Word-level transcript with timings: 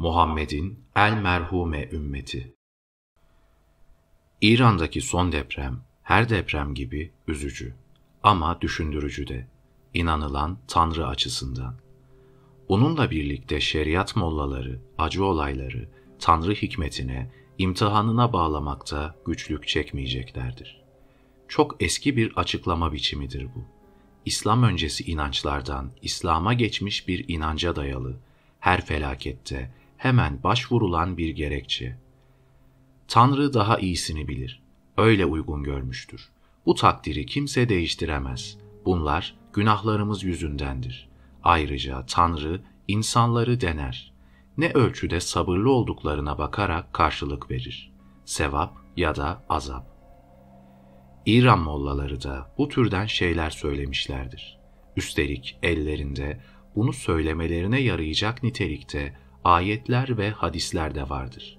Muhammed'in 0.00 0.84
el 0.96 1.12
merhume 1.12 1.88
ümmeti. 1.92 2.54
İran'daki 4.40 5.00
son 5.00 5.32
deprem 5.32 5.80
her 6.02 6.28
deprem 6.28 6.74
gibi 6.74 7.12
üzücü 7.28 7.74
ama 8.22 8.60
düşündürücü 8.60 9.28
de 9.28 9.46
inanılan 9.94 10.58
Tanrı 10.68 11.06
açısından. 11.06 11.74
Onunla 12.68 13.10
birlikte 13.10 13.60
şeriat 13.60 14.16
mollaları, 14.16 14.80
acı 14.98 15.24
olayları 15.24 15.88
Tanrı 16.18 16.54
hikmetine, 16.54 17.30
imtihanına 17.58 18.32
bağlamakta 18.32 19.14
güçlük 19.26 19.68
çekmeyeceklerdir. 19.68 20.80
Çok 21.48 21.82
eski 21.82 22.16
bir 22.16 22.32
açıklama 22.36 22.92
biçimidir 22.92 23.44
bu. 23.44 23.64
İslam 24.24 24.62
öncesi 24.62 25.04
inançlardan 25.04 25.90
İslam'a 26.02 26.54
geçmiş 26.54 27.08
bir 27.08 27.24
inanca 27.28 27.76
dayalı, 27.76 28.16
her 28.60 28.84
felakette 28.86 29.79
hemen 30.00 30.42
başvurulan 30.42 31.16
bir 31.16 31.28
gerekçe. 31.28 31.96
Tanrı 33.08 33.54
daha 33.54 33.78
iyisini 33.78 34.28
bilir, 34.28 34.62
öyle 34.96 35.26
uygun 35.26 35.62
görmüştür. 35.62 36.30
Bu 36.66 36.74
takdiri 36.74 37.26
kimse 37.26 37.68
değiştiremez. 37.68 38.58
Bunlar 38.84 39.34
günahlarımız 39.52 40.24
yüzündendir. 40.24 41.08
Ayrıca 41.42 42.06
Tanrı 42.06 42.60
insanları 42.88 43.60
dener. 43.60 44.12
Ne 44.58 44.70
ölçüde 44.72 45.20
sabırlı 45.20 45.70
olduklarına 45.72 46.38
bakarak 46.38 46.92
karşılık 46.92 47.50
verir. 47.50 47.92
Sevap 48.24 48.76
ya 48.96 49.16
da 49.16 49.44
azap. 49.48 49.86
İran 51.26 51.58
mollaları 51.58 52.22
da 52.22 52.54
bu 52.58 52.68
türden 52.68 53.06
şeyler 53.06 53.50
söylemişlerdir. 53.50 54.58
Üstelik 54.96 55.58
ellerinde 55.62 56.40
bunu 56.76 56.92
söylemelerine 56.92 57.80
yarayacak 57.80 58.42
nitelikte 58.42 59.14
ayetler 59.44 60.18
ve 60.18 60.30
hadisler 60.30 60.94
de 60.94 61.08
vardır. 61.08 61.58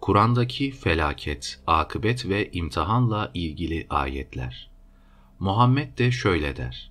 Kur'an'daki 0.00 0.70
felaket, 0.70 1.60
akıbet 1.66 2.28
ve 2.28 2.50
imtihanla 2.52 3.30
ilgili 3.34 3.86
ayetler. 3.90 4.70
Muhammed 5.38 5.98
de 5.98 6.10
şöyle 6.10 6.56
der. 6.56 6.90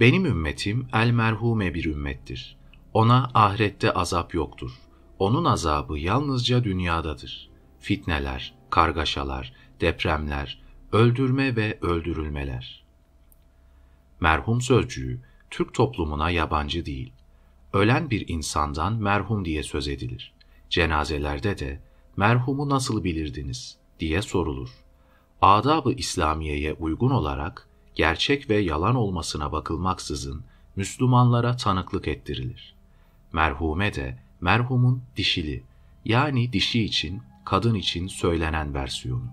Benim 0.00 0.26
ümmetim 0.26 0.88
el 0.92 1.10
merhume 1.10 1.74
bir 1.74 1.84
ümmettir. 1.84 2.56
Ona 2.94 3.30
ahirette 3.34 3.92
azap 3.92 4.34
yoktur. 4.34 4.70
Onun 5.18 5.44
azabı 5.44 5.98
yalnızca 5.98 6.64
dünyadadır. 6.64 7.50
Fitneler, 7.78 8.54
kargaşalar, 8.70 9.52
depremler, 9.80 10.62
öldürme 10.92 11.56
ve 11.56 11.78
öldürülmeler. 11.82 12.84
Merhum 14.20 14.60
sözcüğü 14.60 15.20
Türk 15.50 15.74
toplumuna 15.74 16.30
yabancı 16.30 16.86
değil. 16.86 17.12
Ölen 17.72 18.10
bir 18.10 18.28
insandan 18.28 18.94
merhum 18.94 19.44
diye 19.44 19.62
söz 19.62 19.88
edilir. 19.88 20.32
Cenazelerde 20.70 21.58
de 21.58 21.80
merhumu 22.16 22.68
nasıl 22.68 23.04
bilirdiniz 23.04 23.76
diye 24.00 24.22
sorulur. 24.22 24.68
Adab-ı 25.42 25.92
İslamiye'ye 25.92 26.72
uygun 26.72 27.10
olarak 27.10 27.68
gerçek 27.94 28.50
ve 28.50 28.56
yalan 28.56 28.96
olmasına 28.96 29.52
bakılmaksızın 29.52 30.44
Müslümanlara 30.76 31.56
tanıklık 31.56 32.08
ettirilir. 32.08 32.74
Merhume 33.32 33.94
de 33.94 34.18
merhumun 34.40 35.02
dişili 35.16 35.62
yani 36.04 36.52
dişi 36.52 36.84
için, 36.84 37.22
kadın 37.44 37.74
için 37.74 38.06
söylenen 38.06 38.74
versiyonu. 38.74 39.26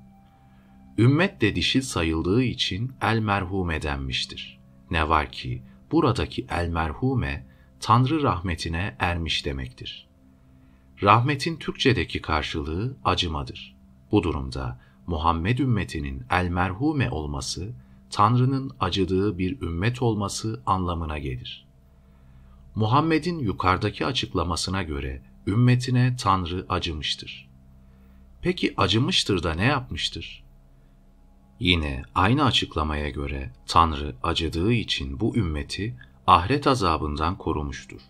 Ümmet 0.98 1.42
de 1.42 1.56
dişil 1.56 1.82
sayıldığı 1.82 2.44
için 2.44 2.92
el 3.02 3.20
merhume 3.20 3.82
denmiştir. 3.82 4.60
Ne 4.92 5.10
var 5.10 5.32
ki 5.32 5.62
buradaki 5.92 6.46
el 6.50 6.68
merhume 6.68 7.46
Tanrı 7.80 8.24
rahmetine 8.24 8.96
ermiş 9.00 9.46
demektir. 9.46 10.08
Rahmetin 11.04 11.58
Türkçedeki 11.58 12.22
karşılığı 12.22 12.98
acımadır. 13.06 13.76
Bu 14.12 14.24
durumda 14.24 14.80
Muhammed 15.08 15.60
ümmetinin 15.60 16.24
el 16.32 16.48
merhume 16.50 17.10
olması, 17.10 17.74
Tanrı'nın 18.10 18.72
acıdığı 18.80 19.38
bir 19.38 19.62
ümmet 19.62 20.02
olması 20.02 20.62
anlamına 20.66 21.18
gelir. 21.18 21.66
Muhammed'in 22.76 23.40
yukarıdaki 23.40 24.06
açıklamasına 24.06 24.84
göre 24.84 25.22
ümmetine 25.48 26.16
Tanrı 26.20 26.66
acımıştır. 26.70 27.50
Peki 28.42 28.74
acımıştır 28.78 29.44
da 29.44 29.54
ne 29.54 29.66
yapmıştır? 29.66 30.44
Yine 31.60 32.04
aynı 32.16 32.46
açıklamaya 32.46 33.10
göre 33.10 33.52
Tanrı 33.68 34.16
acıdığı 34.24 34.74
için 34.74 35.20
bu 35.20 35.36
ümmeti 35.36 35.96
ahiret 36.28 36.68
azabından 36.68 37.38
korumuştur. 37.38 38.02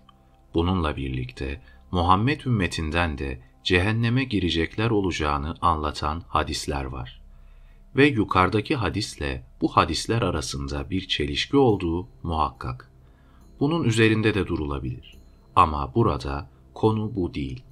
Bununla 0.53 0.95
birlikte 0.95 1.61
Muhammed 1.91 2.41
ümmetinden 2.41 3.17
de 3.17 3.41
cehenneme 3.63 4.23
girecekler 4.23 4.89
olacağını 4.89 5.55
anlatan 5.61 6.23
hadisler 6.27 6.85
var. 6.85 7.21
Ve 7.95 8.07
yukarıdaki 8.07 8.75
hadisle 8.75 9.43
bu 9.61 9.67
hadisler 9.67 10.21
arasında 10.21 10.89
bir 10.89 11.07
çelişki 11.07 11.57
olduğu 11.57 12.07
muhakkak. 12.23 12.91
Bunun 13.59 13.83
üzerinde 13.83 14.33
de 14.33 14.47
durulabilir. 14.47 15.17
Ama 15.55 15.95
burada 15.95 16.49
konu 16.73 17.15
bu 17.15 17.33
değil. 17.33 17.63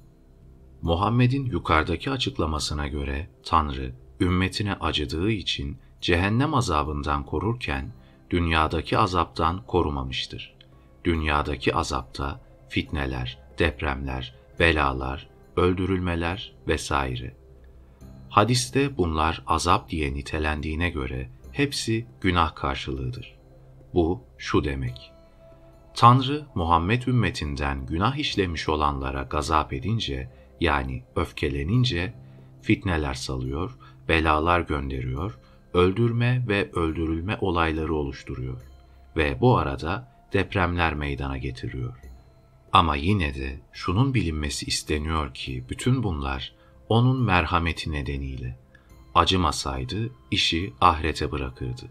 Muhammed'in 0.82 1.44
yukarıdaki 1.46 2.10
açıklamasına 2.10 2.88
göre 2.88 3.28
Tanrı 3.44 3.94
ümmetine 4.20 4.74
acıdığı 4.74 5.30
için 5.30 5.78
cehennem 6.00 6.54
azabından 6.54 7.26
korurken 7.26 7.92
dünyadaki 8.34 8.98
azaptan 8.98 9.62
korumamıştır. 9.66 10.54
Dünyadaki 11.04 11.74
azapta 11.74 12.40
fitneler, 12.68 13.38
depremler, 13.58 14.34
belalar, 14.60 15.28
öldürülmeler 15.56 16.52
vesaire. 16.68 17.36
Hadiste 18.28 18.96
bunlar 18.96 19.42
azap 19.46 19.90
diye 19.90 20.14
nitelendiğine 20.14 20.90
göre 20.90 21.28
hepsi 21.52 22.06
günah 22.20 22.54
karşılığıdır. 22.54 23.34
Bu 23.94 24.20
şu 24.38 24.64
demek. 24.64 25.12
Tanrı 25.94 26.46
Muhammed 26.54 27.02
ümmetinden 27.02 27.86
günah 27.86 28.16
işlemiş 28.16 28.68
olanlara 28.68 29.22
gazap 29.22 29.72
edince 29.72 30.30
yani 30.60 31.04
öfkelenince 31.16 32.14
fitneler 32.62 33.14
salıyor, 33.14 33.78
belalar 34.08 34.60
gönderiyor, 34.60 35.38
öldürme 35.74 36.44
ve 36.48 36.70
öldürülme 36.72 37.38
olayları 37.40 37.94
oluşturuyor 37.94 38.60
ve 39.16 39.40
bu 39.40 39.58
arada 39.58 40.08
depremler 40.32 40.94
meydana 40.94 41.38
getiriyor. 41.38 41.94
Ama 42.72 42.96
yine 42.96 43.34
de 43.34 43.60
şunun 43.72 44.14
bilinmesi 44.14 44.66
isteniyor 44.66 45.34
ki 45.34 45.64
bütün 45.70 46.02
bunlar 46.02 46.52
onun 46.88 47.22
merhameti 47.22 47.92
nedeniyle. 47.92 48.58
Acımasaydı 49.14 50.10
işi 50.30 50.72
ahirete 50.80 51.32
bırakırdı. 51.32 51.82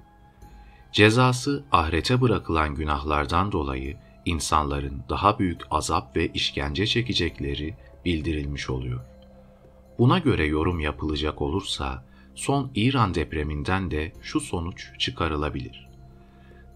Cezası 0.91 1.65
ahirete 1.71 2.21
bırakılan 2.21 2.75
günahlardan 2.75 3.51
dolayı 3.51 3.97
insanların 4.25 5.03
daha 5.09 5.39
büyük 5.39 5.61
azap 5.71 6.15
ve 6.15 6.27
işkence 6.27 6.87
çekecekleri 6.87 7.75
bildirilmiş 8.05 8.69
oluyor. 8.69 8.99
Buna 9.99 10.19
göre 10.19 10.45
yorum 10.45 10.79
yapılacak 10.79 11.41
olursa 11.41 12.03
son 12.35 12.71
İran 12.75 13.15
depreminden 13.15 13.91
de 13.91 14.13
şu 14.21 14.39
sonuç 14.39 14.91
çıkarılabilir. 14.99 15.89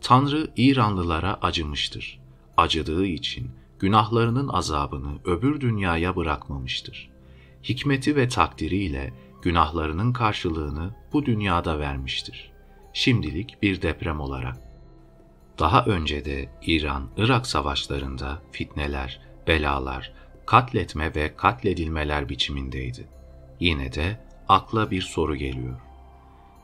Tanrı 0.01 0.51
İranlılara 0.57 1.37
acımıştır. 1.41 2.19
Acıdığı 2.57 3.05
için 3.05 3.51
günahlarının 3.79 4.47
azabını 4.47 5.19
öbür 5.25 5.61
dünyaya 5.61 6.15
bırakmamıştır. 6.15 7.09
Hikmeti 7.63 8.15
ve 8.15 8.27
takdiriyle 8.27 9.13
günahlarının 9.41 10.13
karşılığını 10.13 10.95
bu 11.13 11.25
dünyada 11.25 11.79
vermiştir. 11.79 12.51
Şimdilik 12.93 13.61
bir 13.61 13.81
deprem 13.81 14.19
olarak. 14.19 14.57
Daha 15.59 15.85
önce 15.85 16.25
de 16.25 16.49
İran-Irak 16.61 17.47
savaşlarında 17.47 18.41
fitneler, 18.51 19.21
belalar, 19.47 20.13
katletme 20.45 21.15
ve 21.15 21.35
katledilmeler 21.35 22.29
biçimindeydi. 22.29 23.07
Yine 23.59 23.93
de 23.93 24.26
akla 24.49 24.91
bir 24.91 25.01
soru 25.01 25.35
geliyor. 25.35 25.79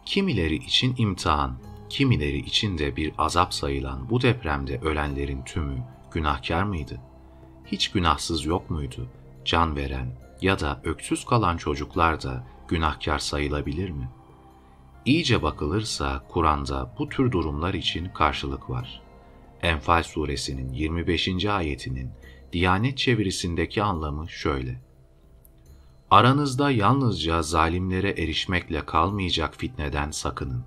Kimileri 0.05 0.55
için 0.55 0.95
imtihan, 0.97 1.57
kimileri 1.89 2.37
için 2.37 2.77
de 2.77 2.95
bir 2.95 3.13
azap 3.17 3.53
sayılan 3.53 4.09
bu 4.09 4.21
depremde 4.21 4.79
ölenlerin 4.79 5.43
tümü 5.43 5.77
günahkar 6.11 6.63
mıydı? 6.63 7.01
Hiç 7.65 7.91
günahsız 7.91 8.45
yok 8.45 8.69
muydu? 8.69 9.07
Can 9.45 9.75
veren 9.75 10.07
ya 10.41 10.59
da 10.59 10.81
öksüz 10.83 11.25
kalan 11.25 11.57
çocuklar 11.57 12.23
da 12.23 12.47
günahkar 12.67 13.19
sayılabilir 13.19 13.89
mi? 13.89 14.09
İyice 15.05 15.43
bakılırsa 15.43 16.23
Kur'an'da 16.29 16.95
bu 16.99 17.09
tür 17.09 17.31
durumlar 17.31 17.73
için 17.73 18.09
karşılık 18.09 18.69
var. 18.69 19.01
Enfal 19.61 20.03
suresinin 20.03 20.73
25. 20.73 21.45
ayetinin 21.45 22.11
Diyanet 22.53 22.97
çevirisindeki 22.97 23.83
anlamı 23.83 24.29
şöyle. 24.29 24.81
Aranızda 26.13 26.71
yalnızca 26.71 27.41
zalimlere 27.41 28.09
erişmekle 28.09 28.85
kalmayacak 28.85 29.55
fitneden 29.55 30.11
sakının. 30.11 30.63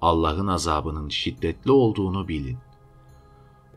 Allah'ın 0.00 0.46
azabının 0.46 1.08
şiddetli 1.08 1.70
olduğunu 1.70 2.28
bilin. 2.28 2.58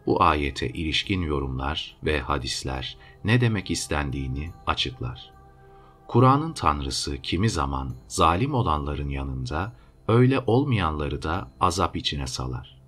Bu 0.05 0.23
ayete 0.23 0.69
ilişkin 0.69 1.21
yorumlar 1.21 1.97
ve 2.03 2.21
hadisler 2.21 2.97
ne 3.23 3.41
demek 3.41 3.71
istendiğini 3.71 4.51
açıklar. 4.67 5.31
Kur'an'ın 6.07 6.53
tanrısı 6.53 7.17
kimi 7.17 7.49
zaman 7.49 7.93
zalim 8.07 8.53
olanların 8.53 9.09
yanında, 9.09 9.73
öyle 10.07 10.39
olmayanları 10.47 11.23
da 11.23 11.51
azap 11.59 11.95
içine 11.95 12.27
salar. 12.27 12.81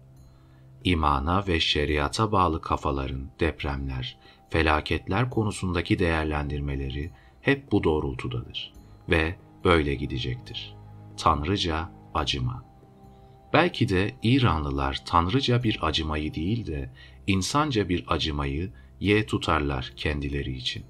İmana 0.83 1.47
ve 1.47 1.59
şeriata 1.59 2.31
bağlı 2.31 2.61
kafaların 2.61 3.29
depremler, 3.39 4.17
felaketler 4.49 5.29
konusundaki 5.29 5.99
değerlendirmeleri 5.99 7.11
hep 7.43 7.71
bu 7.71 7.83
doğrultudadır 7.83 8.73
ve 9.09 9.35
böyle 9.63 9.95
gidecektir. 9.95 10.75
Tanrıca 11.17 11.89
acıma. 12.13 12.63
Belki 13.53 13.89
de 13.89 14.15
İranlılar 14.23 15.03
tanrıca 15.05 15.63
bir 15.63 15.79
acımayı 15.81 16.33
değil 16.33 16.67
de 16.67 16.89
insanca 17.27 17.89
bir 17.89 18.05
acımayı 18.07 18.71
ye 18.99 19.25
tutarlar 19.25 19.93
kendileri 19.95 20.55
için. 20.55 20.83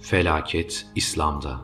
Felaket 0.00 0.86
İslam'da 0.94 1.60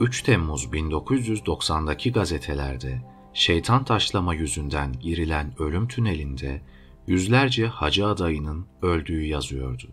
3 0.00 0.22
Temmuz 0.22 0.64
1990'daki 0.64 2.12
gazetelerde 2.12 3.02
şeytan 3.32 3.84
taşlama 3.84 4.34
yüzünden 4.34 4.92
girilen 4.92 5.52
ölüm 5.58 5.88
tünelinde 5.88 6.62
yüzlerce 7.06 7.66
hacı 7.66 8.06
adayının 8.06 8.66
öldüğü 8.82 9.24
yazıyordu. 9.24 9.88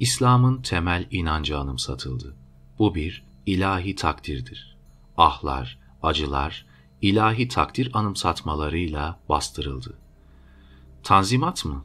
İslam'ın 0.00 0.62
temel 0.62 1.06
inancı 1.10 1.58
anımsatıldı. 1.58 2.36
Bu 2.78 2.94
bir 2.94 3.24
ilahi 3.46 3.94
takdirdir. 3.94 4.76
Ahlar, 5.16 5.78
acılar, 6.02 6.66
ilahi 7.02 7.48
takdir 7.48 7.90
anımsatmalarıyla 7.94 9.20
bastırıldı. 9.28 9.98
Tanzimat 11.02 11.64
mı? 11.64 11.84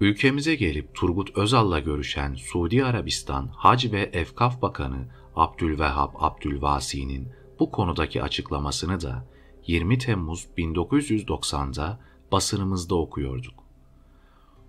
Ülkemize 0.00 0.54
gelip 0.54 0.94
Turgut 0.94 1.36
Özal'la 1.36 1.78
görüşen 1.78 2.34
Suudi 2.34 2.84
Arabistan 2.84 3.50
Hac 3.56 3.92
ve 3.92 4.10
Efkaf 4.12 4.62
Bakanı 4.62 5.06
Abdülvehhab 5.36 6.14
Abdülvasi'nin 6.18 7.28
bu 7.58 7.70
konudaki 7.70 8.22
açıklamasını 8.22 9.00
da 9.00 9.24
20 9.66 9.98
Temmuz 9.98 10.46
1990'da 10.58 12.00
basınımızda 12.32 12.94
okuyorduk. 12.94 13.54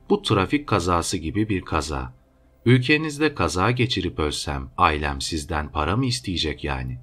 Bu 0.10 0.22
trafik 0.22 0.68
kazası 0.68 1.18
gibi 1.18 1.50
bir 1.50 1.62
kaza. 1.62 2.14
Ülkenizde 2.66 3.36
kaza 3.36 3.72
geçirip 3.72 4.20
ölsem 4.20 4.70
ailem 4.78 5.22
sizden 5.22 5.72
para 5.72 5.98
mı 5.98 6.06
isteyecek 6.06 6.64
yani? 6.64 7.00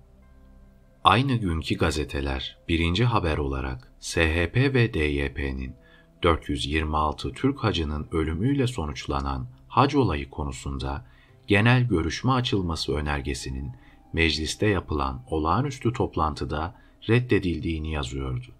Aynı 1.05 1.37
günkü 1.37 1.75
gazeteler 1.75 2.59
birinci 2.69 3.05
haber 3.05 3.39
olarak 3.39 3.93
SHP 4.01 4.57
ve 4.57 4.95
DYP'nin 4.95 5.75
426 6.23 7.33
Türk 7.33 7.59
hacının 7.59 8.09
ölümüyle 8.13 8.67
sonuçlanan 8.67 9.47
hac 9.69 9.95
olayı 9.95 10.31
konusunda 10.31 11.07
genel 11.47 11.83
görüşme 11.83 12.33
açılması 12.33 12.95
önergesinin 12.95 13.73
mecliste 14.13 14.67
yapılan 14.67 15.25
olağanüstü 15.27 15.93
toplantıda 15.93 16.75
reddedildiğini 17.09 17.93
yazıyordu. 17.93 18.53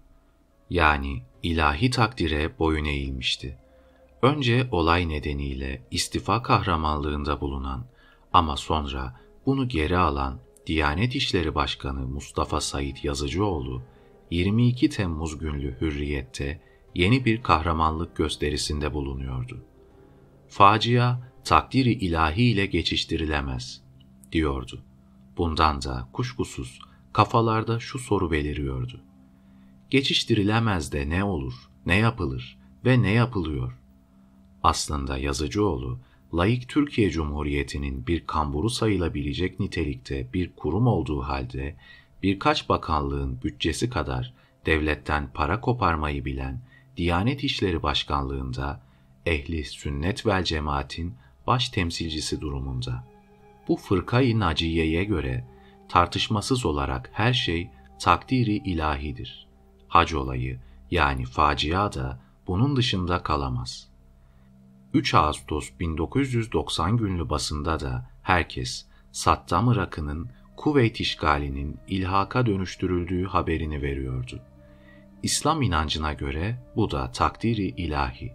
Yani 0.69 1.23
ilahi 1.43 1.89
takdire 1.89 2.59
boyun 2.59 2.85
eğilmişti. 2.85 3.62
Önce 4.23 4.67
olay 4.71 5.09
nedeniyle 5.09 5.87
istifa 5.91 6.43
kahramanlığında 6.43 7.41
bulunan 7.41 7.85
ama 8.33 8.57
sonra 8.57 9.19
bunu 9.45 9.67
geri 9.67 9.97
alan 9.97 10.39
Diyanet 10.67 11.15
İşleri 11.15 11.55
Başkanı 11.55 12.07
Mustafa 12.07 12.61
Said 12.61 12.97
Yazıcıoğlu 13.03 13.81
22 14.31 14.89
Temmuz 14.89 15.37
günlü 15.37 15.81
Hürriyet'te 15.81 16.61
yeni 16.95 17.25
bir 17.25 17.43
kahramanlık 17.43 18.15
gösterisinde 18.15 18.93
bulunuyordu. 18.93 19.65
Facia 20.47 21.19
takdiri 21.43 21.91
ilahi 21.91 22.43
ile 22.43 22.65
geçiştirilemez, 22.65 23.81
diyordu. 24.31 24.83
Bundan 25.37 25.81
da 25.81 26.09
kuşkusuz 26.13 26.79
kafalarda 27.13 27.79
şu 27.79 27.99
soru 27.99 28.31
beliriyordu. 28.31 29.01
Geçiştirilemez 29.89 30.91
de 30.91 31.09
ne 31.09 31.23
olur, 31.23 31.69
ne 31.85 31.97
yapılır 31.97 32.57
ve 32.85 33.01
ne 33.01 33.11
yapılıyor? 33.11 33.82
Aslında 34.63 35.17
Yazıcıoğlu, 35.17 35.99
laik 36.33 36.69
Türkiye 36.69 37.09
Cumhuriyeti'nin 37.09 38.07
bir 38.07 38.27
kamburu 38.27 38.69
sayılabilecek 38.69 39.59
nitelikte 39.59 40.33
bir 40.33 40.51
kurum 40.55 40.87
olduğu 40.87 41.21
halde, 41.21 41.75
birkaç 42.23 42.69
bakanlığın 42.69 43.41
bütçesi 43.43 43.89
kadar 43.89 44.33
devletten 44.65 45.29
para 45.33 45.61
koparmayı 45.61 46.25
bilen 46.25 46.61
Diyanet 46.97 47.43
İşleri 47.43 47.83
Başkanlığında 47.83 48.81
ehli 49.25 49.63
sünnet 49.63 50.25
vel 50.25 50.43
cemaatin 50.43 51.13
baş 51.47 51.69
temsilcisi 51.69 52.41
durumunda. 52.41 53.03
Bu 53.67 53.77
fırkayı 53.77 54.39
naciyeye 54.39 55.03
göre 55.03 55.47
tartışmasız 55.89 56.65
olarak 56.65 57.09
her 57.13 57.33
şey 57.33 57.69
takdiri 57.99 58.55
ilahidir. 58.55 59.47
Hac 59.87 60.13
olayı 60.13 60.59
yani 60.91 61.25
facia 61.25 61.93
da 61.93 62.19
bunun 62.47 62.75
dışında 62.75 63.23
kalamaz. 63.23 63.92
3 64.93 65.13
Ağustos 65.13 65.69
1990 65.79 66.97
günlü 66.97 67.29
basında 67.29 67.79
da 67.79 68.09
herkes 68.23 68.85
Saddam 69.11 69.71
Irak'ının 69.71 70.29
Kuveyt 70.57 70.99
işgalinin 70.99 71.77
ilhaka 71.87 72.45
dönüştürüldüğü 72.45 73.25
haberini 73.25 73.81
veriyordu. 73.81 74.39
İslam 75.23 75.61
inancına 75.61 76.13
göre 76.13 76.57
bu 76.75 76.91
da 76.91 77.11
takdiri 77.11 77.67
ilahi. 77.67 78.33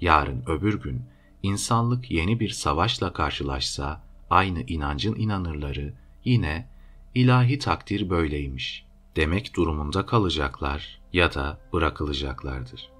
Yarın 0.00 0.42
öbür 0.46 0.80
gün 0.80 1.02
insanlık 1.42 2.10
yeni 2.10 2.40
bir 2.40 2.50
savaşla 2.50 3.12
karşılaşsa 3.12 4.02
aynı 4.30 4.62
inancın 4.62 5.14
inanırları 5.14 5.94
yine 6.24 6.68
ilahi 7.14 7.58
takdir 7.58 8.10
böyleymiş 8.10 8.84
demek 9.16 9.56
durumunda 9.56 10.06
kalacaklar 10.06 11.00
ya 11.12 11.34
da 11.34 11.58
bırakılacaklardır. 11.72 12.97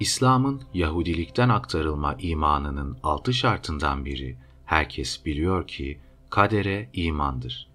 İslam'ın 0.00 0.62
Yahudilikten 0.74 1.48
aktarılma 1.48 2.14
imanının 2.18 2.98
altı 3.02 3.34
şartından 3.34 4.04
biri 4.04 4.36
herkes 4.64 5.26
biliyor 5.26 5.66
ki 5.66 6.00
kadere 6.30 6.88
imandır. 6.92 7.70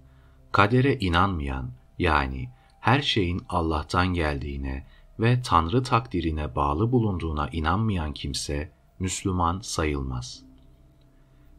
Kadere 0.51 0.99
inanmayan 0.99 1.71
yani 1.99 2.49
her 2.79 3.01
şeyin 3.01 3.41
Allah'tan 3.49 4.07
geldiğine 4.07 4.87
ve 5.19 5.41
Tanrı 5.41 5.83
takdirine 5.83 6.55
bağlı 6.55 6.91
bulunduğuna 6.91 7.49
inanmayan 7.49 8.13
kimse 8.13 8.71
Müslüman 8.99 9.59
sayılmaz. 9.59 10.43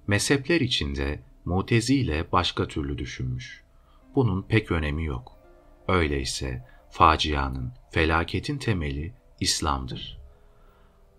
Mezhepler 0.07 0.61
içinde 0.61 1.23
Mutezile 1.45 2.33
başka 2.33 2.69
türlü 2.69 2.99
düşünmüş. 2.99 3.65
Bunun 4.15 4.43
pek 4.43 4.71
önemi 4.71 5.05
yok. 5.05 5.33
Öyleyse 5.89 6.69
facianın, 6.91 7.73
felaketin 7.91 8.59
temeli 8.59 9.15
İslam'dır. 9.41 10.26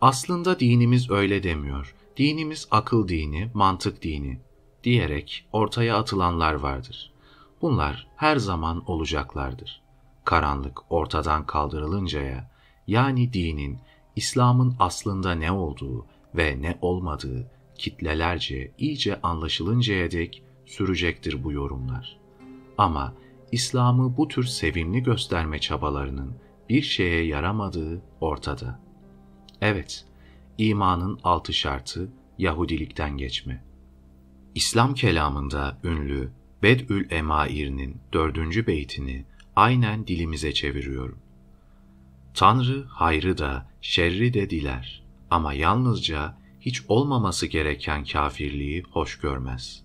Aslında 0.02 0.60
dinimiz 0.60 1.10
öyle 1.10 1.44
demiyor. 1.44 1.96
Dinimiz 2.18 2.68
akıl 2.72 3.08
dini, 3.08 3.52
mantık 3.54 4.04
dini 4.04 4.40
diyerek 4.84 5.48
ortaya 5.52 5.98
atılanlar 5.98 6.54
vardır. 6.54 7.14
Bunlar 7.62 8.08
her 8.16 8.38
zaman 8.38 8.84
olacaklardır 8.92 9.88
karanlık 10.28 10.92
ortadan 10.92 11.46
kaldırılıncaya, 11.46 12.52
yani 12.88 13.34
dinin, 13.34 13.80
İslam'ın 14.16 14.76
aslında 14.80 15.32
ne 15.32 15.52
olduğu 15.52 16.06
ve 16.36 16.62
ne 16.62 16.78
olmadığı 16.82 17.52
kitlelerce 17.78 18.72
iyice 18.78 19.22
anlaşılıncaya 19.22 20.12
dek 20.12 20.44
sürecektir 20.66 21.44
bu 21.44 21.52
yorumlar. 21.52 22.18
Ama 22.78 23.14
İslam'ı 23.52 24.18
bu 24.18 24.28
tür 24.28 24.44
sevimli 24.44 25.04
gösterme 25.04 25.60
çabalarının 25.60 26.34
bir 26.70 26.82
şeye 26.82 27.26
yaramadığı 27.26 28.02
ortada. 28.22 28.80
Evet, 29.62 30.06
imanın 30.58 31.20
altı 31.24 31.54
şartı 31.54 32.10
Yahudilikten 32.38 33.18
geçme. 33.18 33.64
İslam 34.56 34.94
kelamında 34.94 35.78
ünlü 35.84 36.32
Bedül 36.64 37.12
Emair'in 37.12 37.98
dördüncü 38.14 38.68
beytini 38.68 39.26
aynen 39.56 40.08
dilimize 40.08 40.54
çeviriyorum. 40.54 41.20
Tanrı 42.34 42.86
hayrı 42.86 43.38
da 43.38 43.70
şerri 43.82 44.34
de 44.34 44.50
diler 44.50 45.04
ama 45.30 45.54
yalnızca 45.54 46.38
hiç 46.62 46.82
olmaması 46.88 47.48
gereken 47.48 48.06
kafirliği 48.06 48.84
hoş 48.84 49.20
görmez. 49.20 49.84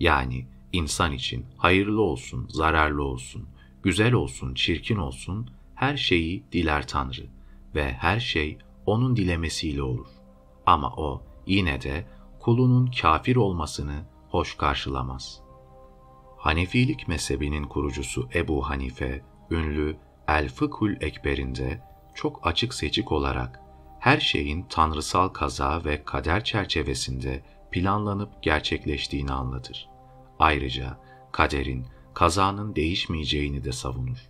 Yani 0.00 0.46
insan 0.72 1.12
için 1.12 1.46
hayırlı 1.56 2.00
olsun, 2.00 2.48
zararlı 2.50 3.02
olsun, 3.02 3.48
güzel 3.82 4.12
olsun, 4.12 4.54
çirkin 4.54 4.96
olsun 4.96 5.50
her 5.74 5.96
şeyi 5.96 6.44
diler 6.52 6.88
Tanrı 6.88 7.26
ve 7.74 7.92
her 7.92 8.20
şey 8.20 8.58
onun 8.86 9.16
dilemesiyle 9.16 9.82
olur. 9.82 10.08
Ama 10.66 10.94
o 10.96 11.22
yine 11.46 11.82
de 11.82 12.06
kulunun 12.40 12.90
kafir 13.02 13.36
olmasını 13.36 14.04
hoş 14.30 14.56
karşılamaz.'' 14.56 15.46
Hanefilik 16.46 17.08
mezhebinin 17.08 17.64
kurucusu 17.64 18.28
Ebu 18.34 18.68
Hanife, 18.68 19.22
ünlü 19.50 19.96
El 20.28 20.48
Fıkhul 20.48 20.92
Ekber'inde 21.00 21.80
çok 22.14 22.46
açık 22.46 22.74
seçik 22.74 23.12
olarak 23.12 23.60
her 24.00 24.20
şeyin 24.20 24.62
tanrısal 24.62 25.28
kaza 25.28 25.84
ve 25.84 26.04
kader 26.04 26.44
çerçevesinde 26.44 27.42
planlanıp 27.70 28.42
gerçekleştiğini 28.42 29.32
anlatır. 29.32 29.88
Ayrıca 30.38 30.98
kaderin, 31.32 31.86
kazanın 32.14 32.76
değişmeyeceğini 32.76 33.64
de 33.64 33.72
savunur. 33.72 34.28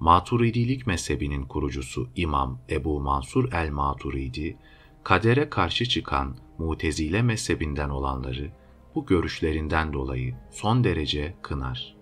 Maturidilik 0.00 0.86
mezhebinin 0.86 1.42
kurucusu 1.42 2.08
İmam 2.16 2.58
Ebu 2.70 3.00
Mansur 3.00 3.52
el-Maturidi, 3.52 4.56
kadere 5.04 5.50
karşı 5.50 5.86
çıkan 5.86 6.36
Mutezile 6.58 7.22
mezhebinden 7.22 7.88
olanları 7.88 8.50
bu 8.94 9.06
görüşlerinden 9.06 9.92
dolayı 9.92 10.34
son 10.50 10.84
derece 10.84 11.34
kınar. 11.42 11.96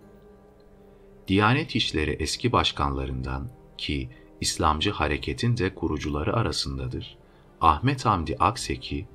Diyanet 1.28 1.76
İşleri 1.76 2.11
eski 2.11 2.52
başkanlarından 2.52 3.50
ki 3.78 4.11
İslamcı 4.40 4.90
hareketin 4.90 5.57
de 5.57 5.75
kurucuları 5.75 6.37
arasındadır. 6.37 7.19
Ahmet 7.61 8.07
Hamdi 8.07 8.37
Akseki, 8.38 9.09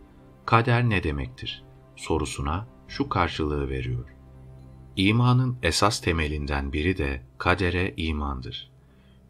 kader 0.46 0.90
ne 0.90 1.04
demektir 1.04 1.64
sorusuna 1.96 2.68
şu 2.88 3.10
karşılığı 3.10 3.70
veriyor. 3.70 4.16
İmanın 4.96 5.58
esas 5.64 6.02
temelinden 6.02 6.74
biri 6.74 6.98
de 6.98 7.22
kadere 7.38 7.94
imandır. 7.98 8.73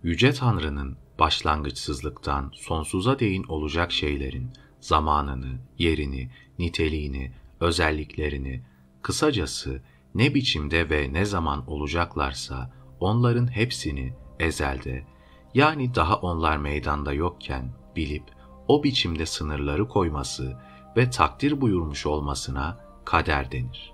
Yüce 0.04 0.34
Tanrı'nın 0.34 0.98
başlangıçsızlıktan 1.20 2.52
sonsuza 2.56 3.20
değin 3.20 3.44
olacak 3.44 3.92
şeylerin 3.92 4.52
zamanını, 4.80 5.60
yerini, 5.78 6.32
niteliğini, 6.60 7.32
özelliklerini, 7.60 8.64
kısacası 9.02 9.82
ne 10.16 10.34
biçimde 10.34 10.90
ve 10.90 11.14
ne 11.14 11.26
zaman 11.26 11.70
olacaklarsa 11.70 12.74
onların 13.00 13.48
hepsini 13.48 14.14
ezelde, 14.40 15.06
yani 15.54 15.96
daha 15.96 16.16
onlar 16.16 16.58
meydanda 16.58 17.14
yokken 17.14 17.74
bilip 17.96 18.24
o 18.68 18.84
biçimde 18.84 19.26
sınırları 19.26 19.88
koyması 19.88 20.58
ve 20.98 21.10
takdir 21.10 21.62
buyurmuş 21.62 22.06
olmasına 22.06 22.80
kader 23.06 23.52
denir. 23.52 23.94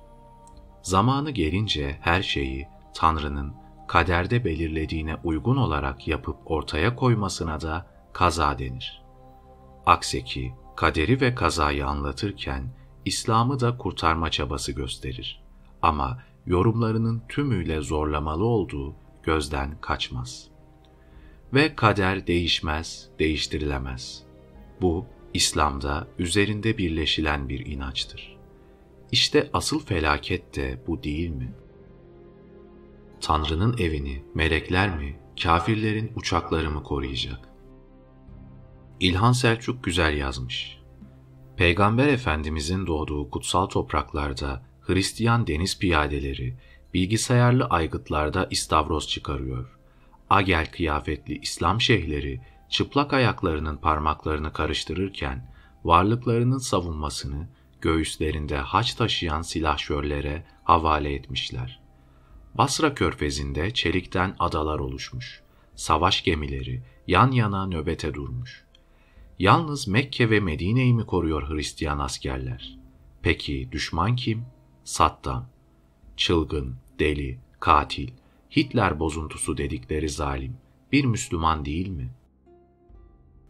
Zamanı 0.81 1.31
gelince 1.31 1.97
her 2.01 2.21
şeyi 2.21 2.67
Tanrı'nın 2.93 3.53
kaderde 3.89 4.45
belirlediğine 4.45 5.15
uygun 5.23 5.57
olarak 5.57 6.07
yapıp 6.07 6.37
ortaya 6.45 6.95
koymasına 6.95 7.61
da 7.61 7.87
kaza 8.13 8.59
denir. 8.59 9.01
Akseki 9.85 10.53
kaderi 10.75 11.21
ve 11.21 11.35
kazayı 11.35 11.87
anlatırken 11.87 12.73
İslam'ı 13.05 13.59
da 13.59 13.77
kurtarma 13.77 14.31
çabası 14.31 14.71
gösterir. 14.71 15.43
Ama 15.81 16.23
yorumlarının 16.45 17.23
tümüyle 17.29 17.81
zorlamalı 17.81 18.45
olduğu 18.45 18.95
gözden 19.23 19.81
kaçmaz. 19.81 20.47
Ve 21.53 21.75
kader 21.75 22.27
değişmez, 22.27 23.09
değiştirilemez. 23.19 24.23
Bu, 24.81 25.05
İslam'da 25.33 26.07
üzerinde 26.19 26.77
birleşilen 26.77 27.49
bir 27.49 27.65
inançtır. 27.65 28.37
İşte 29.11 29.49
asıl 29.53 29.79
felaket 29.79 30.55
de 30.55 30.83
bu 30.87 31.03
değil 31.03 31.29
mi? 31.29 31.53
Tanrı'nın 33.21 33.77
evini 33.77 34.23
melekler 34.33 34.97
mi, 34.97 35.19
kafirlerin 35.43 36.11
uçakları 36.15 36.71
mı 36.71 36.83
koruyacak? 36.83 37.39
İlhan 38.99 39.31
Selçuk 39.31 39.83
güzel 39.83 40.17
yazmış. 40.17 40.79
Peygamber 41.57 42.07
Efendimizin 42.07 42.87
doğduğu 42.87 43.29
kutsal 43.29 43.65
topraklarda 43.65 44.63
Hristiyan 44.81 45.47
deniz 45.47 45.79
piyadeleri 45.79 46.57
bilgisayarlı 46.93 47.65
aygıtlarda 47.65 48.47
istavroz 48.51 49.07
çıkarıyor. 49.07 49.77
Agel 50.29 50.71
kıyafetli 50.71 51.39
İslam 51.41 51.81
şeyhleri 51.81 52.41
çıplak 52.69 53.13
ayaklarının 53.13 53.77
parmaklarını 53.77 54.53
karıştırırken 54.53 55.53
varlıklarının 55.83 56.57
savunmasını 56.57 57.47
göğüslerinde 57.81 58.57
haç 58.57 58.93
taşıyan 58.93 59.41
silahşörlere 59.41 60.43
havale 60.63 61.13
etmişler. 61.13 61.79
Basra 62.55 62.93
körfezinde 62.93 63.73
çelikten 63.73 64.35
adalar 64.39 64.79
oluşmuş. 64.79 65.41
Savaş 65.75 66.23
gemileri 66.23 66.83
yan 67.07 67.31
yana 67.31 67.67
nöbete 67.67 68.13
durmuş. 68.13 68.65
Yalnız 69.39 69.87
Mekke 69.87 70.29
ve 70.29 70.39
Medine'yi 70.39 70.93
mi 70.93 71.05
koruyor 71.05 71.49
Hristiyan 71.49 71.99
askerler? 71.99 72.77
Peki 73.21 73.69
düşman 73.71 74.15
kim? 74.15 74.45
Saddam. 74.83 75.49
Çılgın, 76.17 76.75
deli, 76.99 77.39
katil, 77.59 78.09
Hitler 78.55 78.99
bozuntusu 78.99 79.57
dedikleri 79.57 80.09
zalim 80.09 80.57
bir 80.91 81.05
Müslüman 81.05 81.65
değil 81.65 81.87
mi? 81.87 82.09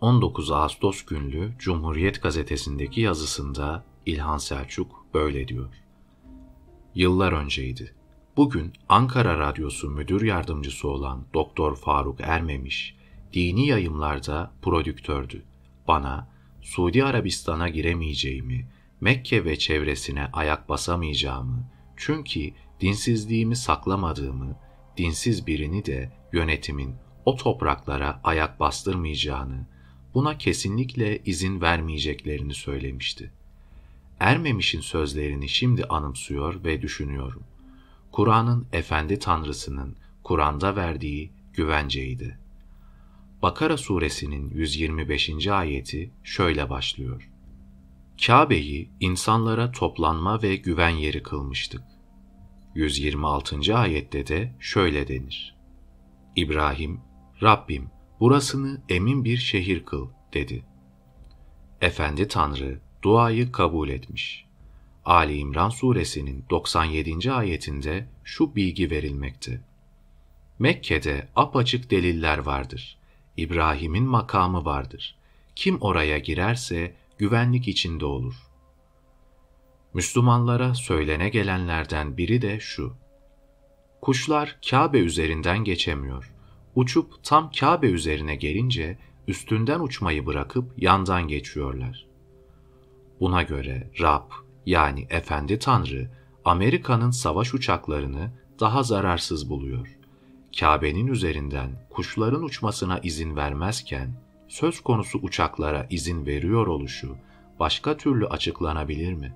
19 0.01 0.51
Ağustos 0.51 1.05
günlü 1.05 1.53
Cumhuriyet 1.59 2.21
gazetesindeki 2.21 3.01
yazısında 3.01 3.83
İlhan 4.05 4.37
Selçuk 4.37 5.05
böyle 5.13 5.47
diyor. 5.47 5.73
Yıllar 6.95 7.31
önceydi. 7.31 7.93
Bugün 8.39 8.73
Ankara 8.89 9.39
Radyosu 9.39 9.89
müdür 9.89 10.21
yardımcısı 10.21 10.87
olan 10.87 11.25
Doktor 11.33 11.75
Faruk 11.75 12.21
Ermemiş, 12.21 12.95
dini 13.33 13.67
yayımlarda 13.67 14.51
prodüktördü. 14.61 15.43
Bana 15.87 16.29
Suudi 16.61 17.03
Arabistan'a 17.03 17.69
giremeyeceğimi, 17.69 18.67
Mekke 19.01 19.45
ve 19.45 19.59
çevresine 19.59 20.29
ayak 20.33 20.69
basamayacağımı, 20.69 21.69
çünkü 21.97 22.51
dinsizliğimi 22.81 23.55
saklamadığımı, 23.55 24.55
dinsiz 24.97 25.47
birini 25.47 25.85
de 25.85 26.11
yönetimin 26.33 26.95
o 27.25 27.35
topraklara 27.35 28.21
ayak 28.23 28.59
bastırmayacağını, 28.59 29.65
buna 30.13 30.37
kesinlikle 30.37 31.19
izin 31.25 31.61
vermeyeceklerini 31.61 32.53
söylemişti. 32.53 33.31
Ermemiş'in 34.19 34.81
sözlerini 34.81 35.49
şimdi 35.49 35.83
anımsıyor 35.85 36.63
ve 36.63 36.81
düşünüyorum. 36.81 37.43
Kur'an'ın 38.11 38.67
efendi 38.73 39.19
tanrısının 39.19 39.95
Kur'an'da 40.23 40.75
verdiği 40.75 41.31
güvenceydi. 41.53 42.39
Bakara 43.41 43.77
suresinin 43.77 44.49
125. 44.49 45.47
ayeti 45.47 46.11
şöyle 46.23 46.69
başlıyor. 46.69 47.29
Kabe'yi 48.25 48.89
insanlara 48.99 49.71
toplanma 49.71 50.41
ve 50.41 50.55
güven 50.55 50.89
yeri 50.89 51.23
kılmıştık. 51.23 51.83
126. 52.75 53.77
ayette 53.77 54.27
de 54.27 54.55
şöyle 54.59 55.07
denir. 55.07 55.55
İbrahim, 56.35 57.01
Rabbim 57.43 57.91
burasını 58.19 58.81
emin 58.89 59.23
bir 59.23 59.37
şehir 59.37 59.85
kıl 59.85 60.09
dedi. 60.33 60.65
Efendi 61.81 62.27
Tanrı 62.27 62.79
duayı 63.01 63.51
kabul 63.51 63.89
etmiş. 63.89 64.48
Ali 65.05 65.37
İmran 65.37 65.69
suresinin 65.69 66.45
97. 66.49 67.31
ayetinde 67.31 68.07
şu 68.23 68.55
bilgi 68.55 68.91
verilmekte. 68.91 69.61
Mekke'de 70.59 71.27
apaçık 71.35 71.91
deliller 71.91 72.37
vardır. 72.37 72.97
İbrahim'in 73.37 74.03
makamı 74.03 74.65
vardır. 74.65 75.15
Kim 75.55 75.77
oraya 75.81 76.17
girerse 76.17 76.95
güvenlik 77.17 77.67
içinde 77.67 78.05
olur. 78.05 78.35
Müslümanlara 79.93 80.75
söylene 80.75 81.29
gelenlerden 81.29 82.17
biri 82.17 82.41
de 82.41 82.59
şu. 82.59 82.93
Kuşlar 84.01 84.57
Kabe 84.69 84.99
üzerinden 84.99 85.63
geçemiyor. 85.63 86.33
Uçup 86.75 87.23
tam 87.23 87.51
Kabe 87.51 87.87
üzerine 87.87 88.35
gelince 88.35 88.97
üstünden 89.27 89.79
uçmayı 89.79 90.25
bırakıp 90.25 90.83
yandan 90.83 91.27
geçiyorlar. 91.27 92.05
Buna 93.19 93.43
göre 93.43 93.91
Rab 94.01 94.31
yani 94.65 95.07
Efendi 95.09 95.59
Tanrı 95.59 96.09
Amerika'nın 96.45 97.11
savaş 97.11 97.53
uçaklarını 97.53 98.31
daha 98.59 98.83
zararsız 98.83 99.49
buluyor. 99.49 99.97
Kabe'nin 100.59 101.07
üzerinden 101.07 101.69
kuşların 101.89 102.43
uçmasına 102.43 102.99
izin 102.99 103.35
vermezken 103.35 104.09
söz 104.47 104.81
konusu 104.81 105.19
uçaklara 105.19 105.87
izin 105.89 106.25
veriyor 106.25 106.67
oluşu 106.67 107.15
başka 107.59 107.97
türlü 107.97 108.27
açıklanabilir 108.27 109.13
mi? 109.13 109.35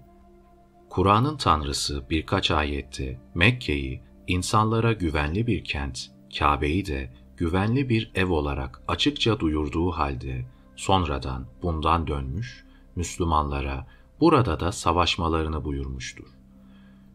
Kur'an'ın 0.90 1.38
Tanrısı 1.38 2.04
birkaç 2.10 2.52
ayette 2.52 3.20
Mekke'yi 3.36 4.02
insanlara 4.28 4.94
güvenli 4.94 5.48
bir 5.48 5.64
kent, 5.64 6.00
Kabe'yi 6.40 6.86
de 6.86 7.14
güvenli 7.38 7.90
bir 7.90 8.12
ev 8.16 8.32
olarak 8.32 8.82
açıkça 8.88 9.40
duyurduğu 9.40 9.92
halde 9.92 10.46
sonradan 10.76 11.46
bundan 11.62 12.08
dönmüş, 12.08 12.66
Müslümanlara 12.96 13.88
burada 14.24 14.60
da 14.60 14.72
savaşmalarını 14.72 15.66
buyurmuştur. 15.66 16.28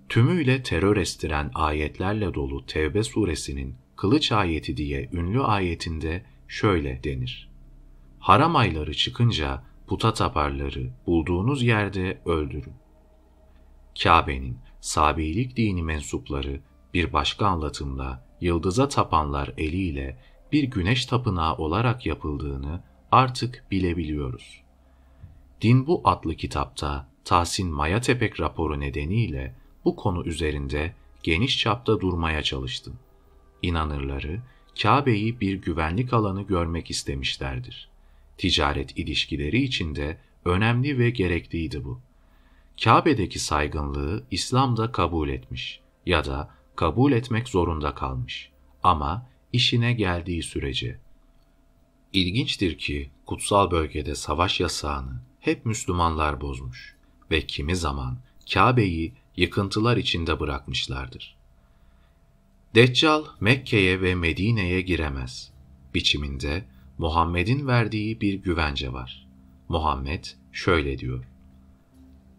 Tümüyle 0.09 0.63
terör 0.63 0.97
estiren 0.97 1.51
ayetlerle 1.55 2.35
dolu 2.35 2.67
Tevbe 2.67 3.03
suresinin 3.03 3.77
kılıç 3.97 4.33
ayeti 4.33 4.77
diye 4.77 5.11
ünlü 5.13 5.43
ayetinde 5.43 6.25
şöyle 6.49 7.05
denir. 7.05 7.51
Haram 8.19 8.57
ayları 8.57 8.95
çıkınca 8.95 9.63
puta 9.87 10.15
taparları 10.15 10.91
bulduğunuz 11.07 11.63
yerde 11.63 12.23
öldürün. 12.27 12.75
Kabe'nin 14.03 14.59
Sabilik 14.81 15.57
dini 15.57 15.83
mensupları 15.83 16.61
bir 16.95 17.13
başka 17.13 17.47
anlatımda 17.47 18.25
yıldıza 18.41 18.89
tapanlar 18.89 19.55
eliyle 19.57 20.19
bir 20.53 20.65
güneş 20.65 21.07
tapınağı 21.07 21.57
olarak 21.57 22.07
yapıldığını 22.07 22.83
artık 23.13 23.65
bilebiliyoruz. 23.71 24.68
Din 25.63 25.87
Bu 25.87 26.01
adlı 26.05 26.35
kitapta 26.35 27.09
Tahsin 27.25 27.71
Mayatepek 27.71 28.41
raporu 28.41 28.81
nedeniyle 28.81 29.55
bu 29.85 29.97
konu 29.97 30.25
üzerinde 30.25 30.95
geniş 31.23 31.59
çapta 31.59 32.01
durmaya 32.01 32.43
çalıştım. 32.43 32.99
İnanırları 33.63 34.41
Kabe'yi 34.83 35.41
bir 35.41 35.55
güvenlik 35.55 36.13
alanı 36.13 36.43
görmek 36.43 36.91
istemişlerdir. 36.91 37.89
Ticaret 38.39 38.99
ilişkileri 38.99 39.63
içinde 39.63 40.19
önemli 40.45 40.99
ve 40.99 41.11
gerekliydi 41.11 41.85
bu. 41.85 42.01
Kabe'deki 42.85 43.39
saygınlığı 43.39 44.25
İslam'da 44.31 44.93
kabul 44.93 45.29
etmiş 45.29 45.81
ya 46.07 46.25
da 46.25 46.51
kabul 46.77 47.13
etmek 47.13 47.49
zorunda 47.49 47.95
kalmış 47.95 48.51
ama 48.83 49.29
işine 49.53 49.93
geldiği 49.93 50.43
sürece. 50.43 50.99
İlginçtir 52.13 52.79
ki 52.79 53.11
kutsal 53.27 53.71
bölgede 53.71 54.15
savaş 54.15 54.61
yasağını 54.61 55.28
hep 55.41 55.67
Müslümanlar 55.67 56.41
bozmuş 56.41 56.97
ve 57.31 57.47
kimi 57.47 57.77
zaman 57.77 58.19
Kabe'yi 58.53 59.13
yıkıntılar 59.37 59.97
içinde 59.97 60.41
bırakmışlardır. 60.41 61.37
Deccal 62.75 63.25
Mekke'ye 63.41 64.01
ve 64.01 64.15
Medine'ye 64.15 64.81
giremez. 64.81 65.51
Biçiminde 65.95 66.65
Muhammed'in 66.99 67.67
verdiği 67.67 68.21
bir 68.21 68.35
güvence 68.35 68.93
var. 68.93 69.27
Muhammed 69.69 70.25
şöyle 70.53 70.99
diyor. 70.99 71.25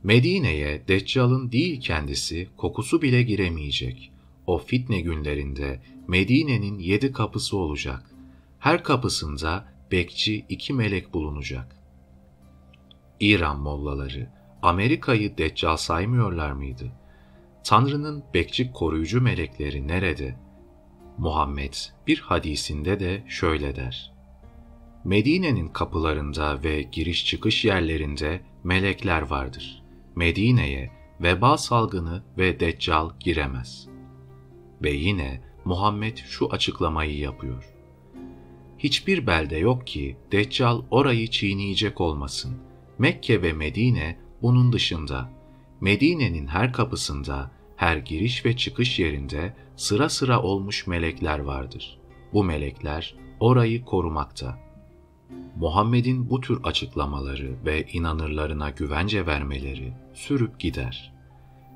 Medine'ye 0.03 0.87
Deccal'ın 0.87 1.51
değil 1.51 1.81
kendisi 1.81 2.47
kokusu 2.57 3.01
bile 3.01 3.23
giremeyecek. 3.23 4.11
O 4.47 4.57
fitne 4.57 5.01
günlerinde 5.01 5.81
Medine'nin 6.07 6.79
yedi 6.79 7.11
kapısı 7.11 7.57
olacak. 7.57 8.11
Her 8.59 8.83
kapısında 8.83 9.67
bekçi 9.91 10.45
iki 10.49 10.73
melek 10.73 11.13
bulunacak. 11.13 11.78
İran 13.19 13.59
mollaları 13.59 14.29
Amerika'yı 14.61 15.37
Deccal 15.37 15.77
saymıyorlar 15.77 16.51
mıydı? 16.51 16.91
Tanrı'nın 17.63 18.23
bekçi 18.33 18.71
koruyucu 18.71 19.21
melekleri 19.21 19.87
nerede? 19.87 20.35
Muhammed 21.17 21.73
bir 22.07 22.19
hadisinde 22.19 22.99
de 22.99 23.23
şöyle 23.27 23.75
der. 23.75 24.13
Medine'nin 25.03 25.67
kapılarında 25.67 26.63
ve 26.63 26.81
giriş 26.81 27.25
çıkış 27.25 27.65
yerlerinde 27.65 28.41
melekler 28.63 29.21
vardır. 29.21 29.83
Medine'ye 30.15 30.91
veba 31.21 31.57
salgını 31.57 32.23
ve 32.37 32.59
deccal 32.59 33.09
giremez. 33.19 33.87
Ve 34.83 34.91
yine 34.91 35.41
Muhammed 35.65 36.17
şu 36.17 36.49
açıklamayı 36.51 37.17
yapıyor. 37.17 37.73
Hiçbir 38.77 39.27
belde 39.27 39.57
yok 39.57 39.87
ki 39.87 40.17
deccal 40.31 40.81
orayı 40.91 41.27
çiğneyecek 41.27 42.01
olmasın. 42.01 42.68
Mekke 42.99 43.41
ve 43.41 43.53
Medine 43.53 44.19
bunun 44.41 44.73
dışında. 44.73 45.29
Medine'nin 45.81 46.47
her 46.47 46.73
kapısında, 46.73 47.51
her 47.75 47.97
giriş 47.97 48.45
ve 48.45 48.57
çıkış 48.57 48.99
yerinde 48.99 49.53
sıra 49.75 50.09
sıra 50.09 50.41
olmuş 50.41 50.87
melekler 50.87 51.39
vardır. 51.39 51.99
Bu 52.33 52.43
melekler 52.43 53.15
orayı 53.39 53.85
korumakta.'' 53.85 54.69
Muhammed'in 55.59 56.29
bu 56.29 56.41
tür 56.41 56.63
açıklamaları 56.63 57.55
ve 57.65 57.87
inanırlarına 57.93 58.69
güvence 58.69 59.25
vermeleri 59.25 59.93
sürüp 60.13 60.59
gider. 60.59 61.13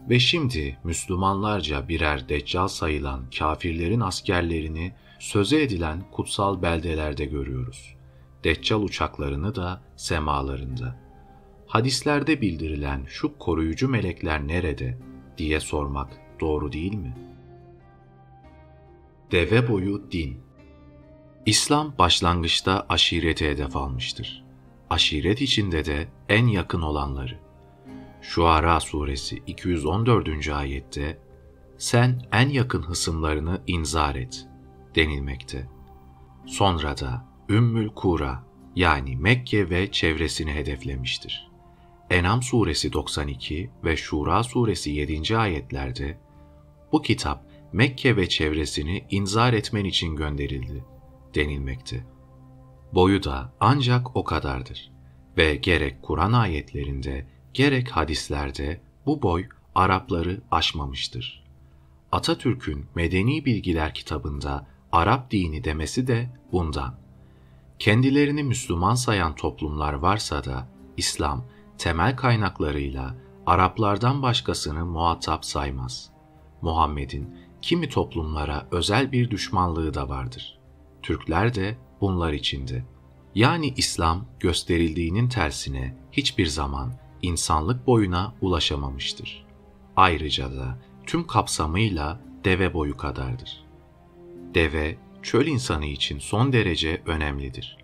Ve 0.10 0.20
şimdi 0.20 0.78
Müslümanlarca 0.84 1.88
birer 1.88 2.30
deccal 2.30 2.68
sayılan 2.68 3.30
kafirlerin 3.40 4.00
askerlerini 4.00 4.94
söze 5.20 5.62
edilen 5.62 6.04
kutsal 6.12 6.62
beldelerde 6.62 7.26
görüyoruz. 7.26 7.96
Deccal 8.44 8.82
uçaklarını 8.82 9.56
da 9.56 9.82
semalarında. 9.96 11.03
Hadislerde 11.74 12.42
bildirilen 12.42 13.06
şu 13.08 13.38
koruyucu 13.38 13.90
melekler 13.90 14.48
nerede 14.48 14.98
diye 15.38 15.60
sormak 15.60 16.20
doğru 16.40 16.72
değil 16.72 16.94
mi? 16.96 17.16
Deve 19.32 19.68
boyu 19.68 20.12
din 20.12 20.38
İslam 21.46 21.98
başlangıçta 21.98 22.86
aşireti 22.90 23.50
hedef 23.50 23.76
almıştır. 23.76 24.44
Aşiret 24.90 25.42
içinde 25.42 25.86
de 25.86 26.08
en 26.30 26.48
yakın 26.48 26.82
olanları. 26.82 27.40
Şuara 28.22 28.80
suresi 28.80 29.44
214. 29.48 30.50
ayette 30.50 31.20
sen 31.78 32.22
en 32.32 32.50
yakın 32.50 32.82
hısımlarını 32.82 33.62
inzar 33.68 34.16
et 34.16 34.48
denilmekte. 34.96 35.68
Sonra 36.46 36.98
da 36.98 37.26
Ümmül 37.50 37.90
Kura 37.90 38.44
yani 38.76 39.16
Mekke 39.16 39.70
ve 39.70 39.92
çevresini 39.92 40.54
hedeflemiştir. 40.54 41.53
Enam 42.10 42.44
suresi 42.44 42.94
92 42.94 43.70
ve 43.84 43.98
Şura 43.98 44.44
suresi 44.44 44.92
7. 44.92 45.38
ayetlerde 45.38 46.18
bu 46.92 47.02
kitap 47.02 47.46
Mekke 47.74 48.16
ve 48.16 48.30
çevresini 48.30 49.06
inzar 49.10 49.54
etmen 49.54 49.86
için 49.86 50.16
gönderildi 50.16 50.84
denilmekte. 51.36 52.06
Boyu 52.94 53.24
da 53.24 53.54
ancak 53.60 54.16
o 54.16 54.24
kadardır 54.24 54.92
ve 55.38 55.56
gerek 55.56 56.02
Kur'an 56.02 56.34
ayetlerinde 56.34 57.28
gerek 57.54 57.92
hadislerde 57.92 58.82
bu 59.06 59.22
boy 59.22 59.46
Arapları 59.76 60.42
aşmamıştır. 60.52 61.44
Atatürk'ün 62.12 62.86
Medeni 62.96 63.46
Bilgiler 63.46 63.94
kitabında 63.94 64.68
Arap 64.92 65.32
dini 65.32 65.64
demesi 65.64 66.08
de 66.08 66.30
bundan. 66.52 66.96
Kendilerini 67.80 68.44
Müslüman 68.44 68.96
sayan 68.96 69.36
toplumlar 69.36 69.94
varsa 69.94 70.44
da 70.44 70.68
İslam 70.98 71.46
temel 71.78 72.16
kaynaklarıyla 72.16 73.16
Araplardan 73.46 74.22
başkasını 74.22 74.86
muhatap 74.86 75.46
saymaz. 75.46 76.10
Muhammed'in 76.62 77.36
kimi 77.62 77.90
toplumlara 77.90 78.68
özel 78.72 79.12
bir 79.12 79.32
düşmanlığı 79.32 79.94
da 79.94 80.10
vardır. 80.10 80.60
Türkler 81.02 81.56
de 81.56 81.78
bunlar 82.02 82.34
içindi. 82.34 82.86
Yani 83.36 83.74
İslam 83.78 84.26
gösterildiğinin 84.40 85.30
tersine 85.30 85.98
hiçbir 86.12 86.46
zaman 86.46 86.94
insanlık 87.22 87.88
boyuna 87.88 88.34
ulaşamamıştır. 88.42 89.46
Ayrıca 89.96 90.52
da 90.52 90.78
tüm 91.06 91.28
kapsamıyla 91.28 92.22
deve 92.46 92.74
boyu 92.74 92.98
kadardır. 92.98 93.66
Deve, 94.56 94.98
çöl 95.22 95.48
insanı 95.48 95.86
için 95.86 96.20
son 96.20 96.54
derece 96.54 97.02
önemlidir. 97.06 97.78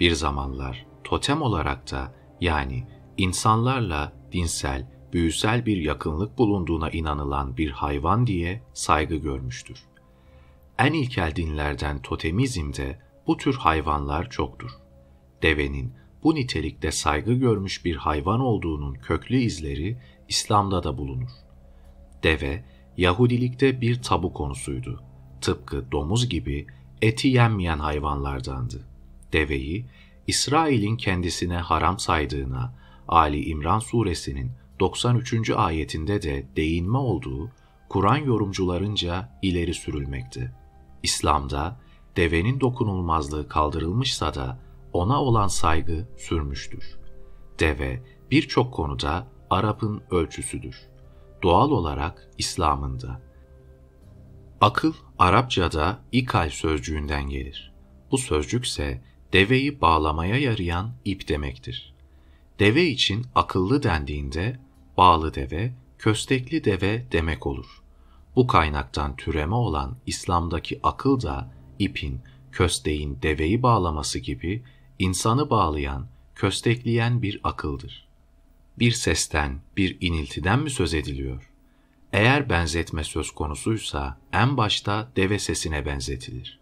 Bir 0.00 0.12
zamanlar 0.12 0.86
totem 1.04 1.42
olarak 1.42 1.92
da 1.92 2.14
yani 2.40 2.86
insanlarla 3.18 4.12
dinsel, 4.32 4.90
büyüsel 5.12 5.66
bir 5.66 5.76
yakınlık 5.76 6.38
bulunduğuna 6.38 6.90
inanılan 6.90 7.56
bir 7.56 7.70
hayvan 7.70 8.26
diye 8.26 8.62
saygı 8.74 9.16
görmüştür 9.16 9.86
en 10.78 10.92
ilkel 10.92 11.36
dinlerden 11.36 12.02
totemizmde 12.02 12.98
bu 13.26 13.36
tür 13.36 13.54
hayvanlar 13.54 14.30
çoktur. 14.30 14.70
Devenin 15.42 15.92
bu 16.22 16.34
nitelikte 16.34 16.92
saygı 16.92 17.32
görmüş 17.32 17.84
bir 17.84 17.96
hayvan 17.96 18.40
olduğunun 18.40 18.94
köklü 18.94 19.36
izleri 19.36 19.98
İslam'da 20.28 20.82
da 20.82 20.98
bulunur. 20.98 21.30
Deve, 22.22 22.64
Yahudilikte 22.96 23.80
bir 23.80 24.02
tabu 24.02 24.32
konusuydu. 24.32 25.02
Tıpkı 25.40 25.92
domuz 25.92 26.28
gibi 26.28 26.66
eti 27.02 27.28
yenmeyen 27.28 27.78
hayvanlardandı. 27.78 28.86
Deveyi, 29.32 29.86
İsrail'in 30.26 30.96
kendisine 30.96 31.56
haram 31.56 31.98
saydığına, 31.98 32.74
Ali 33.08 33.44
İmran 33.44 33.78
suresinin 33.78 34.50
93. 34.80 35.50
ayetinde 35.50 36.22
de 36.22 36.46
değinme 36.56 36.98
olduğu 36.98 37.50
Kur'an 37.88 38.16
yorumcularınca 38.16 39.38
ileri 39.42 39.74
sürülmekte. 39.74 40.52
İslam'da 41.02 41.80
devenin 42.16 42.60
dokunulmazlığı 42.60 43.48
kaldırılmışsa 43.48 44.34
da 44.34 44.58
ona 44.92 45.22
olan 45.22 45.48
saygı 45.48 46.08
sürmüştür. 46.16 46.98
Deve 47.60 48.02
birçok 48.30 48.74
konuda 48.74 49.26
Arap'ın 49.50 50.02
ölçüsüdür. 50.10 50.88
Doğal 51.42 51.70
olarak 51.70 52.30
İslam'ında. 52.38 53.20
Akıl 54.60 54.92
Arapçada 55.18 56.00
ikal 56.12 56.50
sözcüğünden 56.50 57.28
gelir. 57.28 57.72
Bu 58.10 58.18
sözcükse 58.18 59.02
deveyi 59.32 59.80
bağlamaya 59.80 60.36
yarayan 60.36 60.92
ip 61.04 61.28
demektir. 61.28 61.95
Deve 62.58 62.84
için 62.84 63.26
akıllı 63.34 63.82
dendiğinde 63.82 64.58
bağlı 64.96 65.34
deve, 65.34 65.72
köstekli 65.98 66.64
deve 66.64 67.06
demek 67.12 67.46
olur. 67.46 67.82
Bu 68.36 68.46
kaynaktan 68.46 69.16
türeme 69.16 69.54
olan 69.54 69.96
İslam'daki 70.06 70.80
akıl 70.82 71.22
da 71.22 71.52
ipin, 71.78 72.20
kösteğin 72.52 73.18
deveyi 73.22 73.62
bağlaması 73.62 74.18
gibi 74.18 74.62
insanı 74.98 75.50
bağlayan, 75.50 76.06
köstekleyen 76.34 77.22
bir 77.22 77.40
akıldır. 77.44 78.08
Bir 78.78 78.92
sesten, 78.92 79.60
bir 79.76 79.96
iniltiden 80.00 80.58
mi 80.60 80.70
söz 80.70 80.94
ediliyor? 80.94 81.50
Eğer 82.12 82.50
benzetme 82.50 83.04
söz 83.04 83.30
konusuysa 83.30 84.18
en 84.32 84.56
başta 84.56 85.08
deve 85.16 85.38
sesine 85.38 85.86
benzetilir. 85.86 86.58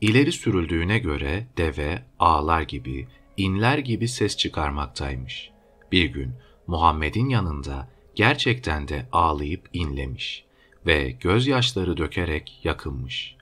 İleri 0.00 0.32
sürüldüğüne 0.32 0.98
göre 0.98 1.46
deve 1.56 2.02
ağlar 2.18 2.62
gibi 2.62 3.08
inler 3.38 3.78
gibi 3.78 4.08
ses 4.08 4.36
çıkarmaktaymış. 4.36 5.50
Bir 5.92 6.04
gün 6.04 6.34
Muhammed'in 6.66 7.28
yanında 7.28 7.88
gerçekten 8.14 8.88
de 8.88 9.08
ağlayıp 9.12 9.68
inlemiş 9.72 10.44
ve 10.86 11.10
gözyaşları 11.10 11.96
dökerek 11.96 12.60
yakınmış. 12.64 13.36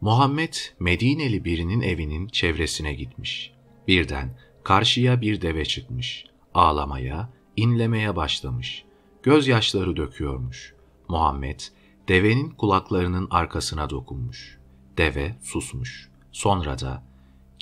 Muhammed 0.00 0.54
Medineli 0.80 1.44
birinin 1.44 1.80
evinin 1.80 2.28
çevresine 2.28 2.94
gitmiş. 2.94 3.52
Birden 3.88 4.38
karşıya 4.64 5.20
bir 5.20 5.40
deve 5.40 5.64
çıkmış. 5.64 6.24
Ağlamaya, 6.54 7.28
inlemeye 7.56 8.16
başlamış. 8.16 8.84
Gözyaşları 9.22 9.96
döküyormuş. 9.96 10.74
Muhammed 11.08 11.60
devenin 12.08 12.50
kulaklarının 12.50 13.28
arkasına 13.30 13.90
dokunmuş. 13.90 14.58
Deve 14.98 15.36
susmuş. 15.42 16.10
Sonra 16.32 16.78
da 16.78 17.02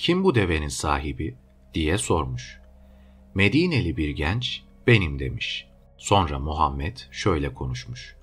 kim 0.03 0.23
bu 0.23 0.35
devenin 0.35 0.67
sahibi 0.67 1.37
diye 1.73 1.97
sormuş. 1.97 2.59
Medineli 3.35 3.97
bir 3.97 4.09
genç 4.09 4.63
benim 4.87 5.19
demiş. 5.19 5.67
Sonra 5.97 6.39
Muhammed 6.39 6.97
şöyle 7.11 7.53
konuşmuş. 7.53 8.15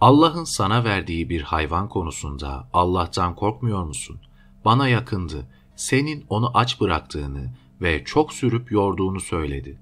Allah'ın 0.00 0.44
sana 0.44 0.84
verdiği 0.84 1.30
bir 1.30 1.42
hayvan 1.42 1.88
konusunda 1.88 2.68
Allah'tan 2.72 3.34
korkmuyor 3.34 3.84
musun? 3.84 4.20
Bana 4.64 4.88
yakındı, 4.88 5.48
senin 5.76 6.26
onu 6.28 6.50
aç 6.54 6.80
bıraktığını 6.80 7.54
ve 7.80 8.04
çok 8.04 8.32
sürüp 8.32 8.72
yorduğunu 8.72 9.20
söyledi. 9.20 9.80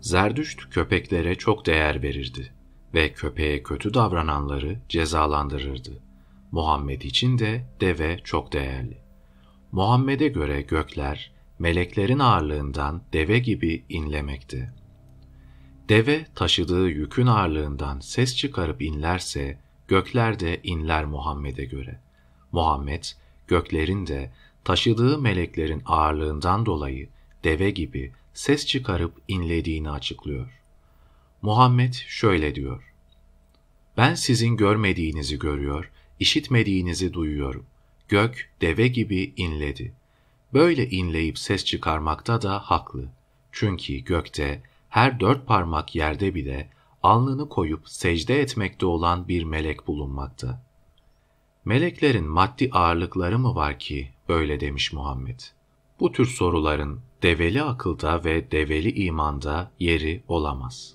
Zerdüşt 0.00 0.70
köpeklere 0.70 1.34
çok 1.34 1.66
değer 1.66 2.02
verirdi 2.02 2.52
ve 2.94 3.12
köpeğe 3.12 3.62
kötü 3.62 3.94
davrananları 3.94 4.80
cezalandırırdı. 4.88 6.02
Muhammed 6.52 7.02
için 7.02 7.38
de 7.38 7.64
deve 7.80 8.18
çok 8.24 8.52
değerli. 8.52 9.01
Muhammed'e 9.72 10.28
göre 10.28 10.62
gökler, 10.62 11.32
meleklerin 11.58 12.18
ağırlığından 12.18 13.02
deve 13.12 13.38
gibi 13.38 13.84
inlemekte. 13.88 14.72
Deve 15.88 16.26
taşıdığı 16.34 16.88
yükün 16.88 17.26
ağırlığından 17.26 18.00
ses 18.00 18.36
çıkarıp 18.36 18.82
inlerse, 18.82 19.58
gökler 19.88 20.40
de 20.40 20.60
inler 20.62 21.04
Muhammed'e 21.04 21.64
göre. 21.64 22.00
Muhammed, 22.52 23.04
göklerin 23.46 24.06
de 24.06 24.32
taşıdığı 24.64 25.18
meleklerin 25.18 25.82
ağırlığından 25.86 26.66
dolayı 26.66 27.08
deve 27.44 27.70
gibi 27.70 28.12
ses 28.34 28.66
çıkarıp 28.66 29.22
inlediğini 29.28 29.90
açıklıyor. 29.90 30.60
Muhammed 31.42 31.92
şöyle 31.92 32.54
diyor. 32.54 32.92
Ben 33.96 34.14
sizin 34.14 34.56
görmediğinizi 34.56 35.38
görüyor, 35.38 35.90
işitmediğinizi 36.20 37.12
duyuyorum. 37.12 37.66
Gök 38.12 38.50
deve 38.60 38.88
gibi 38.88 39.32
inledi. 39.36 39.92
Böyle 40.54 40.90
inleyip 40.90 41.38
ses 41.38 41.64
çıkarmakta 41.64 42.42
da 42.42 42.58
haklı. 42.58 43.04
Çünkü 43.52 43.94
gökte 43.98 44.62
her 44.88 45.20
dört 45.20 45.46
parmak 45.46 45.94
yerde 45.94 46.34
bile 46.34 46.70
alnını 47.02 47.48
koyup 47.48 47.88
secde 47.88 48.40
etmekte 48.40 48.86
olan 48.86 49.28
bir 49.28 49.44
melek 49.44 49.86
bulunmakta. 49.86 50.62
Meleklerin 51.64 52.28
maddi 52.28 52.70
ağırlıkları 52.72 53.38
mı 53.38 53.54
var 53.54 53.78
ki 53.78 54.10
böyle 54.28 54.60
demiş 54.60 54.92
Muhammed. 54.92 55.40
Bu 56.00 56.12
tür 56.12 56.26
soruların 56.26 57.00
develi 57.22 57.62
akılda 57.62 58.24
ve 58.24 58.50
develi 58.50 59.04
imanda 59.04 59.70
yeri 59.80 60.22
olamaz. 60.28 60.94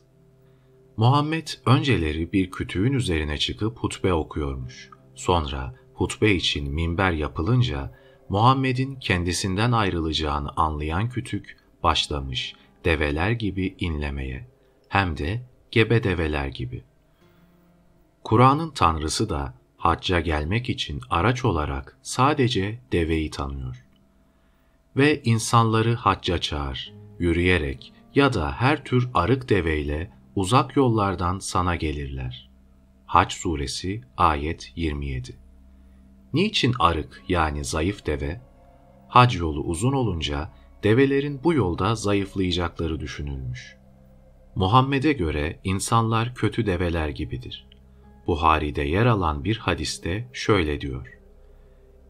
Muhammed 0.97 1.47
önceleri 1.65 2.33
bir 2.33 2.51
kütüğün 2.51 2.93
üzerine 2.93 3.37
çıkıp 3.37 3.77
hutbe 3.77 4.13
okuyormuş. 4.13 4.89
Sonra 5.15 5.86
hutbe 5.97 6.31
için 6.31 6.73
minber 6.73 7.11
yapılınca 7.11 7.91
Muhammed'in 8.29 8.95
kendisinden 8.95 9.71
ayrılacağını 9.71 10.49
anlayan 10.55 11.09
kütük 11.09 11.57
başlamış 11.83 12.53
develer 12.85 13.31
gibi 13.31 13.75
inlemeye 13.79 14.47
hem 14.89 15.17
de 15.17 15.41
gebe 15.71 16.03
develer 16.03 16.47
gibi. 16.47 16.83
Kur'an'ın 18.23 18.71
tanrısı 18.71 19.29
da 19.29 19.53
hacca 19.77 20.19
gelmek 20.19 20.69
için 20.69 21.01
araç 21.09 21.45
olarak 21.45 21.97
sadece 22.01 22.79
deveyi 22.91 23.31
tanıyor. 23.31 23.85
Ve 24.97 25.21
insanları 25.23 25.95
hacca 25.95 26.37
çağır, 26.37 26.93
yürüyerek 27.19 27.93
ya 28.15 28.33
da 28.33 28.51
her 28.51 28.83
tür 28.83 29.09
arık 29.13 29.49
deveyle 29.49 30.11
uzak 30.35 30.75
yollardan 30.75 31.39
sana 31.39 31.75
gelirler. 31.75 32.49
Hac 33.05 33.31
suresi 33.31 34.01
ayet 34.17 34.71
27 34.75 35.46
Niçin 36.37 36.73
arık 36.79 37.23
yani 37.27 37.65
zayıf 37.65 38.05
deve? 38.05 38.41
Hac 39.07 39.35
yolu 39.35 39.61
uzun 39.61 39.93
olunca 39.93 40.53
develerin 40.83 41.43
bu 41.43 41.53
yolda 41.53 41.95
zayıflayacakları 41.95 42.99
düşünülmüş. 42.99 43.77
Muhammed'e 44.55 45.13
göre 45.13 45.59
insanlar 45.63 46.35
kötü 46.35 46.65
develer 46.65 47.09
gibidir. 47.09 47.67
Buhari'de 48.27 48.81
yer 48.81 49.05
alan 49.05 49.43
bir 49.43 49.57
hadiste 49.57 50.29
şöyle 50.33 50.81
diyor. 50.81 51.19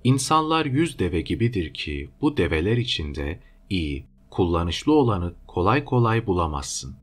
İnsanlar 0.03 0.65
yüz 0.65 0.99
deve 0.99 1.21
gibidir 1.21 1.73
ki 1.73 2.09
bu 2.21 2.37
develer 2.37 2.77
içinde 2.77 3.39
iyi, 3.69 4.05
kullanışlı 4.31 4.93
olanı 4.93 5.33
kolay 5.47 5.85
kolay 5.85 6.27
bulamazsın. 6.27 6.95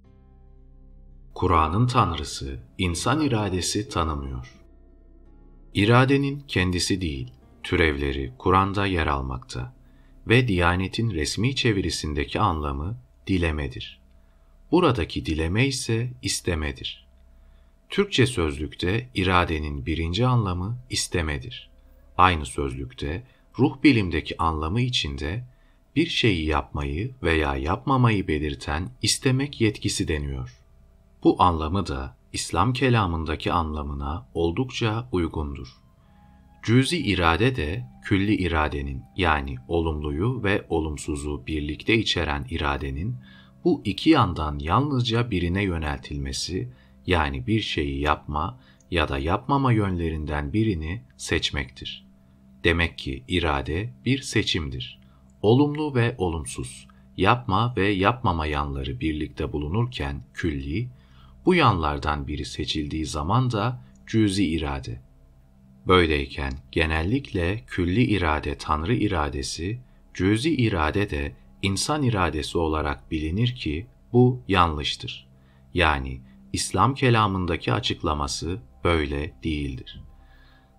Kur'an'ın 1.35 1.87
tanrısı 1.87 2.61
insan 2.79 3.21
iradesi 3.21 3.89
tanımıyor. 3.89 4.64
İradenin 5.75 6.45
kendisi 6.49 7.01
değil, 7.01 7.31
türevleri 7.63 8.33
Kur'an'da 8.39 8.87
yer 8.87 9.07
almakta 9.07 9.75
ve 10.29 10.49
Diyanet'in 10.49 11.11
resmi 11.11 11.57
çevirisindeki 11.57 12.41
anlamı 12.41 12.97
dilemedir. 13.27 14.01
Buradaki 14.71 15.27
dileme 15.27 15.67
ise 15.67 16.11
istemedir. 16.23 17.07
Türkçe 17.89 18.27
sözlükte 18.27 19.09
iradenin 19.15 19.87
birinci 19.87 20.27
anlamı 20.27 20.79
istemedir. 20.91 21.71
Aynı 22.19 22.47
sözlükte 22.47 23.23
ruh 23.59 23.83
bilimdeki 23.83 24.39
anlamı 24.39 24.81
içinde 24.81 25.45
bir 25.97 26.07
şeyi 26.07 26.47
yapmayı 26.47 27.15
veya 27.23 27.57
yapmamayı 27.57 28.29
belirten 28.29 28.91
istemek 29.03 29.61
yetkisi 29.61 30.09
deniyor. 30.09 30.61
Bu 31.25 31.43
anlamı 31.43 31.87
da 31.87 32.17
İslam 32.35 32.73
kelamındaki 32.73 33.53
anlamına 33.53 34.27
oldukça 34.35 35.09
uygundur. 35.13 35.69
Cüzi 36.63 36.99
irade 36.99 37.57
de 37.57 37.87
külli 38.05 38.35
iradenin 38.35 39.03
yani 39.17 39.57
olumluyu 39.69 40.43
ve 40.43 40.67
olumsuzu 40.69 41.47
birlikte 41.47 41.95
içeren 41.99 42.47
iradenin 42.51 43.17
bu 43.65 43.83
iki 43.85 44.11
yandan 44.11 44.59
yalnızca 44.59 45.31
birine 45.31 45.63
yöneltilmesi 45.63 46.69
yani 47.07 47.47
bir 47.47 47.61
şeyi 47.61 48.01
yapma 48.01 48.59
ya 48.91 49.09
da 49.09 49.19
yapmama 49.19 49.73
yönlerinden 49.73 50.53
birini 50.53 51.03
seçmektir. 51.17 52.07
Demek 52.65 52.99
ki 52.99 53.25
irade 53.29 53.95
bir 54.05 54.23
seçimdir. 54.23 55.01
Olumlu 55.43 55.95
ve 55.95 56.15
olumsuz, 56.19 56.89
yapma 57.17 57.75
ve 57.77 57.89
yapmama 57.89 58.47
yanları 58.47 59.01
birlikte 59.01 59.53
bulunurken 59.53 60.25
külli, 60.35 60.89
bu 61.45 61.55
yanlardan 61.55 62.27
biri 62.29 62.45
seçildiği 62.45 63.07
zaman 63.07 63.51
da 63.51 63.81
cüzi 64.07 64.47
irade. 64.47 65.01
Böyleyken 65.87 66.53
genellikle 66.73 67.65
külli 67.67 68.03
irade 68.03 68.59
Tanrı 68.59 68.95
iradesi, 68.95 69.81
cüzi 70.15 70.55
irade 70.55 71.11
de 71.11 71.33
insan 71.63 72.03
iradesi 72.03 72.59
olarak 72.59 73.11
bilinir 73.11 73.55
ki 73.55 73.87
bu 74.13 74.43
yanlıştır. 74.49 75.29
Yani 75.75 76.21
İslam 76.53 76.95
kelamındaki 76.95 77.73
açıklaması 77.73 78.59
böyle 78.85 79.33
değildir. 79.45 80.03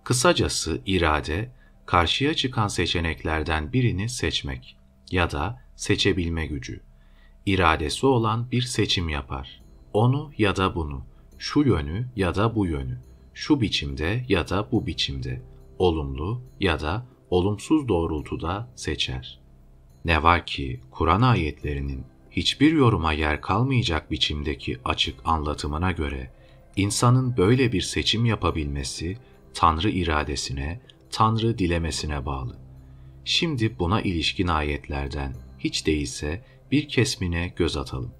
Kısacası 0.03 0.81
irade, 0.85 1.51
karşıya 1.85 2.33
çıkan 2.33 2.67
seçeneklerden 2.67 3.73
birini 3.73 4.09
seçmek 4.09 4.77
ya 5.11 5.31
da 5.31 5.61
seçebilme 5.75 6.45
gücü. 6.45 6.81
İradesi 7.45 8.05
olan 8.05 8.51
bir 8.51 8.61
seçim 8.61 9.09
yapar. 9.09 9.64
Onu 9.95 10.31
ya 10.37 10.55
da 10.55 10.75
bunu, 10.75 11.01
şu 11.37 11.59
yönü 11.59 12.07
ya 12.15 12.35
da 12.35 12.55
bu 12.55 12.65
yönü 12.65 12.97
şu 13.33 13.61
biçimde 13.61 14.25
ya 14.29 14.49
da 14.49 14.67
bu 14.71 14.87
biçimde, 14.87 15.41
olumlu 15.79 16.41
ya 16.59 16.79
da 16.79 17.05
olumsuz 17.29 17.87
doğrultuda 17.87 18.71
seçer. 18.75 19.39
Ne 20.05 20.23
var 20.23 20.45
ki 20.45 20.79
Kur'an 20.91 21.21
ayetlerinin 21.21 22.03
hiçbir 22.31 22.73
yoruma 22.73 23.13
yer 23.13 23.41
kalmayacak 23.41 24.11
biçimdeki 24.11 24.79
açık 24.85 25.15
anlatımına 25.25 25.91
göre 25.91 26.31
insanın 26.75 27.37
böyle 27.37 27.71
bir 27.71 27.81
seçim 27.81 28.25
yapabilmesi 28.25 29.17
Tanrı 29.53 29.89
iradesine, 29.89 30.81
Tanrı 31.11 31.57
dilemesine 31.57 32.25
bağlı. 32.25 32.57
Şimdi 33.25 33.79
buna 33.79 34.01
ilişkin 34.01 34.47
ayetlerden 34.47 35.35
hiç 35.59 35.87
değilse 35.87 36.45
bir 36.71 36.87
kesmine 36.87 37.53
göz 37.55 37.77
atalım. 37.77 38.11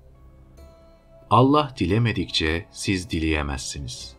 Allah 1.29 1.73
dilemedikçe 1.79 2.65
siz 2.71 3.09
dileyemezsiniz. 3.09 4.15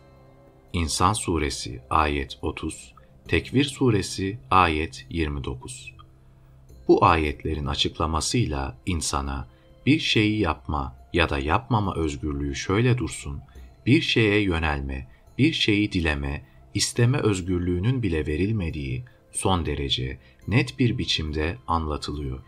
İnsan 0.73 1.13
Suresi 1.13 1.81
ayet 1.89 2.37
30, 2.41 2.93
Tekvir 3.27 3.63
Suresi 3.63 4.39
ayet 4.51 5.05
29. 5.09 5.93
Bu 6.87 7.05
ayetlerin 7.05 7.65
açıklamasıyla 7.65 8.77
insana 8.85 9.47
bir 9.85 9.99
şeyi 9.99 10.39
yapma 10.39 10.95
ya 11.13 11.29
da 11.29 11.39
yapmama 11.39 11.95
özgürlüğü 11.95 12.55
şöyle 12.55 12.97
dursun, 12.97 13.41
bir 13.85 14.01
şeye 14.01 14.41
yönelme, 14.41 15.07
bir 15.37 15.53
şeyi 15.53 15.91
dileme, 15.91 16.45
isteme 16.73 17.17
özgürlüğünün 17.17 18.03
bile 18.03 18.27
verilmediği 18.27 19.05
son 19.31 19.65
derece 19.65 20.19
net 20.47 20.79
bir 20.79 20.97
biçimde 20.97 21.57
anlatılıyor. 21.67 22.39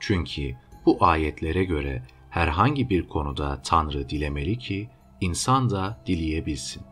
Çünkü 0.00 0.56
bu 0.86 0.96
ayetlere 1.00 1.64
göre 1.64 2.02
herhangi 2.34 2.90
bir 2.90 3.08
konuda 3.08 3.62
Tanrı 3.62 4.08
dilemeli 4.08 4.58
ki 4.58 4.88
insan 5.20 5.70
da 5.70 6.02
dileyebilsin. 6.06 6.82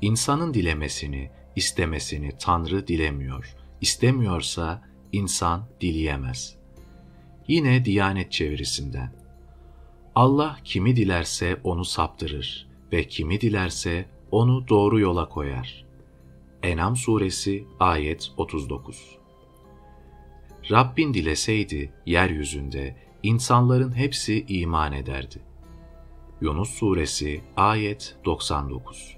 İnsanın 0.00 0.54
dilemesini, 0.54 1.30
istemesini 1.56 2.32
Tanrı 2.38 2.86
dilemiyor. 2.86 3.56
İstemiyorsa 3.80 4.82
insan 5.12 5.68
dileyemez. 5.80 6.56
Yine 7.48 7.84
Diyanet 7.84 8.32
çevirisinden. 8.32 9.12
Allah 10.14 10.56
kimi 10.64 10.96
dilerse 10.96 11.60
onu 11.64 11.84
saptırır 11.84 12.68
ve 12.92 13.04
kimi 13.04 13.40
dilerse 13.40 14.08
onu 14.30 14.68
doğru 14.68 15.00
yola 15.00 15.28
koyar. 15.28 15.84
Enam 16.62 16.96
suresi 16.96 17.64
ayet 17.80 18.30
39 18.36 19.18
Rabbin 20.70 21.14
dileseydi 21.14 21.92
yeryüzünde 22.06 23.05
insanların 23.26 23.96
hepsi 23.96 24.44
iman 24.48 24.92
ederdi. 24.92 25.42
Yunus 26.40 26.70
suresi 26.70 27.40
ayet 27.56 28.16
99 28.24 29.16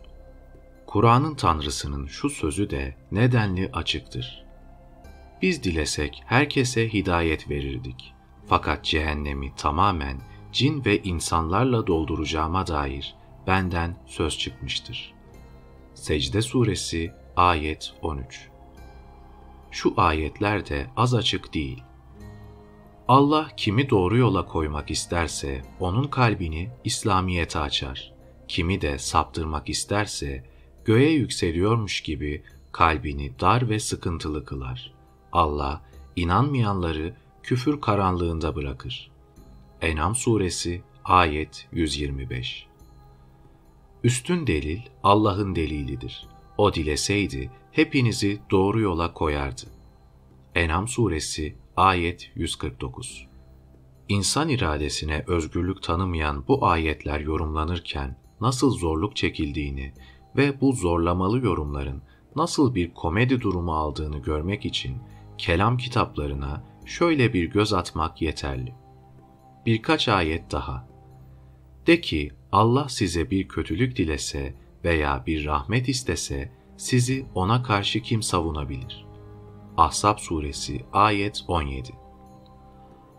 Kur'an'ın 0.87 1.35
Tanrısının 1.35 2.07
şu 2.07 2.31
sözü 2.31 2.71
de 2.71 2.97
nedenli 3.13 3.71
açıktır. 3.73 4.45
Biz 5.43 5.63
dilesek 5.63 6.23
herkese 6.27 6.93
hidayet 6.93 7.51
verirdik. 7.51 8.15
Fakat 8.47 8.85
cehennemi 8.85 9.55
tamamen 9.57 10.21
cin 10.53 10.85
ve 10.85 11.03
insanlarla 11.03 11.87
dolduracağıma 11.87 12.67
dair 12.67 13.15
benden 13.47 13.97
söz 14.07 14.39
çıkmıştır. 14.39 15.15
Secde 15.95 16.43
Suresi 16.43 17.13
Ayet 17.37 17.95
13 18.03 18.49
Şu 19.71 19.95
ayetler 19.97 20.69
de 20.69 20.87
az 20.97 21.15
açık 21.15 21.55
değil. 21.55 21.83
Allah 23.09 23.49
kimi 23.57 23.91
doğru 23.91 24.19
yola 24.19 24.47
koymak 24.47 24.91
isterse 24.91 25.63
onun 25.81 26.05
kalbini 26.05 26.71
İslamiyet'e 26.85 27.59
açar. 27.59 28.13
Kimi 28.49 28.81
de 28.81 28.99
saptırmak 28.99 29.69
isterse 29.69 30.45
göğe 30.85 31.11
yükseliyormuş 31.11 32.01
gibi 32.01 32.43
kalbini 32.73 33.33
dar 33.41 33.69
ve 33.69 33.81
sıkıntılı 33.81 34.45
kılar. 34.45 34.93
Allah 35.33 35.83
inanmayanları 36.17 37.15
küfür 37.43 37.81
karanlığında 37.81 38.57
bırakır. 38.57 39.11
Enam 39.83 40.15
suresi 40.15 40.83
ayet 41.05 41.69
125 41.73 42.67
Üstün 44.05 44.47
delil 44.47 44.81
Allah'ın 45.03 45.55
delilidir. 45.55 46.27
O 46.59 46.75
dileseydi 46.75 47.51
hepinizi 47.73 48.41
doğru 48.51 48.81
yola 48.81 49.15
koyardı. 49.15 49.63
Enam 50.55 50.89
suresi 50.89 51.55
ayet 51.79 52.31
149 52.35 53.27
İnsan 54.09 54.49
iradesine 54.49 55.25
özgürlük 55.27 55.83
tanımayan 55.83 56.45
bu 56.49 56.67
ayetler 56.67 57.21
yorumlanırken 57.21 58.17
nasıl 58.41 58.71
zorluk 58.71 59.17
çekildiğini 59.17 59.93
ve 60.37 60.61
bu 60.61 60.73
zorlamalı 60.73 61.45
yorumların 61.45 62.03
nasıl 62.37 62.75
bir 62.75 62.95
komedi 62.95 63.41
durumu 63.41 63.75
aldığını 63.75 64.19
görmek 64.19 64.65
için 64.67 64.97
kelam 65.39 65.77
kitaplarına 65.77 66.65
şöyle 66.87 67.33
bir 67.33 67.45
göz 67.45 67.73
atmak 67.73 68.23
yeterli. 68.23 68.75
Birkaç 69.67 70.09
ayet 70.09 70.53
daha. 70.53 70.89
De 71.87 72.01
ki 72.01 72.33
Allah 72.53 72.89
size 72.89 73.31
bir 73.31 73.49
kötülük 73.49 73.97
dilese 73.97 74.55
veya 74.85 75.25
bir 75.27 75.45
rahmet 75.45 75.89
istese 75.89 76.53
sizi 76.77 77.27
ona 77.35 77.63
karşı 77.63 78.03
kim 78.03 78.23
savunabilir? 78.23 79.08
Ahzab 79.79 80.19
suresi 80.19 80.85
ayet 80.93 81.45
17 81.49 81.93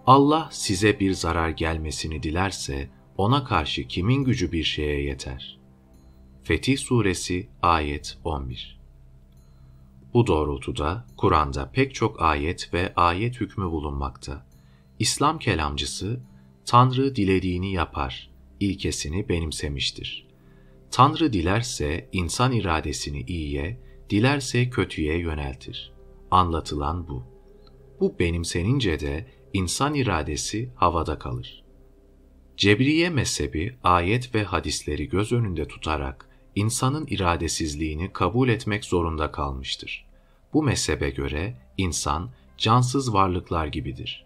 Allah 0.06 0.50
size 0.52 1.00
bir 1.00 1.13
zarar 1.13 1.50
gelmesini 1.50 2.24
dilerse 2.24 2.89
ona 3.17 3.43
karşı 3.43 3.88
kimin 3.88 4.24
gücü 4.24 4.52
bir 4.52 4.63
şeye 4.63 5.04
yeter? 5.04 5.60
Fetih 6.43 6.78
suresi 6.78 7.50
ayet 7.62 8.17
11 8.24 8.80
Bu 10.13 10.28
doğrultuda 10.28 11.06
Kur'an'da 11.17 11.72
pek 11.72 11.95
çok 11.95 12.22
ayet 12.22 12.74
ve 12.74 12.93
ayet 12.95 13.41
hükmü 13.41 13.65
bulunmakta. 13.65 14.45
İslam 15.00 15.39
kelamcısı 15.39 16.19
Tanrı 16.65 17.15
dilediğini 17.15 17.74
yapar 17.74 18.30
ilkesini 18.60 19.30
benimsemiştir. 19.30 20.28
Tanrı 20.91 21.34
dilerse 21.34 22.10
insan 22.12 22.52
iradesini 22.52 23.22
iyiye, 23.22 23.80
dilerse 24.10 24.69
kötüye 24.69 25.17
yöneltir. 25.17 25.99
Anlatılan 26.32 27.08
bu. 27.08 27.24
Bu 28.00 28.20
benimsenince 28.20 29.00
de 29.00 29.28
insan 29.54 29.94
iradesi 29.94 30.70
havada 30.76 31.20
kalır. 31.20 31.63
Cebriye 32.58 33.10
mezhebi 33.10 33.78
ayet 33.84 34.36
ve 34.36 34.44
hadisleri 34.44 35.10
göz 35.10 35.32
önünde 35.32 35.68
tutarak 35.68 36.30
insanın 36.56 37.08
iradesizliğini 37.08 38.13
kabul 38.13 38.50
etmek 38.50 38.86
zorunda 38.86 39.32
kalmıştır. 39.32 40.06
Bu 40.54 40.63
mezhebe 40.63 41.10
göre 41.10 41.58
insan 41.78 42.30
cansız 42.58 43.13
varlıklar 43.13 43.68
gibidir. 43.68 44.26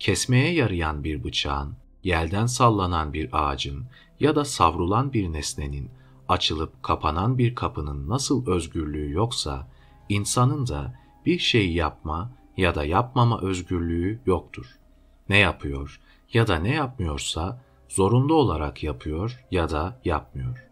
Kesmeye 0.00 0.54
yarayan 0.54 1.04
bir 1.04 1.24
bıçağın, 1.24 1.74
yelden 2.04 2.46
sallanan 2.46 3.12
bir 3.12 3.28
ağacın 3.32 3.84
ya 4.20 4.36
da 4.36 4.44
savrulan 4.44 5.12
bir 5.12 5.32
nesnenin, 5.32 5.90
açılıp 6.28 6.82
kapanan 6.82 7.38
bir 7.38 7.54
kapının 7.54 8.08
nasıl 8.08 8.46
özgürlüğü 8.46 9.10
yoksa, 9.10 9.68
insanın 10.08 10.66
da 10.66 10.99
bir 11.26 11.38
şey 11.38 11.72
yapma 11.72 12.30
ya 12.56 12.74
da 12.74 12.84
yapmama 12.84 13.40
özgürlüğü 13.40 14.20
yoktur. 14.26 14.66
Ne 15.28 15.38
yapıyor 15.38 16.00
ya 16.32 16.46
da 16.46 16.56
ne 16.56 16.74
yapmıyorsa 16.74 17.62
zorunlu 17.88 18.34
olarak 18.34 18.82
yapıyor 18.82 19.44
ya 19.50 19.70
da 19.70 20.00
yapmıyor. 20.04 20.66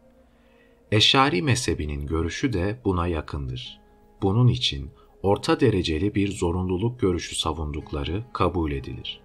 Eşari 0.92 1.42
mezhebinin 1.42 2.06
görüşü 2.06 2.52
de 2.52 2.80
buna 2.84 3.06
yakındır. 3.06 3.80
Bunun 4.22 4.48
için 4.48 4.90
orta 5.22 5.60
dereceli 5.60 6.14
bir 6.14 6.32
zorunluluk 6.32 7.00
görüşü 7.00 7.36
savundukları 7.36 8.24
kabul 8.32 8.72
edilir. 8.72 9.20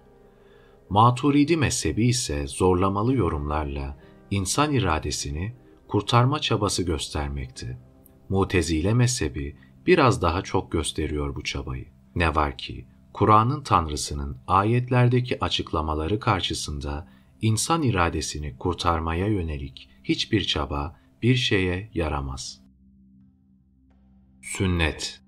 Maturidi 0.90 1.56
mezhebi 1.56 2.06
ise 2.06 2.46
zorlamalı 2.46 3.14
yorumlarla 3.14 3.98
insan 4.30 4.72
iradesini 4.72 5.52
kurtarma 5.88 6.38
çabası 6.38 6.82
göstermekte. 6.82 7.78
Mutezile 8.28 8.94
mezhebi 8.94 9.56
biraz 9.86 10.22
daha 10.22 10.42
çok 10.42 10.72
gösteriyor 10.72 11.36
bu 11.36 11.42
çabayı. 11.42 11.86
Ne 12.14 12.34
var 12.34 12.58
ki 12.58 12.86
Kur'an'ın 13.12 13.62
Tanrısının 13.62 14.36
ayetlerdeki 14.46 15.44
açıklamaları 15.44 16.20
karşısında 16.20 17.08
insan 17.42 17.82
iradesini 17.82 18.58
kurtarmaya 18.58 19.26
yönelik 19.26 19.88
hiçbir 20.04 20.44
çaba 20.44 20.96
bir 21.22 21.36
şeye 21.36 21.90
yaramaz. 21.94 22.60
Sünnet 24.42 25.20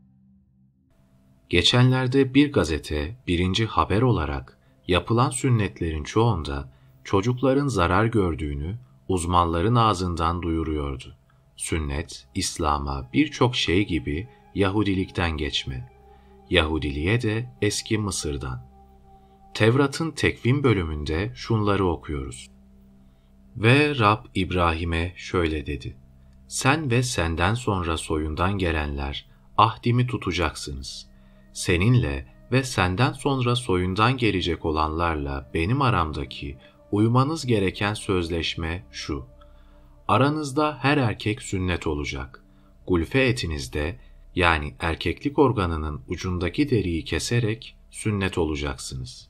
Geçenlerde 1.48 2.34
bir 2.34 2.52
gazete 2.52 3.16
birinci 3.26 3.66
haber 3.66 4.02
olarak 4.02 4.58
yapılan 4.88 5.30
sünnetlerin 5.30 6.04
çoğunda 6.04 6.72
çocukların 7.04 7.68
zarar 7.68 8.04
gördüğünü 8.04 8.78
uzmanların 9.08 9.74
ağzından 9.74 10.42
duyuruyordu. 10.42 11.16
Sünnet, 11.56 12.28
İslam'a 12.34 13.10
birçok 13.12 13.56
şey 13.56 13.86
gibi 13.86 14.28
Yahudilikten 14.56 15.36
geçme. 15.36 15.92
Yahudiliğe 16.50 17.22
de 17.22 17.50
eski 17.62 17.98
Mısır'dan. 17.98 18.66
Tevrat'ın 19.54 20.10
tekvim 20.10 20.62
bölümünde 20.62 21.32
şunları 21.34 21.86
okuyoruz. 21.86 22.50
Ve 23.56 23.98
Rab 23.98 24.24
İbrahim'e 24.34 25.12
şöyle 25.16 25.66
dedi. 25.66 25.96
Sen 26.48 26.90
ve 26.90 27.02
senden 27.02 27.54
sonra 27.54 27.96
soyundan 27.96 28.58
gelenler 28.58 29.28
ahdimi 29.58 30.06
tutacaksınız. 30.06 31.08
Seninle 31.52 32.26
ve 32.52 32.62
senden 32.62 33.12
sonra 33.12 33.56
soyundan 33.56 34.16
gelecek 34.16 34.64
olanlarla 34.64 35.50
benim 35.54 35.82
aramdaki 35.82 36.58
uymanız 36.92 37.46
gereken 37.46 37.94
sözleşme 37.94 38.86
şu. 38.90 39.26
Aranızda 40.08 40.78
her 40.80 40.96
erkek 40.96 41.42
sünnet 41.42 41.86
olacak. 41.86 42.42
Gulfe 42.86 43.20
etinizde 43.20 44.05
yani 44.36 44.74
erkeklik 44.80 45.38
organının 45.38 46.02
ucundaki 46.08 46.70
deriyi 46.70 47.04
keserek 47.04 47.76
sünnet 47.90 48.38
olacaksınız. 48.38 49.28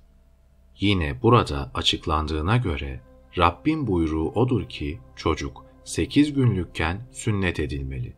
Yine 0.80 1.22
burada 1.22 1.70
açıklandığına 1.74 2.56
göre 2.56 3.00
Rabbin 3.38 3.86
buyruğu 3.86 4.30
odur 4.30 4.68
ki 4.68 5.00
çocuk 5.16 5.64
8 5.84 6.34
günlükken 6.34 7.08
sünnet 7.12 7.60
edilmeli. 7.60 8.12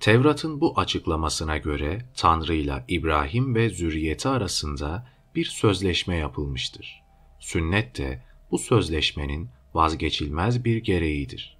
Tevrat'ın 0.00 0.60
bu 0.60 0.80
açıklamasına 0.80 1.56
göre 1.58 2.04
Tanrı 2.16 2.54
ile 2.54 2.84
İbrahim 2.88 3.54
ve 3.54 3.68
zürriyeti 3.70 4.28
arasında 4.28 5.08
bir 5.34 5.44
sözleşme 5.44 6.16
yapılmıştır. 6.16 7.02
Sünnet 7.40 7.98
de 7.98 8.22
bu 8.50 8.58
sözleşmenin 8.58 9.48
vazgeçilmez 9.74 10.64
bir 10.64 10.76
gereğidir. 10.76 11.56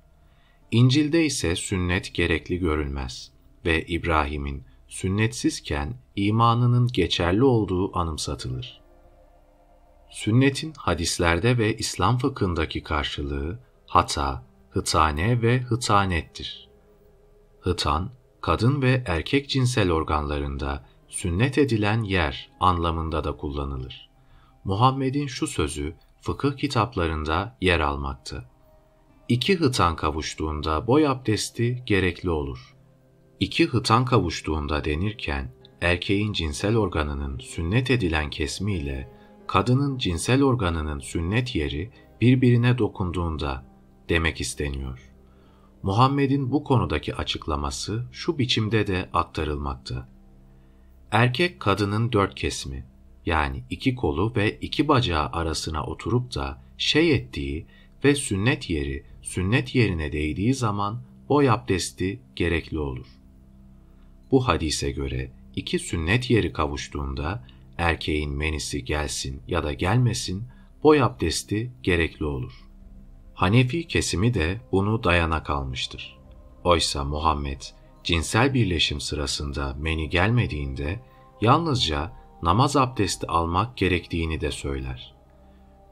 İncil'de 0.70 1.24
ise 1.24 1.56
sünnet 1.56 2.14
gerekli 2.14 2.58
görülmez 2.58 3.35
ve 3.66 3.86
İbrahim'in 3.86 4.64
sünnetsizken 4.88 5.94
imanının 6.16 6.88
geçerli 6.88 7.44
olduğu 7.44 7.98
anımsatılır. 7.98 8.80
Sünnetin 10.10 10.72
hadislerde 10.76 11.58
ve 11.58 11.76
İslam 11.76 12.18
fıkhındaki 12.18 12.82
karşılığı 12.82 13.58
hata, 13.86 14.42
hıtane 14.70 15.42
ve 15.42 15.60
hıtanettir. 15.60 16.68
Hıtan, 17.60 18.10
kadın 18.40 18.82
ve 18.82 19.02
erkek 19.06 19.48
cinsel 19.48 19.92
organlarında 19.92 20.86
sünnet 21.08 21.58
edilen 21.58 22.02
yer 22.02 22.50
anlamında 22.60 23.24
da 23.24 23.36
kullanılır. 23.36 24.10
Muhammed'in 24.64 25.26
şu 25.26 25.46
sözü 25.46 25.94
fıkıh 26.20 26.56
kitaplarında 26.56 27.56
yer 27.60 27.80
almakta. 27.80 28.44
İki 29.28 29.56
hıtan 29.56 29.96
kavuştuğunda 29.96 30.86
boy 30.86 31.08
abdesti 31.08 31.82
gerekli 31.86 32.30
olur. 32.30 32.75
İki 33.40 33.66
hıtan 33.66 34.04
kavuştuğunda 34.04 34.84
denirken, 34.84 35.52
erkeğin 35.80 36.32
cinsel 36.32 36.76
organının 36.76 37.38
sünnet 37.38 37.90
edilen 37.90 38.30
kesmi 38.30 38.74
ile 38.74 39.08
kadının 39.46 39.98
cinsel 39.98 40.42
organının 40.42 40.98
sünnet 40.98 41.54
yeri 41.54 41.90
birbirine 42.20 42.78
dokunduğunda 42.78 43.64
demek 44.08 44.40
isteniyor. 44.40 45.12
Muhammed'in 45.82 46.52
bu 46.52 46.64
konudaki 46.64 47.14
açıklaması 47.14 48.04
şu 48.12 48.38
biçimde 48.38 48.86
de 48.86 49.08
aktarılmakta. 49.12 50.08
Erkek 51.10 51.60
kadının 51.60 52.12
dört 52.12 52.34
kesmi, 52.34 52.84
yani 53.26 53.64
iki 53.70 53.94
kolu 53.94 54.32
ve 54.36 54.58
iki 54.60 54.88
bacağı 54.88 55.26
arasına 55.26 55.84
oturup 55.84 56.34
da 56.34 56.62
şey 56.78 57.14
ettiği 57.14 57.66
ve 58.04 58.14
sünnet 58.14 58.70
yeri 58.70 59.04
sünnet 59.22 59.74
yerine 59.74 60.12
değdiği 60.12 60.54
zaman 60.54 61.00
boy 61.28 61.50
abdesti 61.50 62.20
gerekli 62.36 62.78
olur. 62.78 63.15
Bu 64.36 64.48
hadise 64.48 64.90
göre 64.90 65.30
iki 65.54 65.78
sünnet 65.78 66.30
yeri 66.30 66.52
kavuştuğunda 66.52 67.44
erkeğin 67.78 68.32
menisi 68.32 68.84
gelsin 68.84 69.42
ya 69.48 69.64
da 69.64 69.72
gelmesin 69.72 70.44
boy 70.82 71.02
abdesti 71.02 71.72
gerekli 71.82 72.24
olur. 72.24 72.52
Hanefi 73.34 73.88
kesimi 73.88 74.34
de 74.34 74.60
bunu 74.72 75.04
dayanak 75.04 75.50
almıştır. 75.50 76.18
Oysa 76.64 77.04
Muhammed 77.04 77.60
cinsel 78.04 78.54
birleşim 78.54 79.00
sırasında 79.00 79.76
meni 79.78 80.10
gelmediğinde 80.10 81.00
yalnızca 81.40 82.12
namaz 82.42 82.76
abdesti 82.76 83.26
almak 83.26 83.76
gerektiğini 83.76 84.40
de 84.40 84.50
söyler. 84.50 85.14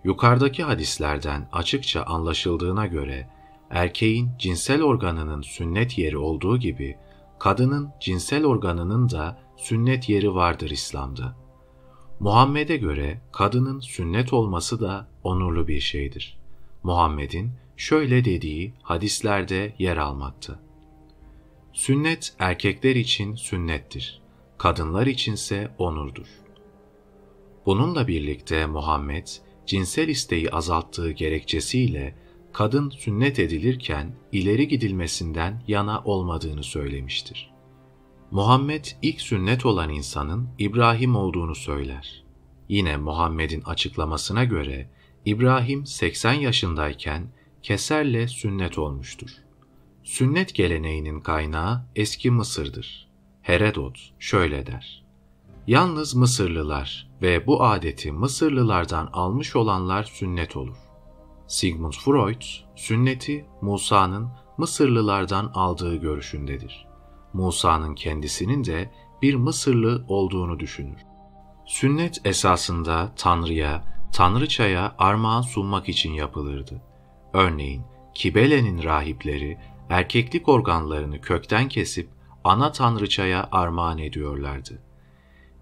Yukarıdaki 0.05 0.63
hadislerden 0.63 1.49
açıkça 1.53 2.03
anlaşıldığına 2.03 2.87
göre 2.87 3.29
erkeğin 3.71 4.31
cinsel 4.39 4.83
organının 4.83 5.43
sünnet 5.43 5.99
yeri 5.99 6.17
olduğu 6.19 6.59
gibi 6.59 6.97
kadının 7.39 7.91
cinsel 8.01 8.45
organının 8.45 9.11
da 9.11 9.39
sünnet 9.57 10.09
yeri 10.09 10.35
vardır 10.35 10.71
İslam'da. 10.71 11.37
Muhammed'e 12.21 12.77
göre 12.77 13.21
kadının 13.33 13.81
sünnet 13.81 14.33
olması 14.33 14.81
da 14.81 15.09
onurlu 15.23 15.69
bir 15.69 15.81
şeydir. 15.81 16.39
Muhammed'in 16.83 17.51
şöyle 17.77 18.25
dediği 18.25 18.75
hadislerde 18.83 19.75
yer 19.79 19.97
almakta. 19.97 20.61
Sünnet 21.73 22.35
erkekler 22.39 22.97
için 22.97 23.35
sünnettir, 23.35 24.23
kadınlar 24.59 25.07
içinse 25.07 25.75
onurdur. 25.79 26.27
Bununla 27.67 28.09
birlikte 28.09 28.67
Muhammed, 28.67 29.27
cinsel 29.67 30.09
isteği 30.09 30.51
azalttığı 30.51 31.11
gerekçesiyle 31.11 32.15
kadın 32.55 32.91
sünnet 32.91 33.39
edilirken 33.39 34.17
ileri 34.33 34.69
gidilmesinden 34.69 35.63
yana 35.69 36.03
olmadığını 36.05 36.63
söylemiştir. 36.63 37.51
Muhammed 38.31 38.85
ilk 39.03 39.21
sünnet 39.21 39.67
olan 39.67 39.91
insanın 39.91 40.49
İbrahim 40.59 41.17
olduğunu 41.17 41.55
söyler. 41.55 42.25
Yine 42.69 42.97
Muhammed'in 42.97 43.61
açıklamasına 43.61 44.45
göre 44.45 44.91
İbrahim 45.25 45.87
80 45.87 46.33
yaşındayken 46.33 47.27
keserle 47.63 48.29
sünnet 48.29 48.79
olmuştur. 48.79 49.31
Sünnet 50.05 50.55
geleneğinin 50.55 51.21
kaynağı 51.21 51.87
eski 51.97 52.31
Mısır'dır. 52.31 53.09
Herodot 53.43 53.99
şöyle 54.19 54.67
der. 54.67 55.05
Yalnız 55.67 56.15
Mısırlılar 56.15 57.11
ve 57.23 57.47
bu 57.47 57.65
adeti 57.65 58.13
Mısırlılardan 58.13 59.11
almış 59.13 59.57
olanlar 59.57 60.05
sünnet 60.05 60.57
olur. 60.57 60.84
Sigmund 61.55 61.93
Freud, 61.93 62.43
sünneti 62.77 63.47
Musa'nın 63.61 64.29
Mısırlılardan 64.59 65.51
aldığı 65.55 65.97
görüşündedir. 65.97 66.87
Musa'nın 67.33 67.95
kendisinin 67.95 68.65
de 68.65 68.91
bir 69.23 69.35
Mısırlı 69.35 70.05
olduğunu 70.09 70.61
düşünür. 70.61 71.01
Sünnet 71.67 72.21
esasında 72.25 73.13
Tanrı'ya, 73.17 73.85
Tanrıçaya 74.13 74.95
armağan 74.99 75.43
sunmak 75.43 75.89
için 75.89 76.13
yapılırdı. 76.13 76.83
Örneğin 77.33 77.83
Kibele'nin 78.15 78.83
rahipleri 78.83 79.59
erkeklik 79.91 80.49
organlarını 80.49 81.21
kökten 81.21 81.69
kesip 81.69 82.09
ana 82.45 82.73
tanrıçaya 82.73 83.49
armağan 83.53 83.99
ediyorlardı. 83.99 84.83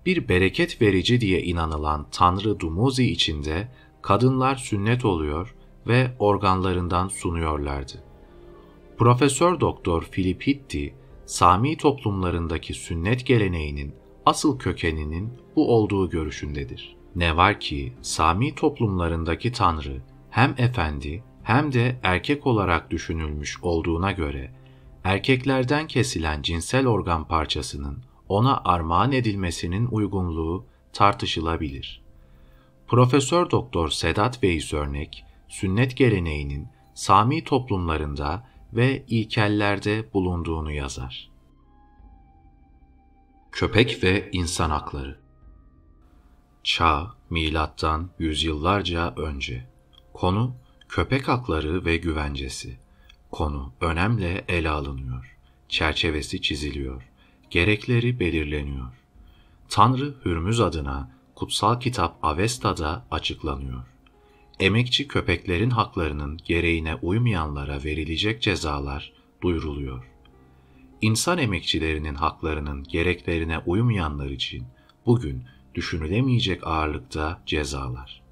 Bir 0.06 0.28
bereket 0.28 0.82
verici 0.82 1.20
diye 1.20 1.42
inanılan 1.42 2.06
Tanrı 2.10 2.60
Dumuzi 2.60 3.10
içinde 3.10 3.68
kadınlar 4.02 4.56
sünnet 4.56 5.04
oluyor 5.04 5.54
ve 5.86 6.10
organlarından 6.18 7.08
sunuyorlardı. 7.08 7.92
Profesör 8.98 9.60
Doktor 9.60 10.02
Philip 10.02 10.46
Hitti, 10.46 10.94
Sami 11.26 11.76
toplumlarındaki 11.76 12.74
sünnet 12.74 13.26
geleneğinin 13.26 13.94
asıl 14.26 14.58
kökeninin 14.58 15.32
bu 15.56 15.74
olduğu 15.76 16.10
görüşündedir. 16.10 16.96
Ne 17.16 17.36
var 17.36 17.60
ki 17.60 17.92
Sami 18.02 18.54
toplumlarındaki 18.54 19.52
Tanrı 19.52 20.02
hem 20.30 20.54
efendi 20.58 21.24
hem 21.42 21.72
de 21.72 22.00
erkek 22.02 22.46
olarak 22.46 22.90
düşünülmüş 22.90 23.58
olduğuna 23.62 24.12
göre 24.12 24.50
erkeklerden 25.04 25.86
kesilen 25.86 26.42
cinsel 26.42 26.86
organ 26.86 27.24
parçasının 27.24 27.98
ona 28.28 28.60
armağan 28.64 29.12
edilmesinin 29.12 29.86
uygunluğu 29.86 30.64
tartışılabilir. 30.92 32.02
Profesör 32.88 33.50
Doktor 33.50 33.88
Sedat 33.88 34.42
Veys 34.42 34.74
örnek, 34.74 35.24
sünnet 35.52 35.96
geleneğinin 35.96 36.68
Sami 36.94 37.44
toplumlarında 37.44 38.46
ve 38.72 39.04
ilkellerde 39.08 40.12
bulunduğunu 40.12 40.72
yazar. 40.72 41.30
Köpek 43.52 44.04
ve 44.04 44.30
insan 44.32 44.70
hakları 44.70 45.18
Çağ, 46.64 47.14
milattan 47.30 48.10
yüzyıllarca 48.18 49.14
önce. 49.16 49.66
Konu, 50.12 50.54
köpek 50.88 51.28
hakları 51.28 51.84
ve 51.84 51.96
güvencesi. 51.96 52.78
Konu 53.30 53.72
önemle 53.80 54.44
ele 54.48 54.70
alınıyor. 54.70 55.36
Çerçevesi 55.68 56.42
çiziliyor. 56.42 57.02
Gerekleri 57.50 58.20
belirleniyor. 58.20 58.92
Tanrı 59.68 60.14
Hürmüz 60.24 60.60
adına 60.60 61.10
kutsal 61.34 61.80
kitap 61.80 62.18
Avesta'da 62.22 63.06
açıklanıyor. 63.10 63.92
Emekçi 64.62 65.08
köpeklerin 65.08 65.70
haklarının 65.70 66.38
gereğine 66.44 66.94
uymayanlara 66.94 67.84
verilecek 67.84 68.42
cezalar 68.42 69.12
duyuruluyor. 69.42 70.10
İnsan 71.00 71.38
emekçilerinin 71.38 72.14
haklarının 72.14 72.84
gereklerine 72.84 73.58
uymayanlar 73.58 74.30
için 74.30 74.64
bugün 75.06 75.44
düşünülemeyecek 75.74 76.66
ağırlıkta 76.66 77.42
cezalar. 77.46 78.22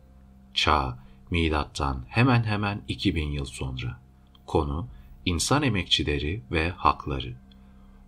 Çağ, 0.55 0.99
milattan 1.31 2.05
hemen 2.09 2.45
hemen 2.45 2.83
2000 2.89 3.29
yıl 3.31 3.45
sonra. 3.45 4.01
Konu, 4.47 4.89
insan 5.25 5.63
emekçileri 5.63 6.43
ve 6.53 6.71
hakları. 6.71 7.35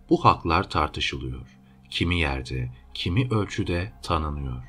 Bu 0.09 0.25
haklar 0.25 0.69
tartışılıyor. 0.69 1.57
Kimi 1.89 2.19
yerde, 2.19 2.71
kimi 2.93 3.29
ölçüde 3.29 3.93
tanınıyor. 4.03 4.63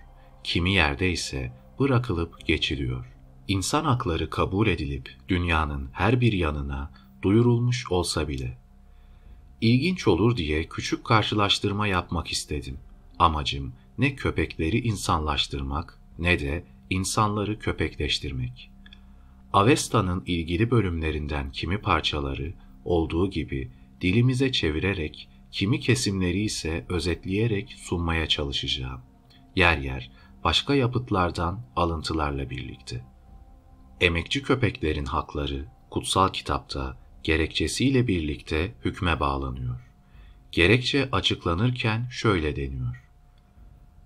Kimi 0.45 0.73
yerde 0.73 1.11
ise 1.11 1.53
bırakılıp 1.79 2.47
geçiliyor. 2.47 3.14
İnsan 3.49 3.85
hakları 3.85 4.31
kabul 4.31 4.67
edilip 4.67 5.17
dünyanın 5.29 5.89
her 5.93 6.21
bir 6.21 6.33
yanına 6.33 6.91
duyurulmuş 7.23 7.91
olsa 7.91 8.29
bile. 8.29 8.59
İlginç 9.61 10.09
olur 10.09 10.37
diye 10.37 10.65
küçük 10.65 11.05
karşılaştırma 11.05 11.87
yapmak 11.87 12.29
istedim. 12.29 12.79
Amacım 13.19 13.73
ne 13.99 14.15
köpekleri 14.15 14.79
insanlaştırmak 14.79 16.01
ne 16.19 16.41
de 16.41 16.65
insanları 16.91 17.59
köpekleştirmek. 17.59 18.71
Avesta'nın 19.53 20.23
ilgili 20.27 20.71
bölümlerinden 20.71 21.53
kimi 21.53 21.79
parçaları 21.79 22.55
olduğu 22.85 23.31
gibi 23.31 23.71
dilimize 24.01 24.53
çevirerek, 24.53 25.29
kimi 25.51 25.81
kesimleri 25.81 26.43
ise 26.43 26.85
özetleyerek 26.89 27.75
sunmaya 27.79 28.29
çalışacağım. 28.29 29.01
Yer 29.57 29.79
yer 29.79 30.11
başka 30.45 30.75
yapıtlardan 30.75 31.61
alıntılarla 31.77 32.51
birlikte. 32.51 33.14
Emekçi 34.01 34.43
köpeklerin 34.43 35.05
hakları 35.05 35.65
kutsal 35.91 36.29
kitapta 36.29 36.97
gerekçesiyle 37.23 38.07
birlikte 38.07 38.75
hükme 38.85 39.21
bağlanıyor. 39.21 39.81
Gerekçe 40.53 41.09
açıklanırken 41.13 42.09
şöyle 42.11 42.57
deniyor. 42.57 43.05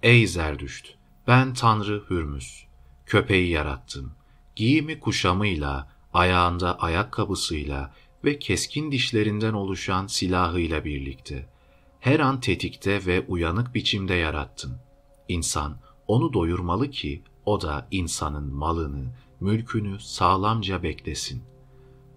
Ey 0.02 0.26
Zerdüşt! 0.26 0.94
Ben 1.26 1.54
Tanrı 1.54 2.04
Hürmüz. 2.10 2.64
Köpeği 3.06 3.50
yarattım. 3.50 4.12
Giyimi 4.56 5.00
kuşamıyla, 5.00 5.88
ayağında 6.14 6.78
ayakkabısıyla 6.78 7.94
ve 8.24 8.38
keskin 8.38 8.92
dişlerinden 8.92 9.52
oluşan 9.52 10.06
silahıyla 10.06 10.84
birlikte. 10.84 11.48
Her 12.00 12.20
an 12.20 12.40
tetikte 12.40 13.06
ve 13.06 13.24
uyanık 13.28 13.74
biçimde 13.74 14.14
yarattım. 14.14 14.78
İnsan 15.28 15.76
onu 16.06 16.32
doyurmalı 16.32 16.90
ki 16.90 17.22
o 17.46 17.60
da 17.60 17.88
insanın 17.90 18.54
malını, 18.54 19.04
mülkünü 19.40 20.00
sağlamca 20.00 20.82
beklesin. 20.82 21.42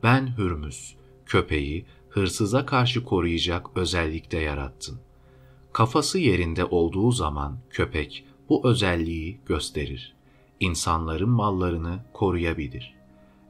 Ben 0.03 0.37
Hürmüz, 0.37 0.95
köpeği 1.25 1.85
hırsıza 2.09 2.65
karşı 2.65 3.03
koruyacak 3.03 3.77
özellikte 3.77 4.39
yarattım. 4.39 4.99
Kafası 5.73 6.19
yerinde 6.19 6.65
olduğu 6.65 7.11
zaman 7.11 7.59
köpek 7.69 8.25
bu 8.49 8.69
özelliği 8.69 9.39
gösterir. 9.45 10.15
İnsanların 10.59 11.29
mallarını 11.29 11.99
koruyabilir. 12.13 12.93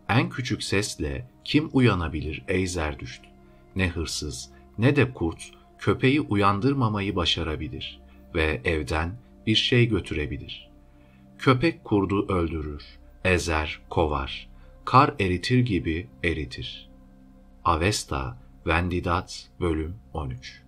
En 0.10 0.30
küçük 0.30 0.64
sesle 0.64 1.30
kim 1.44 1.70
uyanabilir 1.74 2.44
ey 2.48 2.68
Zerdüşt? 2.68 3.22
Ne 3.76 3.90
hırsız 3.90 4.50
ne 4.78 4.96
de 4.96 5.14
kurt 5.14 5.52
köpeği 5.80 6.22
uyandırmamayı 6.22 7.16
başarabilir 7.16 8.00
ve 8.36 8.62
evden 8.64 9.16
bir 9.48 9.56
şey 9.56 9.88
götürebilir. 9.88 10.70
Köpek 11.38 11.84
kurdu 11.84 12.34
öldürür, 12.34 12.84
ezer, 13.26 13.82
kovar, 13.90 14.50
kar 14.86 15.16
eritir 15.20 15.60
gibi 15.60 16.08
eritir. 16.24 16.90
Avesta, 17.66 18.38
Vendidat, 18.68 19.50
Bölüm 19.60 19.96
13 20.14 20.62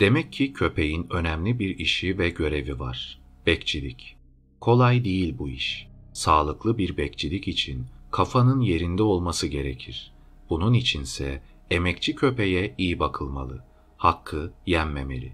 Demek 0.00 0.32
ki 0.32 0.52
köpeğin 0.52 1.06
önemli 1.10 1.58
bir 1.58 1.78
işi 1.78 2.18
ve 2.18 2.30
görevi 2.30 2.78
var. 2.78 3.20
Bekçilik. 3.46 4.16
Kolay 4.60 5.04
değil 5.04 5.38
bu 5.38 5.48
iş. 5.48 5.88
Sağlıklı 6.12 6.78
bir 6.78 6.96
bekçilik 6.96 7.48
için 7.48 7.86
kafanın 8.10 8.60
yerinde 8.60 9.02
olması 9.02 9.46
gerekir. 9.46 10.12
Bunun 10.50 10.72
içinse 10.72 11.42
emekçi 11.70 12.14
köpeğe 12.14 12.74
iyi 12.78 12.98
bakılmalı. 12.98 13.64
Hakkı 13.96 14.52
yenmemeli. 14.66 15.32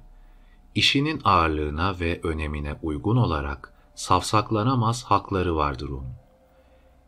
İşinin 0.75 1.21
ağırlığına 1.25 2.01
ve 2.01 2.21
önemine 2.23 2.77
uygun 2.83 3.17
olarak 3.17 3.75
safsaklanamaz 4.01 5.05
hakları 5.05 5.57
vardır 5.57 5.89
onun. 5.89 6.15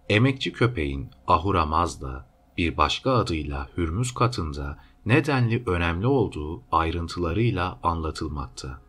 Emekçi 0.09 0.53
köpeğin 0.53 1.11
Ahura 1.26 1.66
Mazda, 1.66 2.26
bir 2.59 2.76
başka 2.76 3.12
adıyla 3.12 3.68
Hürmüz 3.76 4.14
katında 4.14 4.78
nedenli 5.07 5.62
önemli 5.66 6.07
olduğu 6.07 6.62
ayrıntılarıyla 6.72 7.78
anlatılmakta. 7.82 8.80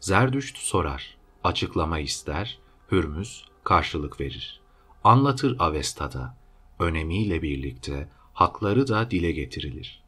Zerdüşt 0.00 0.58
sorar, 0.58 1.16
açıklama 1.44 1.98
ister, 1.98 2.58
Hürmüz 2.92 3.44
karşılık 3.64 4.20
verir. 4.20 4.60
Anlatır 5.04 5.56
Avesta'da, 5.58 6.36
önemiyle 6.78 7.42
birlikte 7.42 8.08
hakları 8.32 8.88
da 8.88 9.10
dile 9.10 9.32
getirilir. 9.32 10.02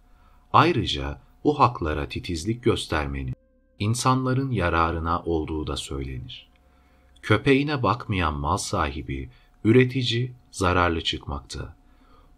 Ayrıca 0.53 1.21
bu 1.45 1.61
haklara 1.61 2.09
titizlik 2.09 2.65
göstermenin 2.65 3.35
insanların 3.79 4.51
yararına 4.51 5.23
olduğu 5.23 5.67
da 5.67 5.77
söylenir. 5.77 6.48
Köpeğine 7.23 7.83
bakmayan 7.83 8.35
mal 8.35 8.57
sahibi, 8.57 9.31
üretici 9.65 10.33
zararlı 10.51 11.01
çıkmakta. 11.01 11.77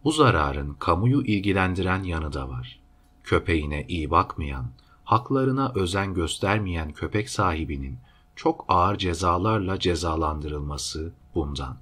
Bu 0.05 0.12
zararın 0.12 0.74
kamuyu 0.74 1.22
ilgilendiren 1.24 2.03
yanı 2.03 2.33
da 2.33 2.49
var. 2.49 2.81
Köpeğine 3.24 3.85
iyi 3.89 4.11
bakmayan, 4.11 4.66
haklarına 5.05 5.72
özen 5.74 6.14
göstermeyen 6.14 6.93
köpek 6.93 7.31
sahibinin 7.31 7.99
çok 8.37 8.64
ağır 8.68 8.99
cezalarla 8.99 9.78
cezalandırılması 9.78 11.12
bundan. 11.35 11.76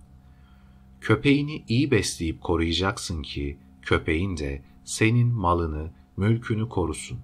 Köpeğini 1.01 1.65
iyi 1.69 1.91
besleyip 1.91 2.41
koruyacaksın 2.41 3.23
ki 3.23 3.59
köpeğin 3.83 4.37
de 4.37 4.63
senin 4.85 5.29
malını, 5.29 5.91
mülkünü 6.17 6.69
korusun. 6.69 7.19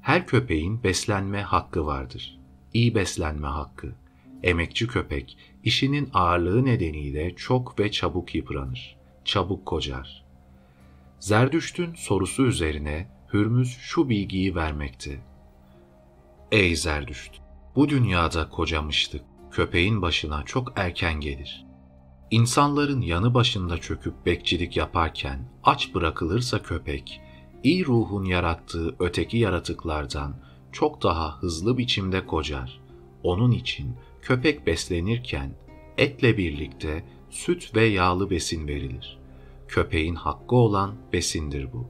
Her 0.00 0.26
köpeğin 0.26 0.82
beslenme 0.82 1.42
hakkı 1.42 1.86
vardır. 1.86 2.38
İyi 2.74 2.94
beslenme 2.94 3.46
hakkı. 3.46 3.94
Emekçi 4.42 4.86
köpek 4.86 5.38
işinin 5.64 6.10
ağırlığı 6.14 6.64
nedeniyle 6.64 7.36
çok 7.36 7.78
ve 7.78 7.90
çabuk 7.90 8.34
yıpranır, 8.34 8.96
çabuk 9.24 9.66
kocar. 9.66 10.24
Zerdüşt'ün 11.20 11.94
sorusu 11.94 12.46
üzerine 12.46 13.18
Hürmüz 13.32 13.76
şu 13.80 14.08
bilgiyi 14.08 14.54
vermekte. 14.54 15.20
Ey 16.52 16.76
Zerdüşt! 16.76 17.32
Bu 17.76 17.88
dünyada 17.88 18.48
kocamıştık. 18.48 19.22
Köpeğin 19.50 20.02
başına 20.02 20.42
çok 20.42 20.72
erken 20.76 21.20
gelir. 21.20 21.66
İnsanların 22.30 23.00
yanı 23.00 23.34
başında 23.34 23.78
çöküp 23.78 24.26
bekçilik 24.26 24.76
yaparken 24.76 25.50
aç 25.64 25.94
bırakılırsa 25.94 26.62
köpek, 26.62 27.20
iyi 27.62 27.86
ruhun 27.86 28.24
yarattığı 28.24 28.96
öteki 28.98 29.38
yaratıklardan 29.38 30.36
çok 30.72 31.02
daha 31.02 31.42
hızlı 31.42 31.78
biçimde 31.78 32.26
kocar. 32.26 32.80
Onun 33.22 33.50
için 33.50 33.96
köpek 34.28 34.66
beslenirken 34.66 35.50
etle 35.98 36.36
birlikte 36.36 37.04
süt 37.30 37.74
ve 37.74 37.84
yağlı 37.84 38.30
besin 38.30 38.68
verilir. 38.68 39.18
Köpeğin 39.68 40.14
hakkı 40.14 40.56
olan 40.56 40.94
besindir 41.12 41.72
bu. 41.72 41.86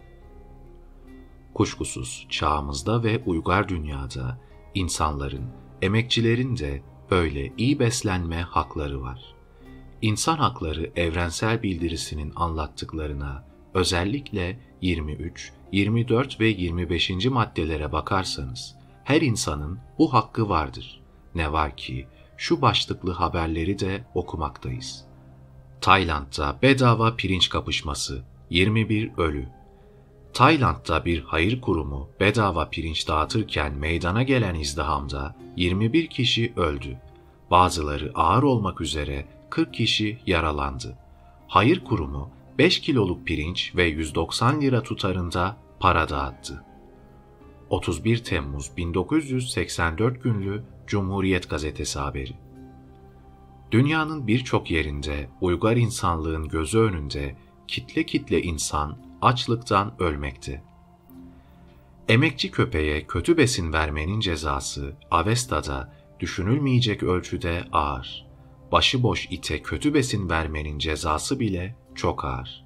Kuşkusuz 1.55 2.27
çağımızda 2.31 3.03
ve 3.03 3.23
uygar 3.27 3.69
dünyada 3.69 4.39
insanların, 4.75 5.45
emekçilerin 5.83 6.57
de 6.57 6.83
böyle 7.11 7.53
iyi 7.57 7.79
beslenme 7.79 8.37
hakları 8.37 9.03
var. 9.03 9.35
İnsan 10.03 10.37
hakları 10.37 10.93
evrensel 10.97 11.63
bildirisinin 11.63 12.33
anlattıklarına 12.37 13.45
özellikle 13.75 14.59
23, 14.81 15.53
24 15.73 16.41
ve 16.41 16.47
25. 16.47 17.27
maddelere 17.27 17.93
bakarsanız 17.93 18.75
her 19.05 19.21
insanın 19.21 19.79
bu 19.99 20.13
hakkı 20.13 20.49
vardır. 20.49 21.01
Ne 21.35 21.53
var 21.53 21.77
ki 21.77 22.07
şu 22.39 22.63
başlıklı 22.63 23.13
haberleri 23.13 23.79
de 23.79 24.05
okumaktayız. 24.15 25.05
Tayland'da 25.81 26.59
bedava 26.63 27.17
pirinç 27.17 27.49
kapışması, 27.49 28.23
21 28.51 29.11
ölü. 29.19 29.49
Tayland'da 30.33 31.05
bir 31.05 31.23
hayır 31.23 31.61
kurumu 31.61 32.11
bedava 32.21 32.69
pirinç 32.69 33.09
dağıtırken 33.09 33.75
meydana 33.75 34.23
gelen 34.23 34.55
izdihamda 34.55 35.37
21 35.57 36.07
kişi 36.07 36.53
öldü. 36.57 36.97
Bazıları 37.51 38.13
ağır 38.15 38.43
olmak 38.43 38.81
üzere 38.81 39.27
40 39.51 39.75
kişi 39.75 40.19
yaralandı. 40.27 40.99
Hayır 41.49 41.85
kurumu 41.85 42.31
5 42.59 42.81
kiloluk 42.81 43.27
pirinç 43.27 43.73
ve 43.77 43.85
190 43.85 44.61
lira 44.61 44.83
tutarında 44.83 45.57
para 45.81 46.09
dağıttı. 46.09 46.65
31 47.71 48.25
Temmuz 48.25 48.77
1984 48.77 50.23
günlü 50.23 50.65
Cumhuriyet 50.89 51.51
Gazetesi 51.51 51.99
haberi. 51.99 52.33
Dünyanın 53.71 54.27
birçok 54.27 54.71
yerinde 54.71 55.29
uygar 55.41 55.77
insanlığın 55.77 56.49
gözü 56.49 56.79
önünde 56.79 57.37
kitle 57.69 58.07
kitle 58.07 58.43
insan 58.43 58.99
açlıktan 59.23 59.95
ölmekte. 59.99 60.63
Emekçi 62.09 62.51
köpeğe 62.51 63.07
kötü 63.07 63.37
besin 63.37 63.73
vermenin 63.73 64.21
cezası 64.21 64.93
Avesta'da 65.11 65.93
düşünülmeyecek 66.21 67.03
ölçüde 67.03 67.65
ağır. 67.73 68.27
Başıboş 68.73 69.27
ite 69.31 69.63
kötü 69.63 69.95
besin 69.95 70.31
vermenin 70.31 70.79
cezası 70.79 71.41
bile 71.41 71.75
çok 71.95 72.25
ağır. 72.25 72.65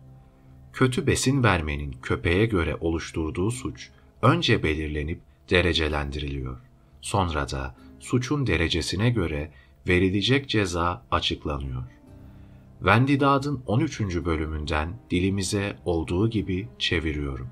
Kötü 0.72 1.06
besin 1.06 1.42
vermenin 1.42 1.92
köpeğe 2.02 2.46
göre 2.46 2.76
oluşturduğu 2.80 3.50
suç 3.50 3.90
önce 4.22 4.62
belirlenip 4.62 5.20
derecelendiriliyor. 5.50 6.58
Sonra 7.00 7.50
da 7.50 7.74
suçun 8.02 8.46
derecesine 8.46 9.10
göre 9.10 9.50
verilecek 9.88 10.48
ceza 10.48 11.06
açıklanıyor. 11.10 11.82
Vendidad'ın 12.82 13.62
13. 13.66 14.00
bölümünden 14.00 15.00
dilimize 15.10 15.76
olduğu 15.84 16.30
gibi 16.30 16.68
çeviriyorum. 16.78 17.48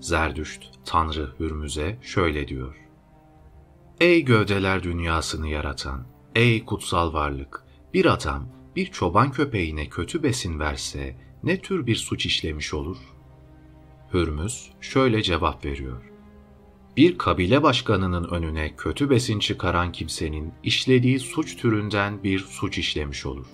Zerdüşt, 0.00 0.62
Tanrı 0.84 1.34
Hürmüz'e 1.40 1.98
şöyle 2.02 2.48
diyor. 2.48 2.76
Ey 4.00 4.24
gövdeler 4.24 4.82
dünyasını 4.82 5.48
yaratan, 5.48 6.06
ey 6.34 6.64
kutsal 6.64 7.12
varlık, 7.12 7.64
bir 7.94 8.04
adam 8.04 8.48
bir 8.76 8.86
çoban 8.86 9.32
köpeğine 9.32 9.88
kötü 9.88 10.22
besin 10.22 10.58
verse 10.58 11.16
ne 11.42 11.60
tür 11.60 11.86
bir 11.86 11.96
suç 11.96 12.26
işlemiş 12.26 12.74
olur? 12.74 12.98
Hürmüz 14.12 14.70
şöyle 14.80 15.22
cevap 15.22 15.64
veriyor. 15.64 16.13
Bir 16.96 17.18
kabile 17.18 17.62
başkanının 17.62 18.24
önüne 18.30 18.76
kötü 18.76 19.10
besin 19.10 19.38
çıkaran 19.38 19.92
kimsenin 19.92 20.52
işlediği 20.62 21.20
suç 21.20 21.56
türünden 21.56 22.22
bir 22.22 22.38
suç 22.38 22.78
işlemiş 22.78 23.26
olur. 23.26 23.46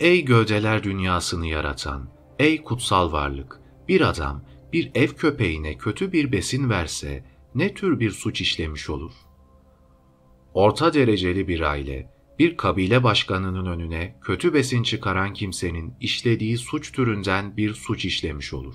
Ey 0.00 0.24
gövdeler 0.24 0.82
dünyasını 0.82 1.46
yaratan, 1.46 2.08
ey 2.38 2.62
kutsal 2.62 3.12
varlık, 3.12 3.60
bir 3.88 4.00
adam 4.00 4.42
bir 4.72 4.90
ev 4.94 5.08
köpeğine 5.08 5.78
kötü 5.78 6.12
bir 6.12 6.32
besin 6.32 6.70
verse 6.70 7.24
ne 7.54 7.74
tür 7.74 8.00
bir 8.00 8.10
suç 8.10 8.40
işlemiş 8.40 8.90
olur? 8.90 9.12
Orta 10.54 10.94
dereceli 10.94 11.48
bir 11.48 11.60
aile, 11.60 12.10
bir 12.38 12.56
kabile 12.56 13.02
başkanının 13.02 13.66
önüne 13.66 14.18
kötü 14.22 14.54
besin 14.54 14.82
çıkaran 14.82 15.32
kimsenin 15.32 15.94
işlediği 16.00 16.58
suç 16.58 16.92
türünden 16.92 17.56
bir 17.56 17.74
suç 17.74 18.04
işlemiş 18.04 18.54
olur. 18.54 18.74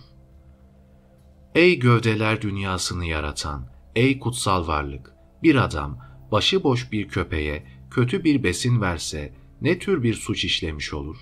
Ey 1.55 1.79
gövdeler 1.79 2.41
dünyasını 2.41 3.05
yaratan, 3.05 3.67
ey 3.95 4.19
kutsal 4.19 4.67
varlık, 4.67 5.13
bir 5.43 5.55
adam 5.55 5.99
başıboş 6.31 6.91
bir 6.91 7.07
köpeğe 7.07 7.63
kötü 7.91 8.23
bir 8.23 8.43
besin 8.43 8.81
verse 8.81 9.33
ne 9.61 9.79
tür 9.79 10.03
bir 10.03 10.13
suç 10.13 10.45
işlemiş 10.45 10.93
olur? 10.93 11.17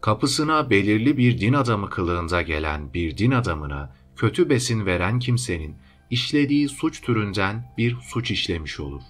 Kapısına 0.00 0.70
belirli 0.70 1.16
bir 1.16 1.40
din 1.40 1.52
adamı 1.52 1.90
kılığında 1.90 2.42
gelen 2.42 2.94
bir 2.94 3.18
din 3.18 3.30
adamına 3.30 3.94
kötü 4.16 4.50
besin 4.50 4.86
veren 4.86 5.18
kimsenin 5.18 5.76
işlediği 6.10 6.68
suç 6.68 7.00
türünden 7.00 7.74
bir 7.78 7.96
suç 7.96 8.30
işlemiş 8.30 8.80
olur. 8.80 9.02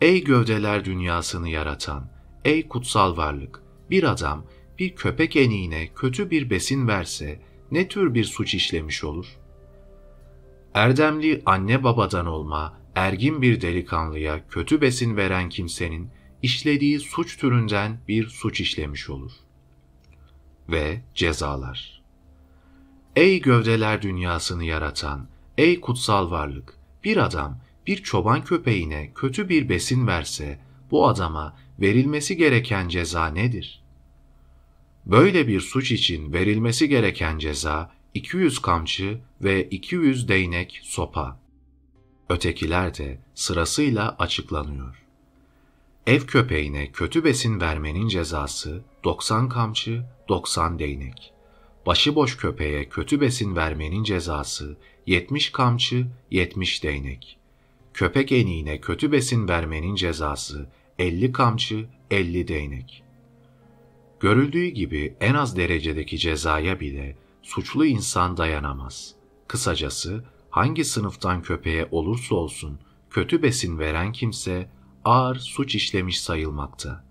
Ey 0.00 0.24
gövdeler 0.24 0.84
dünyasını 0.84 1.48
yaratan, 1.48 2.10
ey 2.44 2.68
kutsal 2.68 3.16
varlık, 3.16 3.62
bir 3.90 4.04
adam 4.04 4.44
bir 4.78 4.96
köpek 4.96 5.36
eniğine 5.36 5.88
kötü 5.94 6.30
bir 6.30 6.50
besin 6.50 6.88
verse 6.88 7.40
ne 7.70 7.88
tür 7.88 8.14
bir 8.14 8.24
suç 8.24 8.54
işlemiş 8.54 9.04
olur? 9.04 9.26
Erdemli 10.74 11.42
anne 11.46 11.84
babadan 11.84 12.26
olma, 12.26 12.80
ergin 12.94 13.42
bir 13.42 13.60
delikanlıya 13.60 14.48
kötü 14.48 14.80
besin 14.80 15.16
veren 15.16 15.48
kimsenin 15.48 16.10
işlediği 16.42 17.00
suç 17.00 17.38
türünden 17.38 17.98
bir 18.08 18.26
suç 18.26 18.60
işlemiş 18.60 19.10
olur. 19.10 19.32
Ve 20.68 21.00
cezalar. 21.14 22.02
Ey 23.16 23.40
gövdeler 23.40 24.02
dünyasını 24.02 24.64
yaratan, 24.64 25.28
ey 25.58 25.80
kutsal 25.80 26.30
varlık, 26.30 26.74
bir 27.04 27.16
adam 27.16 27.60
bir 27.86 28.02
çoban 28.02 28.44
köpeğine 28.44 29.10
kötü 29.14 29.48
bir 29.48 29.68
besin 29.68 30.06
verse, 30.06 30.60
bu 30.90 31.08
adama 31.08 31.56
verilmesi 31.80 32.36
gereken 32.36 32.88
ceza 32.88 33.26
nedir? 33.26 33.79
Böyle 35.10 35.48
bir 35.48 35.60
suç 35.60 35.92
için 35.92 36.32
verilmesi 36.32 36.88
gereken 36.88 37.38
ceza 37.38 37.92
200 38.14 38.58
kamçı 38.58 39.18
ve 39.42 39.68
200 39.68 40.28
değnek 40.28 40.80
sopa. 40.82 41.40
Ötekiler 42.28 42.98
de 42.98 43.18
sırasıyla 43.34 44.16
açıklanıyor. 44.18 45.02
Ev 46.06 46.20
köpeğine 46.20 46.92
kötü 46.92 47.24
besin 47.24 47.60
vermenin 47.60 48.08
cezası 48.08 48.82
90 49.04 49.48
kamçı, 49.48 50.02
90 50.28 50.78
değnek. 50.78 51.32
Başıboş 51.86 52.36
köpeğe 52.36 52.88
kötü 52.88 53.20
besin 53.20 53.56
vermenin 53.56 54.04
cezası 54.04 54.76
70 55.06 55.52
kamçı, 55.52 56.06
70 56.30 56.82
değnek. 56.82 57.38
Köpek 57.94 58.32
eniğine 58.32 58.80
kötü 58.80 59.12
besin 59.12 59.48
vermenin 59.48 59.94
cezası 59.94 60.68
50 60.98 61.32
kamçı, 61.32 61.86
50 62.10 62.48
değnek. 62.48 63.09
Görüldüğü 64.20 64.66
gibi 64.66 65.16
en 65.20 65.34
az 65.34 65.56
derecedeki 65.56 66.18
cezaya 66.18 66.80
bile 66.80 67.16
suçlu 67.42 67.86
insan 67.86 68.36
dayanamaz. 68.36 69.14
Kısacası 69.48 70.24
hangi 70.50 70.84
sınıftan 70.84 71.42
köpeğe 71.42 71.88
olursa 71.90 72.34
olsun 72.34 72.78
kötü 73.10 73.42
besin 73.42 73.78
veren 73.78 74.12
kimse 74.12 74.70
ağır 75.04 75.36
suç 75.36 75.74
işlemiş 75.74 76.20
sayılmakta. 76.20 77.04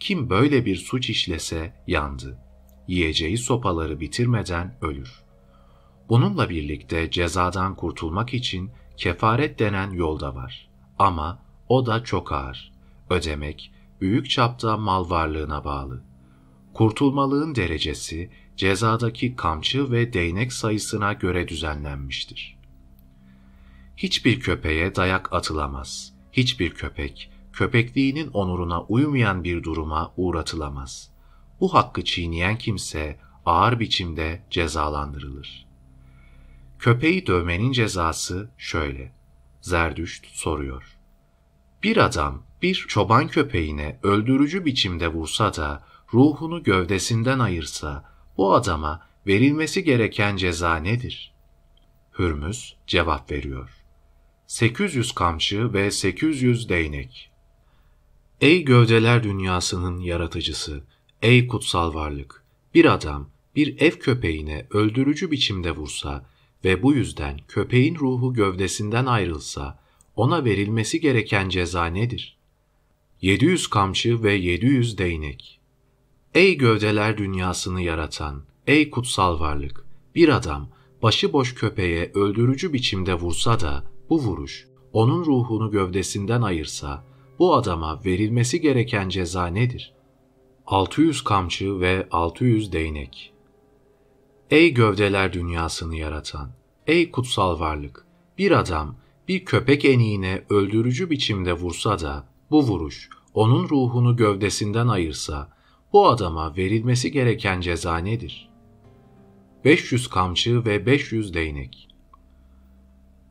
Kim 0.00 0.30
böyle 0.30 0.66
bir 0.66 0.76
suç 0.76 1.10
işlese 1.10 1.74
yandı. 1.86 2.38
Yiyeceği 2.88 3.38
sopaları 3.38 4.00
bitirmeden 4.00 4.78
ölür. 4.82 5.22
Bununla 6.08 6.50
birlikte 6.50 7.10
cezadan 7.10 7.74
kurtulmak 7.76 8.34
için 8.34 8.70
kefaret 8.96 9.58
denen 9.58 9.90
yol 9.90 10.20
da 10.20 10.34
var. 10.34 10.68
Ama 10.98 11.42
o 11.68 11.86
da 11.86 12.04
çok 12.04 12.32
ağır. 12.32 12.72
Ödemek 13.10 13.72
büyük 14.00 14.30
çapta 14.30 14.76
mal 14.76 15.10
varlığına 15.10 15.64
bağlı. 15.64 16.11
Kurtulmalığın 16.74 17.54
derecesi 17.54 18.30
cezadaki 18.56 19.36
kamçı 19.36 19.90
ve 19.90 20.12
değnek 20.12 20.52
sayısına 20.52 21.12
göre 21.12 21.48
düzenlenmiştir. 21.48 22.58
Hiçbir 23.96 24.40
köpeğe 24.40 24.94
dayak 24.94 25.32
atılamaz. 25.32 26.12
Hiçbir 26.32 26.74
köpek, 26.74 27.30
köpekliğinin 27.52 28.28
onuruna 28.28 28.82
uymayan 28.82 29.44
bir 29.44 29.62
duruma 29.62 30.12
uğratılamaz. 30.16 31.10
Bu 31.60 31.74
hakkı 31.74 32.04
çiğneyen 32.04 32.58
kimse 32.58 33.18
ağır 33.46 33.80
biçimde 33.80 34.42
cezalandırılır. 34.50 35.66
Köpeği 36.78 37.26
dövmenin 37.26 37.72
cezası 37.72 38.50
şöyle. 38.58 39.12
Zerdüşt 39.60 40.26
soruyor. 40.26 40.98
Bir 41.82 41.96
adam 41.96 42.42
bir 42.62 42.74
çoban 42.74 43.28
köpeğine 43.28 43.98
öldürücü 44.02 44.64
biçimde 44.64 45.08
vursa 45.08 45.54
da 45.54 45.84
ruhunu 46.14 46.62
gövdesinden 46.62 47.38
ayırsa 47.38 48.12
bu 48.36 48.54
adama 48.54 49.06
verilmesi 49.26 49.84
gereken 49.84 50.36
ceza 50.36 50.76
nedir? 50.76 51.32
Hürmüz 52.18 52.76
cevap 52.86 53.30
veriyor. 53.30 53.70
800 54.46 55.12
kamçı 55.12 55.72
ve 55.72 55.90
800 55.90 56.68
değnek. 56.68 57.30
Ey 58.40 58.64
gövdeler 58.64 59.22
dünyasının 59.22 60.00
yaratıcısı, 60.00 60.84
ey 61.22 61.46
kutsal 61.46 61.94
varlık! 61.94 62.42
Bir 62.74 62.84
adam 62.84 63.28
bir 63.56 63.80
ev 63.80 63.90
köpeğine 63.90 64.66
öldürücü 64.70 65.30
biçimde 65.30 65.70
vursa 65.70 66.26
ve 66.64 66.82
bu 66.82 66.94
yüzden 66.94 67.38
köpeğin 67.48 67.94
ruhu 67.94 68.34
gövdesinden 68.34 69.06
ayrılsa 69.06 69.78
ona 70.16 70.44
verilmesi 70.44 71.00
gereken 71.00 71.48
ceza 71.48 71.86
nedir? 71.86 72.36
700 73.22 73.66
kamçı 73.66 74.22
ve 74.22 74.32
700 74.32 74.98
değnek. 74.98 75.61
Ey 76.34 76.56
gövdeler 76.56 77.18
dünyasını 77.18 77.82
yaratan, 77.82 78.42
ey 78.66 78.90
kutsal 78.90 79.40
varlık! 79.40 79.84
Bir 80.14 80.28
adam 80.28 80.68
başıboş 81.02 81.54
köpeğe 81.54 82.10
öldürücü 82.14 82.72
biçimde 82.72 83.14
vursa 83.14 83.60
da 83.60 83.84
bu 84.10 84.18
vuruş 84.18 84.66
onun 84.92 85.24
ruhunu 85.24 85.70
gövdesinden 85.70 86.42
ayırsa 86.42 87.04
bu 87.38 87.54
adama 87.54 88.04
verilmesi 88.04 88.60
gereken 88.60 89.08
ceza 89.08 89.46
nedir? 89.46 89.92
600 90.66 91.24
kamçı 91.24 91.80
ve 91.80 92.08
600 92.10 92.72
değnek. 92.72 93.32
Ey 94.50 94.74
gövdeler 94.74 95.32
dünyasını 95.32 95.96
yaratan, 95.96 96.52
ey 96.86 97.10
kutsal 97.10 97.60
varlık! 97.60 98.06
Bir 98.38 98.50
adam 98.50 98.96
bir 99.28 99.44
köpek 99.44 99.84
eniğine 99.84 100.44
öldürücü 100.50 101.10
biçimde 101.10 101.52
vursa 101.52 101.98
da 101.98 102.28
bu 102.50 102.62
vuruş 102.62 103.08
onun 103.34 103.68
ruhunu 103.68 104.16
gövdesinden 104.16 104.88
ayırsa 104.88 105.51
bu 105.92 106.08
adama 106.08 106.56
verilmesi 106.56 107.12
gereken 107.12 107.60
ceza 107.60 107.96
nedir? 107.96 108.48
500 109.64 110.08
kamçı 110.08 110.64
ve 110.64 110.86
500 110.86 111.34
değnek. 111.34 111.88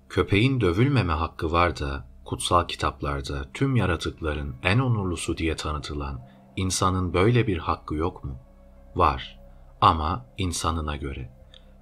Köpeğin 0.09 0.61
dövülmeme 0.61 1.13
hakkı 1.13 1.51
var 1.51 1.79
da 1.79 2.07
kutsal 2.25 2.67
kitaplarda 2.67 3.49
tüm 3.53 3.75
yaratıkların 3.75 4.55
en 4.63 4.79
onurlusu 4.79 5.37
diye 5.37 5.55
tanıtılan 5.55 6.21
insanın 6.55 7.13
böyle 7.13 7.47
bir 7.47 7.57
hakkı 7.57 7.95
yok 7.95 8.23
mu? 8.23 8.35
Var 8.95 9.39
ama 9.81 10.25
insanına 10.37 10.95
göre. 10.95 11.29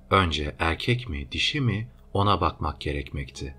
Önce 0.10 0.56
erkek 0.60 1.10
mi, 1.10 1.32
dişi 1.32 1.62
mi 1.62 1.88
ona 2.14 2.42
bakmak 2.42 2.82
gerekmekti. 2.82 3.56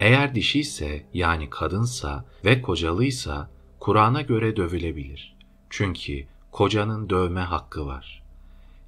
Eğer 0.00 0.34
dişi 0.34 0.60
ise 0.60 1.06
yani 1.14 1.50
kadınsa 1.50 2.24
ve 2.44 2.62
kocalıysa 2.62 3.50
Kur'an'a 3.80 4.22
göre 4.22 4.56
dövülebilir. 4.56 5.36
Çünkü 5.70 6.26
kocanın 6.50 7.10
dövme 7.10 7.40
hakkı 7.40 7.86
var. 7.86 8.22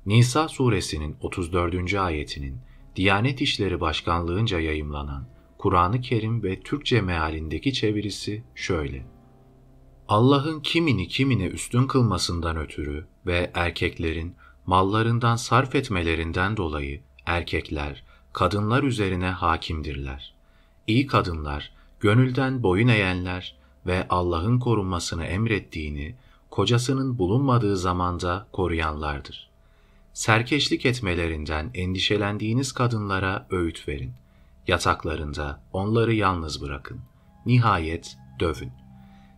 Nisa 0.07 0.49
suresinin 0.49 1.17
34. 1.21 1.95
ayetinin 1.95 2.59
Diyanet 2.97 3.41
İşleri 3.41 3.81
Başkanlığınca 3.81 4.61
yayımlanan 4.61 5.25
Kur'an-ı 5.59 6.01
Kerim 6.01 6.43
ve 6.43 6.61
Türkçe 6.61 7.01
mealindeki 7.01 7.73
çevirisi 7.73 8.43
şöyle. 8.55 9.07
Allah'ın 10.09 10.61
kimini 10.61 11.09
kimine 11.09 11.47
üstün 11.47 11.87
kılmasından 11.87 12.57
ötürü 12.57 13.07
ve 13.27 13.51
erkeklerin 13.55 14.35
mallarından 14.67 15.37
sarf 15.37 15.75
etmelerinden 15.75 16.57
dolayı 16.57 17.01
erkekler, 17.27 18.05
kadınlar 18.33 18.83
üzerine 18.83 19.31
hakimdirler. 19.31 20.35
İyi 20.87 21.07
kadınlar, 21.07 21.73
gönülden 22.01 22.63
boyun 22.63 22.89
eğenler 22.89 23.57
ve 23.87 24.07
Allah'ın 24.09 24.59
korunmasını 24.59 25.25
emrettiğini, 25.25 26.15
kocasının 26.53 27.19
bulunmadığı 27.19 27.77
zamanda 27.77 28.47
koruyanlardır. 28.53 29.51
Serkeşlik 30.13 30.87
etmelerinden 30.87 31.71
endişelendiğiniz 31.75 32.73
kadınlara 32.73 33.47
öğüt 33.51 33.89
verin. 33.89 34.13
Yataklarında 34.67 35.63
onları 35.73 36.15
yalnız 36.15 36.63
bırakın. 36.63 37.01
Nihayet 37.47 38.17
dövün. 38.41 38.73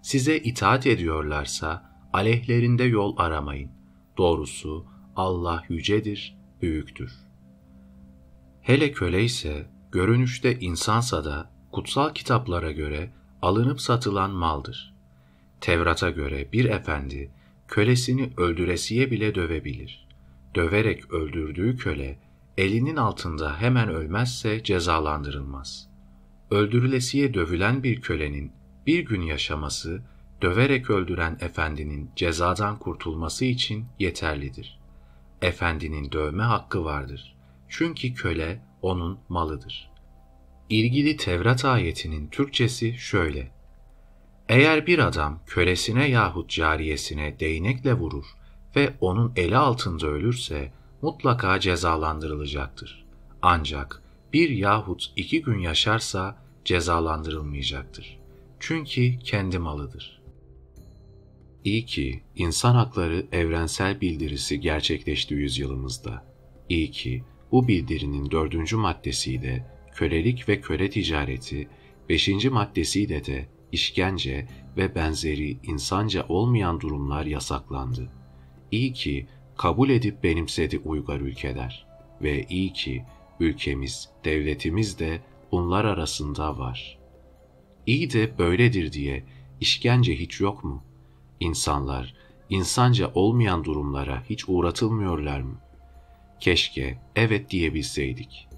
Size 0.02 0.38
itaat 0.38 0.86
ediyorlarsa 0.86 1.90
aleyhlerinde 2.12 2.84
yol 2.84 3.14
aramayın. 3.16 3.70
Doğrusu 4.18 4.86
Allah 5.16 5.64
yücedir, 5.68 6.36
büyüktür. 6.62 7.12
Hele 8.60 8.92
köle 8.92 9.24
ise 9.24 9.70
görünüşte 9.92 10.58
insansa 10.58 11.24
da 11.24 11.50
kutsal 11.72 12.14
kitaplara 12.14 12.72
göre 12.72 13.12
alınıp 13.42 13.80
satılan 13.80 14.30
maldır. 14.30 14.93
Tevrat'a 15.64 16.10
göre 16.10 16.52
bir 16.52 16.64
efendi 16.64 17.30
kölesini 17.68 18.30
öldüresiye 18.36 19.10
bile 19.10 19.34
dövebilir. 19.34 20.08
Döverek 20.54 21.12
öldürdüğü 21.12 21.76
köle 21.76 22.18
elinin 22.58 22.96
altında 22.96 23.60
hemen 23.60 23.88
ölmezse 23.88 24.62
cezalandırılmaz. 24.62 25.88
Öldürülesiye 26.50 27.34
dövülen 27.34 27.82
bir 27.82 28.00
kölenin 28.00 28.52
bir 28.86 29.04
gün 29.04 29.22
yaşaması, 29.22 30.02
döverek 30.42 30.90
öldüren 30.90 31.38
efendinin 31.40 32.10
cezadan 32.16 32.78
kurtulması 32.78 33.44
için 33.44 33.86
yeterlidir. 33.98 34.80
Efendinin 35.42 36.12
dövme 36.12 36.42
hakkı 36.42 36.84
vardır. 36.84 37.36
Çünkü 37.68 38.14
köle 38.14 38.62
onun 38.82 39.18
malıdır. 39.28 39.90
İlgili 40.68 41.16
Tevrat 41.16 41.64
ayetinin 41.64 42.28
Türkçesi 42.28 42.98
şöyle. 42.98 43.54
Eğer 44.48 44.86
bir 44.86 44.98
adam 44.98 45.40
kölesine 45.46 46.08
yahut 46.08 46.50
cariyesine 46.50 47.40
değnekle 47.40 47.94
vurur 47.94 48.24
ve 48.76 48.92
onun 49.00 49.32
eli 49.36 49.56
altında 49.56 50.06
ölürse 50.06 50.72
mutlaka 51.02 51.60
cezalandırılacaktır. 51.60 53.04
Ancak 53.42 54.02
bir 54.32 54.50
yahut 54.50 55.12
iki 55.16 55.42
gün 55.42 55.58
yaşarsa 55.58 56.38
cezalandırılmayacaktır. 56.64 58.18
Çünkü 58.60 59.18
kendi 59.18 59.58
malıdır. 59.58 60.20
İyi 61.64 61.86
ki 61.86 62.22
insan 62.36 62.74
hakları 62.74 63.26
evrensel 63.32 64.00
bildirisi 64.00 64.60
gerçekleşti 64.60 65.34
yüzyılımızda. 65.34 66.24
İyi 66.68 66.90
ki 66.90 67.24
bu 67.52 67.68
bildirinin 67.68 68.30
dördüncü 68.30 68.76
maddesiyle 68.76 69.66
kölelik 69.94 70.48
ve 70.48 70.60
köle 70.60 70.90
ticareti, 70.90 71.68
beşinci 72.08 72.50
maddesiyle 72.50 73.24
de 73.24 73.48
işkence 73.74 74.48
ve 74.76 74.94
benzeri 74.94 75.58
insanca 75.62 76.26
olmayan 76.28 76.80
durumlar 76.80 77.26
yasaklandı. 77.26 78.12
İyi 78.70 78.92
ki 78.92 79.26
kabul 79.56 79.90
edip 79.90 80.24
benimsedi 80.24 80.78
uygar 80.78 81.20
ülkeler 81.20 81.86
ve 82.22 82.46
iyi 82.48 82.72
ki 82.72 83.04
ülkemiz, 83.40 84.08
devletimiz 84.24 84.98
de 84.98 85.20
bunlar 85.52 85.84
arasında 85.84 86.58
var. 86.58 86.98
İyi 87.86 88.12
de 88.12 88.38
böyledir 88.38 88.92
diye 88.92 89.24
işkence 89.60 90.18
hiç 90.18 90.40
yok 90.40 90.64
mu? 90.64 90.84
İnsanlar, 91.40 92.14
insanca 92.50 93.10
olmayan 93.14 93.64
durumlara 93.64 94.22
hiç 94.30 94.48
uğratılmıyorlar 94.48 95.40
mı? 95.40 95.56
Keşke 96.40 96.98
evet 97.16 97.50
diyebilseydik. 97.50 98.48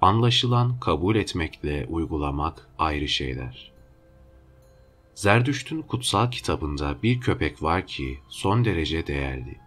Anlaşılan 0.00 0.80
kabul 0.80 1.16
etmekle 1.16 1.86
uygulamak 1.88 2.68
ayrı 2.78 3.08
şeyler. 3.08 3.69
Zerdüşt'ün 5.20 5.82
kutsal 5.82 6.30
kitabında 6.30 7.02
bir 7.02 7.20
köpek 7.20 7.62
var 7.62 7.86
ki 7.86 8.18
son 8.28 8.64
derece 8.64 9.06
değerli. 9.06 9.58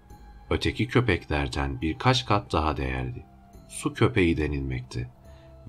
Öteki 0.49 0.88
köpeklerden 0.88 1.82
birkaç 1.82 2.26
kat 2.26 2.54
daha 2.54 2.78
değerli. 2.78 3.26
Su 3.70 3.93
köpeği 3.93 4.38
denilmekte. 4.38 5.10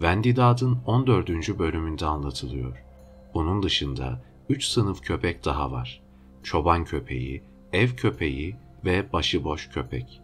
Vendidad'ın 0.02 0.78
14. 0.86 1.58
bölümünde 1.58 2.06
anlatılıyor. 2.06 2.84
Bunun 3.34 3.62
dışında 3.62 4.24
üç 4.48 4.64
sınıf 4.64 5.02
köpek 5.02 5.44
daha 5.44 5.72
var. 5.72 6.02
Çoban 6.42 6.84
köpeği, 6.84 7.42
ev 7.72 7.88
köpeği 7.88 8.56
ve 8.84 9.12
başıboş 9.12 9.68
köpek. 9.68 10.20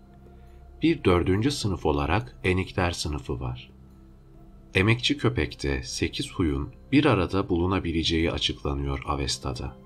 Bir 0.82 1.04
dördüncü 1.04 1.50
sınıf 1.50 1.86
olarak 1.86 2.36
enikler 2.44 2.90
sınıfı 2.90 3.40
var. 3.40 3.70
Emekçi 4.74 5.18
köpekte 5.18 5.82
sekiz 5.82 6.32
huyun 6.32 6.72
bir 6.92 7.04
arada 7.04 7.48
bulunabileceği 7.48 8.32
açıklanıyor 8.32 9.02
Avesta'da. 9.06 9.76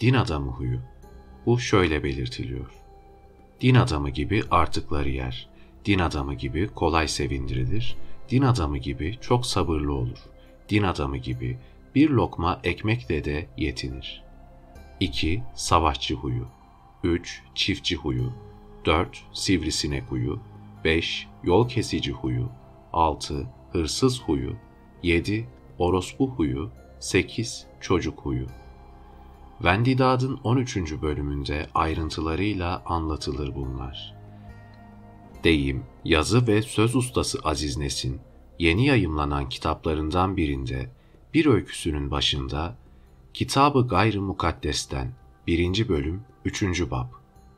Din 0.00 0.14
adamı 0.14 0.50
huyu. 0.50 0.80
Bu 1.46 1.60
şöyle 1.60 2.04
belirtiliyor. 2.04 2.70
Din 3.60 3.74
adamı 3.74 4.10
gibi 4.10 4.42
artıkları 4.50 5.08
yer. 5.08 5.48
Din 5.84 5.98
adamı 5.98 6.34
gibi 6.34 6.68
kolay 6.68 7.08
sevindirilir. 7.08 7.96
Din 8.30 8.42
adamı 8.42 8.78
gibi 8.78 9.18
çok 9.20 9.46
sabırlı 9.46 9.92
olur. 9.92 10.18
Din 10.68 10.82
adamı 10.82 11.16
gibi 11.16 11.58
bir 11.94 12.10
lokma 12.10 12.60
ekmekle 12.64 13.24
de 13.24 13.46
yetinir. 13.56 14.22
2. 15.00 15.42
Savaşçı 15.54 16.14
huyu 16.14 16.46
3. 17.04 17.42
Çiftçi 17.54 17.96
huyu 17.96 18.32
4. 18.84 19.24
Sivrisinek 19.32 20.04
huyu 20.08 20.40
5. 20.84 21.26
Yol 21.44 21.68
kesici 21.68 22.12
huyu 22.12 22.48
6. 22.92 23.59
Hırsız 23.72 24.22
huyu 24.22 24.52
7. 25.02 25.48
Orospu 25.78 26.30
huyu 26.30 26.70
8. 27.00 27.66
Çocuk 27.80 28.20
huyu 28.20 28.46
Vendidad'ın 29.64 30.40
13. 30.44 30.76
bölümünde 30.76 31.66
ayrıntılarıyla 31.74 32.82
anlatılır 32.86 33.54
bunlar. 33.54 34.14
Deyim, 35.44 35.82
yazı 36.04 36.46
ve 36.46 36.62
söz 36.62 36.96
ustası 36.96 37.38
Aziz 37.44 37.76
Nesin, 37.76 38.20
yeni 38.58 38.86
yayımlanan 38.86 39.48
kitaplarından 39.48 40.36
birinde 40.36 40.90
bir 41.34 41.46
öyküsünün 41.46 42.10
başında 42.10 42.76
Kitabı 43.34 43.88
Gayrı 43.88 44.22
Mukaddes'ten 44.22 45.12
1. 45.46 45.88
bölüm 45.88 46.22
3. 46.44 46.90
bab 46.90 47.08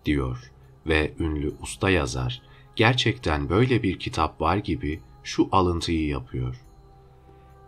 diyor 0.04 0.52
ve 0.86 1.14
ünlü 1.18 1.54
usta 1.62 1.90
yazar 1.90 2.42
gerçekten 2.76 3.48
böyle 3.48 3.82
bir 3.82 3.98
kitap 3.98 4.40
var 4.40 4.56
gibi 4.56 5.00
şu 5.24 5.48
alıntıyı 5.52 6.06
yapıyor. 6.06 6.60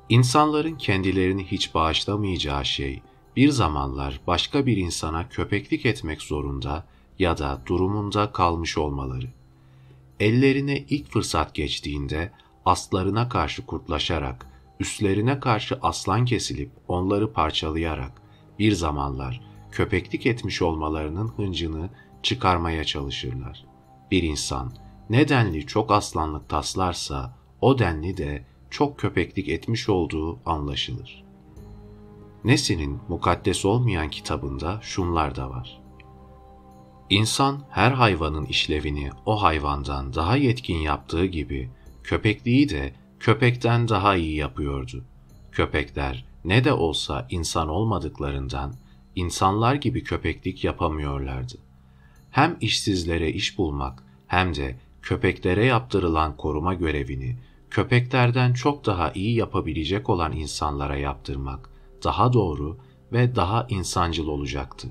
İnsanların 0.09 0.77
kendilerini 0.77 1.45
hiç 1.45 1.75
bağışlamayacağı 1.75 2.65
şey 2.65 3.03
bir 3.37 3.49
zamanlar 3.49 4.21
başka 4.27 4.67
bir 4.67 4.77
insana 4.77 5.29
köpeklik 5.29 5.87
etmek 5.87 6.23
zorunda 6.23 6.85
ya 7.19 7.39
da 7.39 7.63
durumunda 7.67 8.33
kalmış 8.33 8.79
olmaları. 8.79 9.27
Ellerine 10.21 10.79
ilk 10.79 11.11
fırsat 11.11 11.55
geçtiğinde 11.55 12.33
aslarına 12.65 13.29
karşı 13.29 13.67
kurtlaşarak 13.67 14.47
üstlerine 14.81 15.41
karşı 15.41 15.79
aslan 15.83 16.25
kesilip 16.25 16.71
onları 16.89 17.33
parçalayarak 17.33 18.23
bir 18.59 18.73
zamanlar 18.73 19.41
köpeklik 19.71 20.27
etmiş 20.27 20.63
olmalarının 20.63 21.29
hıncını 21.29 21.91
çıkarmaya 22.23 22.85
çalışırlar. 22.85 23.65
Bir 24.11 24.23
insan 24.23 24.73
ne 25.11 25.29
denli 25.29 25.67
çok 25.67 25.93
aslanlık 25.93 26.49
taslarsa 26.49 27.37
o 27.65 27.79
denli 27.79 28.17
de 28.17 28.45
çok 28.71 28.99
köpeklik 28.99 29.49
etmiş 29.49 29.89
olduğu 29.89 30.39
anlaşılır. 30.47 31.25
Nesin'in 32.45 32.99
mukaddes 33.09 33.65
olmayan 33.65 34.11
kitabında 34.11 34.81
şunlar 34.83 35.37
da 35.37 35.51
var. 35.51 35.81
İnsan 37.11 37.65
her 37.71 37.93
hayvanın 37.93 38.45
işlevini 38.47 39.11
o 39.27 39.43
hayvandan 39.43 40.15
daha 40.15 40.37
yetkin 40.37 40.79
yaptığı 40.79 41.27
gibi 41.27 41.71
köpekliği 42.03 42.69
de 42.69 42.95
köpekten 43.21 43.89
daha 43.89 44.17
iyi 44.17 44.37
yapıyordu. 44.37 45.05
Köpekler 45.53 46.25
ne 46.45 46.65
de 46.65 46.73
olsa 46.73 47.27
insan 47.31 47.69
olmadıklarından 47.69 48.75
insanlar 49.17 49.75
gibi 49.75 50.05
köpeklik 50.05 50.65
yapamıyorlardı. 50.65 51.55
Hem 52.31 52.57
işsizlere 52.61 53.31
iş 53.31 53.59
bulmak 53.59 54.03
hem 54.27 54.55
de 54.55 54.77
köpeklere 55.03 55.65
yaptırılan 55.65 56.37
koruma 56.37 56.75
görevini 56.75 57.37
köpeklerden 57.75 58.53
çok 58.53 58.87
daha 58.87 59.13
iyi 59.13 59.35
yapabilecek 59.35 60.11
olan 60.11 60.33
insanlara 60.33 60.97
yaptırmak 60.97 61.71
daha 62.05 62.33
doğru 62.33 62.77
ve 63.13 63.37
daha 63.37 63.67
insancıl 63.69 64.29
olacaktı. 64.29 64.89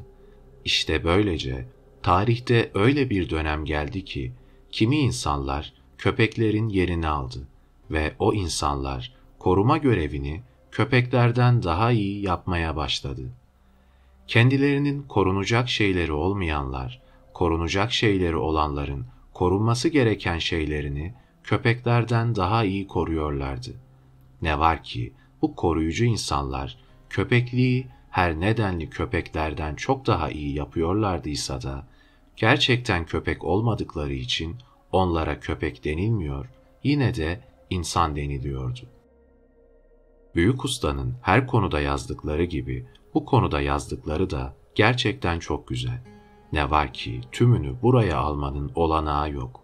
İşte 0.65 1.03
böylece 1.03 1.67
tarihte 2.01 2.71
öyle 2.73 3.09
bir 3.09 3.29
dönem 3.29 3.65
geldi 3.65 4.05
ki 4.05 4.31
kimi 4.71 4.97
insanlar 4.97 5.73
köpeklerin 5.97 6.69
yerini 6.69 7.07
aldı 7.07 7.47
ve 7.91 8.13
o 8.19 8.33
insanlar 8.33 9.13
koruma 9.39 9.77
görevini 9.77 10.41
köpeklerden 10.71 11.63
daha 11.63 11.91
iyi 11.91 12.25
yapmaya 12.25 12.75
başladı. 12.75 13.21
Kendilerinin 14.27 15.03
korunacak 15.03 15.69
şeyleri 15.69 16.11
olmayanlar, 16.11 17.01
korunacak 17.33 17.91
şeyleri 17.91 18.35
olanların 18.35 19.05
korunması 19.33 19.89
gereken 19.89 20.37
şeylerini 20.37 21.13
köpeklerden 21.43 22.35
daha 22.35 22.63
iyi 22.63 22.87
koruyorlardı. 22.87 23.71
Ne 24.41 24.59
var 24.59 24.83
ki 24.83 25.13
bu 25.41 25.55
koruyucu 25.55 26.05
insanlar 26.05 26.77
köpekliği 27.09 27.87
her 28.09 28.39
nedenli 28.39 28.89
köpeklerden 28.89 29.75
çok 29.75 30.07
daha 30.07 30.29
iyi 30.29 30.55
yapıyorlardıysa 30.55 31.61
da 31.61 31.87
gerçekten 32.35 33.05
köpek 33.05 33.43
olmadıkları 33.43 34.13
için 34.13 34.55
onlara 34.91 35.39
köpek 35.39 35.83
denilmiyor, 35.83 36.49
yine 36.83 37.15
de 37.15 37.39
insan 37.69 38.15
deniliyordu. 38.15 38.79
Büyük 40.35 40.65
ustanın 40.65 41.15
her 41.21 41.47
konuda 41.47 41.79
yazdıkları 41.79 42.43
gibi 42.43 42.87
bu 43.13 43.25
konuda 43.25 43.61
yazdıkları 43.61 44.29
da 44.29 44.55
gerçekten 44.75 45.39
çok 45.39 45.67
güzel. 45.67 46.01
Ne 46.51 46.69
var 46.69 46.93
ki 46.93 47.21
tümünü 47.31 47.81
buraya 47.81 48.17
almanın 48.17 48.71
olanağı 48.75 49.31
yok. 49.31 49.62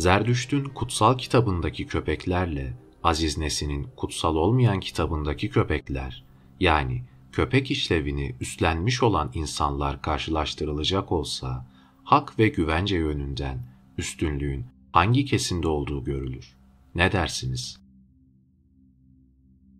Zerdüşt'ün 0.00 0.64
kutsal 0.64 1.18
kitabındaki 1.18 1.86
köpeklerle 1.86 2.72
Aziz 3.02 3.38
Nesin'in 3.38 3.88
kutsal 3.96 4.36
olmayan 4.36 4.80
kitabındaki 4.80 5.50
köpekler, 5.50 6.24
yani 6.60 7.04
köpek 7.32 7.70
işlevini 7.70 8.34
üstlenmiş 8.40 9.02
olan 9.02 9.30
insanlar 9.34 10.02
karşılaştırılacak 10.02 11.12
olsa, 11.12 11.66
hak 12.04 12.38
ve 12.38 12.48
güvence 12.48 12.96
yönünden 12.96 13.58
üstünlüğün 13.98 14.66
hangi 14.92 15.24
kesimde 15.24 15.68
olduğu 15.68 16.04
görülür. 16.04 16.56
Ne 16.94 17.12
dersiniz? 17.12 17.80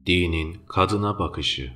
Dinin 0.06 0.56
kadına 0.68 1.18
bakışı 1.18 1.72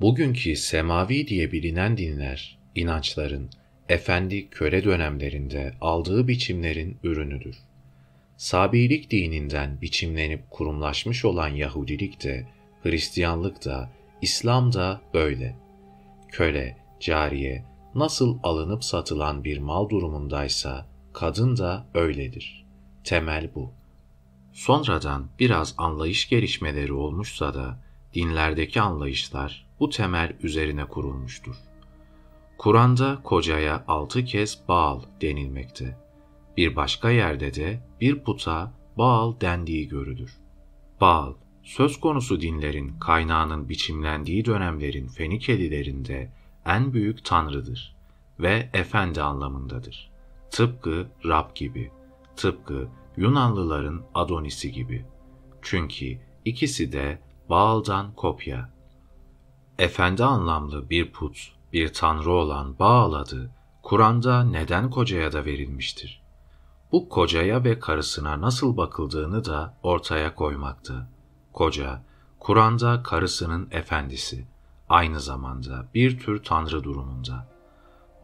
Bugünkü 0.00 0.56
semavi 0.56 1.26
diye 1.28 1.52
bilinen 1.52 1.96
dinler, 1.96 2.58
inançların, 2.74 3.50
efendi 3.88 4.48
köle 4.50 4.84
dönemlerinde 4.84 5.74
aldığı 5.80 6.28
biçimlerin 6.28 6.96
ürünüdür. 7.02 7.56
Sabilik 8.36 9.10
dininden 9.10 9.80
biçimlenip 9.80 10.50
kurumlaşmış 10.50 11.24
olan 11.24 11.48
Yahudilik 11.48 12.24
de, 12.24 12.46
Hristiyanlık 12.82 13.64
da, 13.64 13.90
İslam 14.22 14.72
da 14.72 15.00
böyle. 15.14 15.56
Köle, 16.28 16.76
cariye, 17.00 17.64
nasıl 17.94 18.38
alınıp 18.42 18.84
satılan 18.84 19.44
bir 19.44 19.58
mal 19.58 19.88
durumundaysa, 19.88 20.86
kadın 21.12 21.56
da 21.56 21.86
öyledir. 21.94 22.64
Temel 23.04 23.50
bu. 23.54 23.70
Sonradan 24.52 25.28
biraz 25.38 25.74
anlayış 25.78 26.28
gelişmeleri 26.28 26.92
olmuşsa 26.92 27.54
da, 27.54 27.78
dinlerdeki 28.14 28.80
anlayışlar 28.80 29.66
bu 29.80 29.90
temel 29.90 30.32
üzerine 30.42 30.84
kurulmuştur. 30.84 31.56
Kur'an'da 32.58 33.18
kocaya 33.24 33.84
altı 33.88 34.24
kez 34.24 34.58
Baal 34.68 35.00
denilmekte. 35.20 35.98
Bir 36.56 36.76
başka 36.76 37.10
yerde 37.10 37.54
de 37.54 37.80
bir 38.00 38.24
puta 38.24 38.72
Baal 38.98 39.40
dendiği 39.40 39.88
görülür. 39.88 40.38
Baal, 41.00 41.34
söz 41.62 42.00
konusu 42.00 42.40
dinlerin 42.40 42.98
kaynağının 42.98 43.68
biçimlendiği 43.68 44.44
dönemlerin 44.44 45.08
Fenikelilerinde 45.08 46.32
en 46.66 46.92
büyük 46.92 47.24
tanrıdır 47.24 47.96
ve 48.40 48.70
efendi 48.72 49.22
anlamındadır. 49.22 50.10
Tıpkı 50.50 51.06
Rab 51.24 51.54
gibi, 51.54 51.90
tıpkı 52.36 52.88
Yunanlıların 53.16 54.02
Adonisi 54.14 54.72
gibi. 54.72 55.04
Çünkü 55.62 56.18
ikisi 56.44 56.92
de 56.92 57.18
Baal'dan 57.50 58.14
kopya. 58.14 58.70
Efendi 59.78 60.24
anlamlı 60.24 60.90
bir 60.90 61.12
put, 61.12 61.52
bir 61.74 61.92
tanrı 61.92 62.30
olan 62.30 62.78
Baal 62.78 63.12
adı, 63.12 63.50
Kur'an'da 63.82 64.44
neden 64.44 64.90
kocaya 64.90 65.32
da 65.32 65.44
verilmiştir? 65.44 66.22
Bu 66.92 67.08
kocaya 67.08 67.64
ve 67.64 67.78
karısına 67.78 68.40
nasıl 68.40 68.76
bakıldığını 68.76 69.44
da 69.44 69.78
ortaya 69.82 70.34
koymakta. 70.34 71.10
Koca, 71.52 72.02
Kur'an'da 72.38 73.02
karısının 73.02 73.68
efendisi, 73.70 74.46
aynı 74.88 75.20
zamanda 75.20 75.88
bir 75.94 76.18
tür 76.18 76.42
tanrı 76.42 76.84
durumunda. 76.84 77.48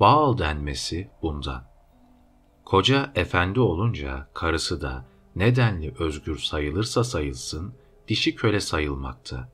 Baal 0.01 0.39
denmesi 0.39 1.11
bundan. 1.23 1.65
Koca 2.65 3.13
efendi 3.15 3.61
olunca 3.61 4.29
karısı 4.35 4.81
da 4.81 5.05
nedenli 5.37 5.95
özgür 5.99 6.39
sayılırsa 6.39 7.05
sayılsın, 7.05 7.75
dişi 8.09 8.35
köle 8.35 8.61
sayılmakta. 8.61 9.49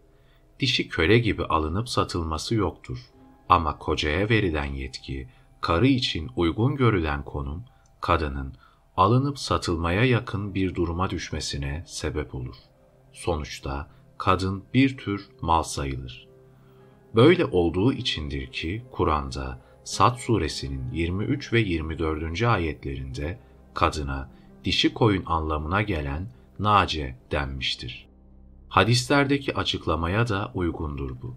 Dişi 0.61 0.89
köle 0.89 1.19
gibi 1.19 1.45
alınıp 1.45 1.89
satılması 1.89 2.55
yoktur. 2.55 3.16
Ama 3.49 3.79
kocaya 3.79 4.29
verilen 4.29 4.65
yetki, 4.65 5.29
karı 5.61 5.87
için 5.87 6.31
uygun 6.37 6.77
görülen 6.77 7.25
konum, 7.25 7.65
kadının 8.01 8.55
alınıp 8.97 9.39
satılmaya 9.39 10.05
yakın 10.05 10.55
bir 10.55 10.75
duruma 10.75 11.11
düşmesine 11.11 11.85
sebep 11.87 12.35
olur. 12.35 12.57
Sonuçta 13.13 13.91
kadın 14.19 14.65
bir 14.75 14.97
tür 14.97 15.29
mal 15.41 15.63
sayılır. 15.63 16.29
Böyle 17.15 17.45
olduğu 17.45 17.93
içindir 17.93 18.47
ki 18.47 18.85
Kur'an'da 18.93 19.67
Sad 19.85 20.17
suresinin 20.17 20.93
23 20.93 21.53
ve 21.53 21.61
24. 21.61 22.43
ayetlerinde 22.43 23.39
kadına 23.75 24.31
dişi 24.65 24.95
koyun 24.95 25.23
anlamına 25.27 25.83
gelen 25.83 26.29
nace 26.59 27.19
denmiştir. 27.31 28.09
Hadislerdeki 28.69 29.55
açıklamaya 29.55 30.29
da 30.29 30.51
uygundur 30.55 31.11
bu. 31.23 31.37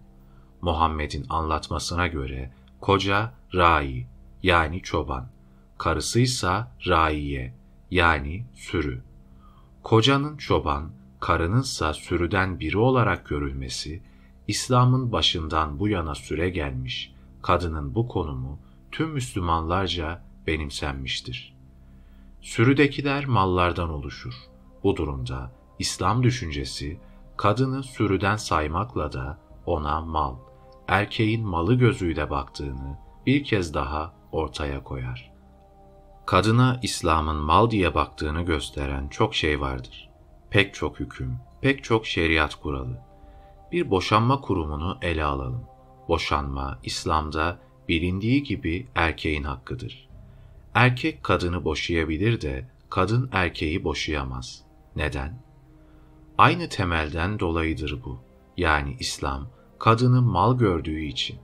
Muhammed'in 0.61 1.25
anlatmasına 1.29 2.07
göre 2.07 2.51
koca 2.81 3.33
rai 3.53 4.07
yani 4.43 4.81
çoban, 4.81 5.27
karısıysa 5.77 6.71
raiye 6.87 7.53
yani 7.91 8.45
sürü. 8.53 9.01
Kocanın 9.83 10.37
çoban, 10.37 10.91
karınınsa 11.19 11.93
sürüden 11.93 12.59
biri 12.59 12.77
olarak 12.77 13.25
görülmesi, 13.27 14.01
İslam'ın 14.47 15.11
başından 15.11 15.79
bu 15.79 15.87
yana 15.87 16.15
süre 16.15 16.49
gelmiş, 16.49 17.13
kadının 17.41 17.95
bu 17.95 18.07
konumu 18.07 18.59
tüm 18.91 19.09
Müslümanlarca 19.09 20.21
benimsenmiştir. 20.47 21.55
Sürüdekiler 22.41 23.25
mallardan 23.25 23.89
oluşur. 23.89 24.33
Bu 24.83 24.95
durumda 24.95 25.51
İslam 25.79 26.23
düşüncesi 26.23 26.99
kadını 27.37 27.83
sürüden 27.83 28.35
saymakla 28.35 29.13
da 29.13 29.39
ona 29.65 30.01
mal, 30.01 30.35
erkeğin 30.89 31.47
malı 31.47 31.75
gözüyle 31.75 32.29
baktığını 32.29 32.97
bir 33.25 33.43
kez 33.43 33.73
daha 33.73 34.13
ortaya 34.31 34.83
koyar. 34.83 35.31
Kadına 36.25 36.79
İslam'ın 36.83 37.35
mal 37.35 37.71
diye 37.71 37.95
baktığını 37.95 38.41
gösteren 38.41 39.07
çok 39.07 39.35
şey 39.35 39.61
vardır. 39.61 40.09
Pek 40.49 40.73
çok 40.73 40.99
hüküm, 40.99 41.37
pek 41.61 41.83
çok 41.83 42.05
şeriat 42.05 42.55
kuralı. 42.55 43.01
Bir 43.71 43.91
boşanma 43.91 44.41
kurumunu 44.41 44.97
ele 45.01 45.23
alalım. 45.23 45.63
Boşanma 46.07 46.79
İslam'da 46.83 47.59
bilindiği 47.87 48.43
gibi 48.43 48.87
erkeğin 48.95 49.43
hakkıdır. 49.43 50.09
Erkek 50.73 51.23
kadını 51.23 51.65
boşayabilir 51.65 52.41
de 52.41 52.69
kadın 52.89 53.29
erkeği 53.31 53.83
boşayamaz. 53.83 54.63
Neden? 54.95 55.41
Aynı 56.37 56.69
temelden 56.69 57.39
dolayıdır 57.39 58.03
bu. 58.05 58.19
Yani 58.57 58.97
İslam 58.99 59.47
kadını 59.79 60.21
mal 60.21 60.57
gördüğü 60.57 60.99
için. 60.99 61.37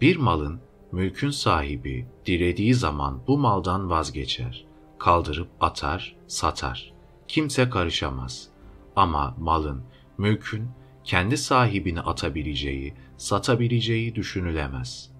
Bir 0.00 0.16
malın 0.16 0.60
mülkün 0.92 1.30
sahibi 1.30 2.06
dilediği 2.26 2.74
zaman 2.74 3.20
bu 3.26 3.38
maldan 3.38 3.90
vazgeçer, 3.90 4.64
kaldırıp 4.98 5.48
atar, 5.60 6.16
satar. 6.26 6.92
Kimse 7.28 7.70
karışamaz. 7.70 8.48
Ama 8.96 9.36
malın, 9.38 9.82
mülkün 10.18 10.68
kendi 11.04 11.36
sahibini 11.36 12.00
atabileceği, 12.00 12.94
satabileceği 13.16 14.14
düşünülemez. 14.14 15.10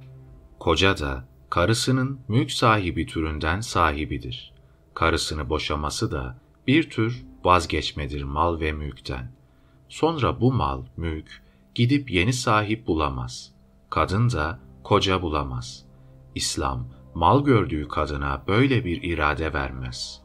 Koca 0.59 0.99
da 0.99 1.25
karısının 1.51 2.21
mülk 2.29 2.51
sahibi 2.51 3.07
türünden 3.07 3.61
sahibidir. 3.61 4.53
Karısını 4.95 5.49
boşaması 5.49 6.13
da 6.13 6.39
bir 6.67 6.91
tür 6.91 7.25
vazgeçmedir 7.45 8.23
mal 8.23 8.61
ve 8.61 8.73
mülkten. 8.73 9.33
Sonra 9.89 10.41
bu 10.41 10.53
mal, 10.53 10.83
mülk 10.97 11.42
gidip 11.75 12.11
yeni 12.11 12.33
sahip 12.33 12.87
bulamaz. 12.87 13.53
Kadın 13.91 14.31
da 14.31 14.59
koca 14.85 15.23
bulamaz. 15.23 15.87
İslam, 16.35 16.89
mal 17.15 17.45
gördüğü 17.45 17.89
kadına 17.89 18.43
böyle 18.49 18.85
bir 18.85 19.03
irade 19.03 19.53
vermez. 19.53 20.23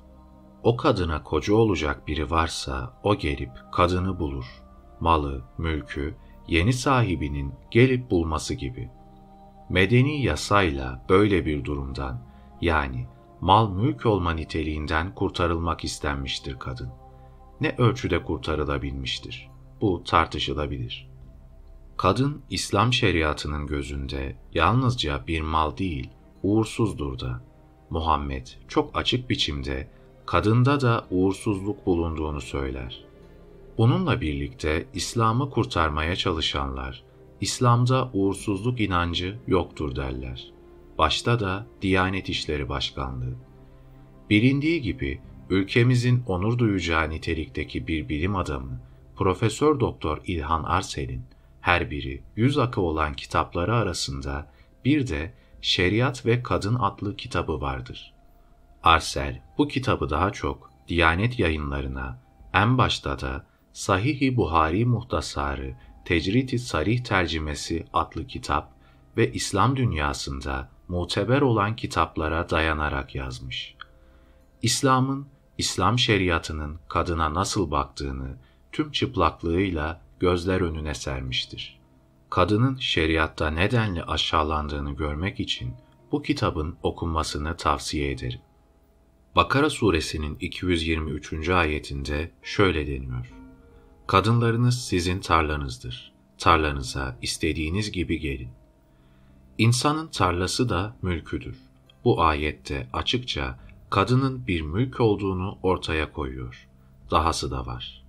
O 0.64 0.78
kadına 0.78 1.24
koca 1.24 1.54
olacak 1.54 2.08
biri 2.08 2.32
varsa 2.32 3.00
o 3.04 3.16
gelip 3.16 3.52
kadını 3.72 4.20
bulur. 4.20 4.64
Malı, 5.00 5.46
mülkü, 5.58 6.16
yeni 6.48 6.74
sahibinin 6.74 7.54
gelip 7.72 8.12
bulması 8.12 8.54
gibi. 8.54 8.90
Medeni 9.70 10.22
yasayla 10.22 11.06
böyle 11.10 11.46
bir 11.46 11.66
durumdan, 11.66 12.22
yani 12.62 13.08
mal 13.42 13.72
mülk 13.72 14.06
olma 14.06 14.32
niteliğinden 14.32 15.16
kurtarılmak 15.16 15.84
istenmiştir 15.84 16.60
kadın. 16.60 16.90
Ne 17.62 17.76
ölçüde 17.78 18.24
kurtarılabilmiştir? 18.24 19.50
Bu 19.82 20.04
tartışılabilir. 20.04 21.17
Kadın 21.98 22.42
İslam 22.50 22.94
şeriatının 22.94 23.68
gözünde 23.68 24.36
yalnızca 24.54 25.24
bir 25.28 25.42
mal 25.42 25.78
değil, 25.78 26.10
uğursuzdur 26.44 27.20
da. 27.20 27.42
Muhammed 27.90 28.48
çok 28.68 28.98
açık 28.98 29.30
biçimde 29.30 29.88
kadında 30.26 30.82
da 30.82 31.08
uğursuzluk 31.12 31.86
bulunduğunu 31.86 32.42
söyler. 32.42 33.04
Bununla 33.78 34.22
birlikte 34.22 34.86
İslam'ı 34.94 35.50
kurtarmaya 35.50 36.16
çalışanlar, 36.16 37.04
İslam'da 37.42 38.10
uğursuzluk 38.14 38.80
inancı 38.80 39.40
yoktur 39.48 39.96
derler. 39.96 40.52
Başta 40.98 41.40
da 41.40 41.68
Diyanet 41.82 42.30
İşleri 42.30 42.70
Başkanlığı. 42.70 43.36
Bilindiği 44.30 44.82
gibi 44.82 45.22
ülkemizin 45.50 46.24
onur 46.28 46.58
duyacağı 46.58 47.10
nitelikteki 47.10 47.88
bir 47.88 48.10
bilim 48.10 48.36
adamı 48.36 48.82
Profesör 49.16 49.80
Doktor 49.80 50.22
İlhan 50.26 50.64
Arsel'in 50.64 51.22
her 51.62 51.92
biri 51.92 52.24
yüz 52.36 52.58
akı 52.58 52.82
olan 52.82 53.14
kitapları 53.14 53.76
arasında 53.76 54.52
bir 54.86 55.08
de 55.08 55.34
Şeriat 55.62 56.26
ve 56.26 56.44
Kadın 56.44 56.76
adlı 56.76 57.16
kitabı 57.16 57.62
vardır. 57.62 58.14
Arsel 58.84 59.42
bu 59.58 59.68
kitabı 59.68 60.10
daha 60.10 60.32
çok 60.32 60.72
Diyanet 60.88 61.40
yayınlarına, 61.40 62.20
en 62.54 62.78
başta 62.78 63.20
da 63.20 63.46
Sahih-i 63.74 64.38
Buhari 64.38 64.86
Muhtasarı 64.86 65.76
Tecrit-i 66.06 66.60
Sarih 66.60 67.04
Tercümesi 67.04 67.86
adlı 67.94 68.28
kitap 68.28 68.74
ve 69.18 69.34
İslam 69.34 69.76
dünyasında 69.76 70.70
muteber 70.88 71.42
olan 71.42 71.76
kitaplara 71.76 72.50
dayanarak 72.50 73.16
yazmış. 73.16 73.76
İslam'ın, 74.62 75.28
İslam 75.58 76.00
şeriatının 76.00 76.80
kadına 76.88 77.34
nasıl 77.34 77.72
baktığını 77.72 78.38
tüm 78.72 78.92
çıplaklığıyla 78.92 80.02
gözler 80.20 80.62
önüne 80.62 80.94
sermiştir. 80.94 81.80
Kadının 82.30 82.78
şeriatta 82.78 83.50
nedenli 83.50 84.04
aşağılandığını 84.04 84.96
görmek 84.96 85.40
için 85.40 85.74
bu 86.12 86.22
kitabın 86.22 86.78
okunmasını 86.84 87.58
tavsiye 87.58 88.12
ederim. 88.12 88.40
Bakara 89.36 89.70
suresinin 89.70 90.38
223. 90.40 91.50
ayetinde 91.50 92.32
şöyle 92.44 92.88
deniyor. 92.88 93.34
Kadınlarınız 94.08 94.86
sizin 94.86 95.20
tarlanızdır. 95.20 96.14
Tarlanıza 96.38 97.18
istediğiniz 97.22 97.92
gibi 97.92 98.20
gelin. 98.20 98.50
İnsanın 99.58 100.08
tarlası 100.08 100.70
da 100.70 100.96
mülküdür. 101.02 101.58
Bu 102.04 102.22
ayette 102.22 102.88
açıkça 102.94 103.60
kadının 103.90 104.48
bir 104.48 104.62
mülk 104.62 105.00
olduğunu 105.00 105.58
ortaya 105.64 106.12
koyuyor. 106.12 106.68
Dahası 107.12 107.52
da 107.52 107.66
var. 107.66 108.04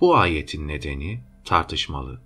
Bu 0.00 0.16
ayetin 0.16 0.68
nedeni 0.68 1.20
tartışmalı. 1.44 2.20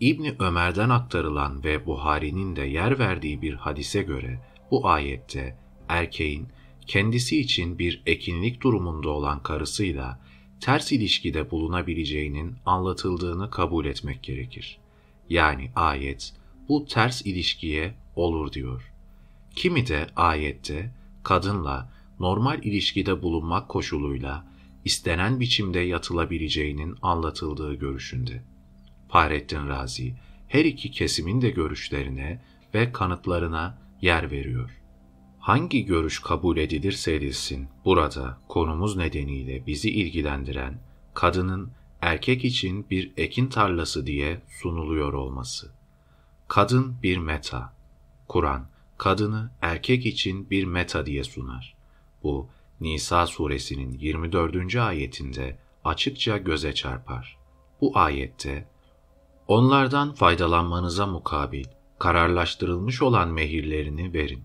İbni 0.00 0.34
Ömer'den 0.38 0.90
aktarılan 0.90 1.64
ve 1.64 1.86
Buhari'nin 1.86 2.56
de 2.56 2.62
yer 2.62 2.98
verdiği 2.98 3.42
bir 3.42 3.54
hadise 3.54 4.02
göre 4.02 4.40
bu 4.70 4.88
ayette 4.88 5.56
erkeğin 5.88 6.48
kendisi 6.86 7.40
için 7.40 7.78
bir 7.78 8.02
ekinlik 8.06 8.62
durumunda 8.62 9.08
olan 9.08 9.42
karısıyla 9.42 10.20
ters 10.60 10.92
ilişkide 10.92 11.50
bulunabileceğinin 11.50 12.56
anlatıldığını 12.66 13.50
kabul 13.50 13.86
etmek 13.86 14.22
gerekir. 14.22 14.78
Yani 15.30 15.70
ayet 15.74 16.32
bu 16.68 16.84
ters 16.84 17.26
ilişkiye 17.26 17.94
olur 18.16 18.52
diyor. 18.52 18.92
Kimi 19.56 19.86
de 19.86 20.06
ayette 20.16 20.94
kadınla 21.22 21.92
normal 22.20 22.64
ilişkide 22.64 23.22
bulunmak 23.22 23.68
koşuluyla 23.68 24.46
istenen 24.84 25.40
biçimde 25.40 25.80
yatılabileceğinin 25.80 26.96
anlatıldığı 27.02 27.74
görüşünde. 27.74 28.42
Fahrettin 29.08 29.68
Razi 29.68 30.14
her 30.48 30.64
iki 30.64 30.90
kesimin 30.90 31.42
de 31.42 31.50
görüşlerine 31.50 32.42
ve 32.74 32.92
kanıtlarına 32.92 33.78
yer 34.02 34.30
veriyor. 34.30 34.70
Hangi 35.38 35.86
görüş 35.86 36.18
kabul 36.18 36.56
edilirse 36.56 37.14
edilsin, 37.14 37.68
burada 37.84 38.38
konumuz 38.48 38.96
nedeniyle 38.96 39.66
bizi 39.66 39.90
ilgilendiren 39.90 40.78
kadının 41.14 41.70
erkek 42.00 42.44
için 42.44 42.90
bir 42.90 43.12
ekin 43.16 43.46
tarlası 43.46 44.06
diye 44.06 44.42
sunuluyor 44.48 45.12
olması. 45.12 45.70
Kadın 46.48 46.96
bir 47.02 47.18
meta. 47.18 47.72
Kur'an, 48.28 48.68
kadını 48.98 49.50
erkek 49.62 50.06
için 50.06 50.50
bir 50.50 50.64
meta 50.64 51.06
diye 51.06 51.24
sunar. 51.24 51.76
Bu, 52.22 52.48
Nisa 52.80 53.26
suresinin 53.26 53.98
24. 53.98 54.76
ayetinde 54.76 55.58
açıkça 55.84 56.38
göze 56.38 56.74
çarpar. 56.74 57.38
Bu 57.80 57.98
ayette, 57.98 58.68
onlardan 59.48 60.12
faydalanmanıza 60.12 61.06
mukabil, 61.06 61.64
kararlaştırılmış 61.98 63.02
olan 63.02 63.28
mehirlerini 63.28 64.14
verin. 64.14 64.42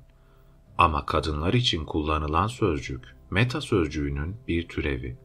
Ama 0.78 1.06
kadınlar 1.06 1.54
için 1.54 1.86
kullanılan 1.86 2.48
sözcük, 2.48 3.16
meta 3.30 3.62
sözcüğünün 3.62 4.36
bir 4.48 4.68
türevi. 4.68 5.18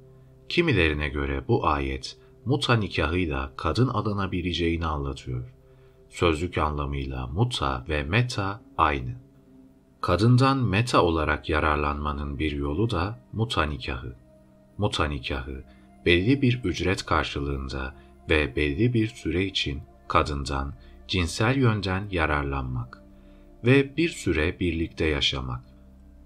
Kimilerine 0.49 1.09
göre 1.09 1.49
bu 1.49 1.67
ayet, 1.67 2.17
muta 2.45 2.75
nikahıyla 2.75 3.53
kadın 3.57 3.89
alınabileceğini 3.89 4.87
anlatıyor. 4.87 5.45
Sözlük 6.09 6.59
anlamıyla 6.59 7.27
muta 7.27 7.85
ve 7.89 8.03
meta 8.03 8.61
aynı. 8.79 9.15
Kadından 10.01 10.59
meta 10.59 11.03
olarak 11.03 11.49
yararlanmanın 11.49 12.39
bir 12.39 12.53
yolu 12.53 12.91
da 12.91 13.19
muta 13.33 13.63
nikahı. 13.63 14.17
Muta 14.79 15.05
nikahı, 15.05 15.65
belli 16.07 16.43
bir 16.43 16.61
ücret 16.65 17.07
karşılığında 17.07 17.95
ve 18.31 18.57
belli 18.57 18.95
bir 18.95 19.09
süre 19.09 19.45
için 19.45 19.83
kadından 20.09 20.75
cinsel 21.09 21.57
yönden 21.57 22.09
yararlanmak 22.11 23.03
ve 23.65 23.97
bir 23.97 24.09
süre 24.09 24.61
birlikte 24.61 25.05
yaşamak. 25.05 25.65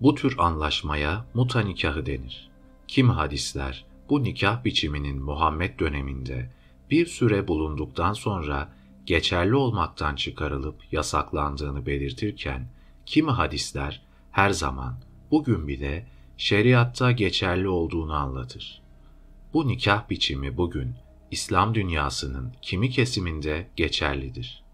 Bu 0.00 0.14
tür 0.14 0.34
anlaşmaya 0.38 1.24
muta 1.34 1.60
nikahı 1.60 2.06
denir. 2.06 2.50
Kim 2.88 3.08
hadisler 3.10 3.84
bu 4.10 4.22
nikah 4.22 4.64
biçiminin 4.64 5.22
Muhammed 5.22 5.78
döneminde 5.80 6.50
bir 6.90 7.06
süre 7.06 7.48
bulunduktan 7.48 8.12
sonra 8.12 8.72
geçerli 9.06 9.54
olmaktan 9.54 10.16
çıkarılıp 10.16 10.76
yasaklandığını 10.92 11.86
belirtirken, 11.86 12.68
kimi 13.06 13.30
hadisler 13.30 14.02
her 14.30 14.50
zaman 14.50 14.94
bugün 15.30 15.68
bile 15.68 16.06
şeriatta 16.36 17.12
geçerli 17.12 17.68
olduğunu 17.68 18.12
anlatır. 18.12 18.82
Bu 19.54 19.68
nikah 19.68 20.10
biçimi 20.10 20.56
bugün 20.56 20.94
İslam 21.30 21.74
dünyasının 21.74 22.52
kimi 22.62 22.90
kesiminde 22.90 23.70
geçerlidir. 23.76 24.64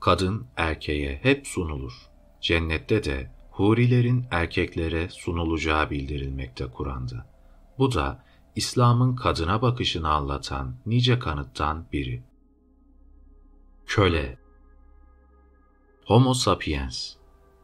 Kadın 0.00 0.46
erkeğe 0.56 1.20
hep 1.22 1.46
sunulur. 1.46 1.92
Cennette 2.40 3.04
de 3.04 3.30
hurilerin 3.50 4.26
erkeklere 4.30 5.08
sunulacağı 5.08 5.90
bildirilmekte 5.90 6.66
Kur'an'da. 6.66 7.26
Bu 7.78 7.94
da 7.94 8.24
İslam'ın 8.56 9.16
kadına 9.16 9.62
bakışını 9.62 10.08
anlatan 10.10 10.76
nice 10.86 11.18
kanıttan 11.18 11.86
biri. 11.92 12.22
Köle 13.86 14.38
Homo 16.04 16.34
sapiens 16.34 17.14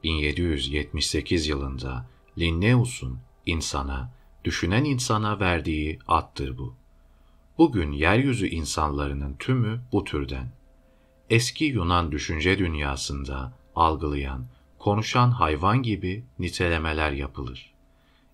1778 0.02 1.46
yılında 1.48 2.06
Linnaeus'un 2.38 3.18
insana, 3.46 4.12
düşünen 4.44 4.84
insana 4.84 5.40
verdiği 5.40 5.98
addır 6.08 6.58
bu. 6.58 6.83
Bugün 7.58 7.92
yeryüzü 7.92 8.46
insanlarının 8.46 9.34
tümü 9.38 9.80
bu 9.92 10.04
türden. 10.04 10.48
Eski 11.30 11.64
Yunan 11.64 12.12
düşünce 12.12 12.58
dünyasında 12.58 13.52
algılayan, 13.76 14.46
konuşan 14.78 15.30
hayvan 15.30 15.82
gibi 15.82 16.24
nitelemeler 16.38 17.12
yapılır. 17.12 17.74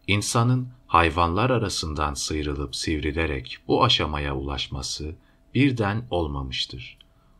İnsanın 0.07 0.69
hayvanlar 0.87 1.51
arasından 1.51 2.15
sıyrılıp 2.15 2.77
sivrilerek 2.77 3.59
bu 3.69 3.85
aşamaya 3.85 4.37
ulaşması 4.37 5.15
birden 5.55 6.07
olmamıştır. 6.11 6.99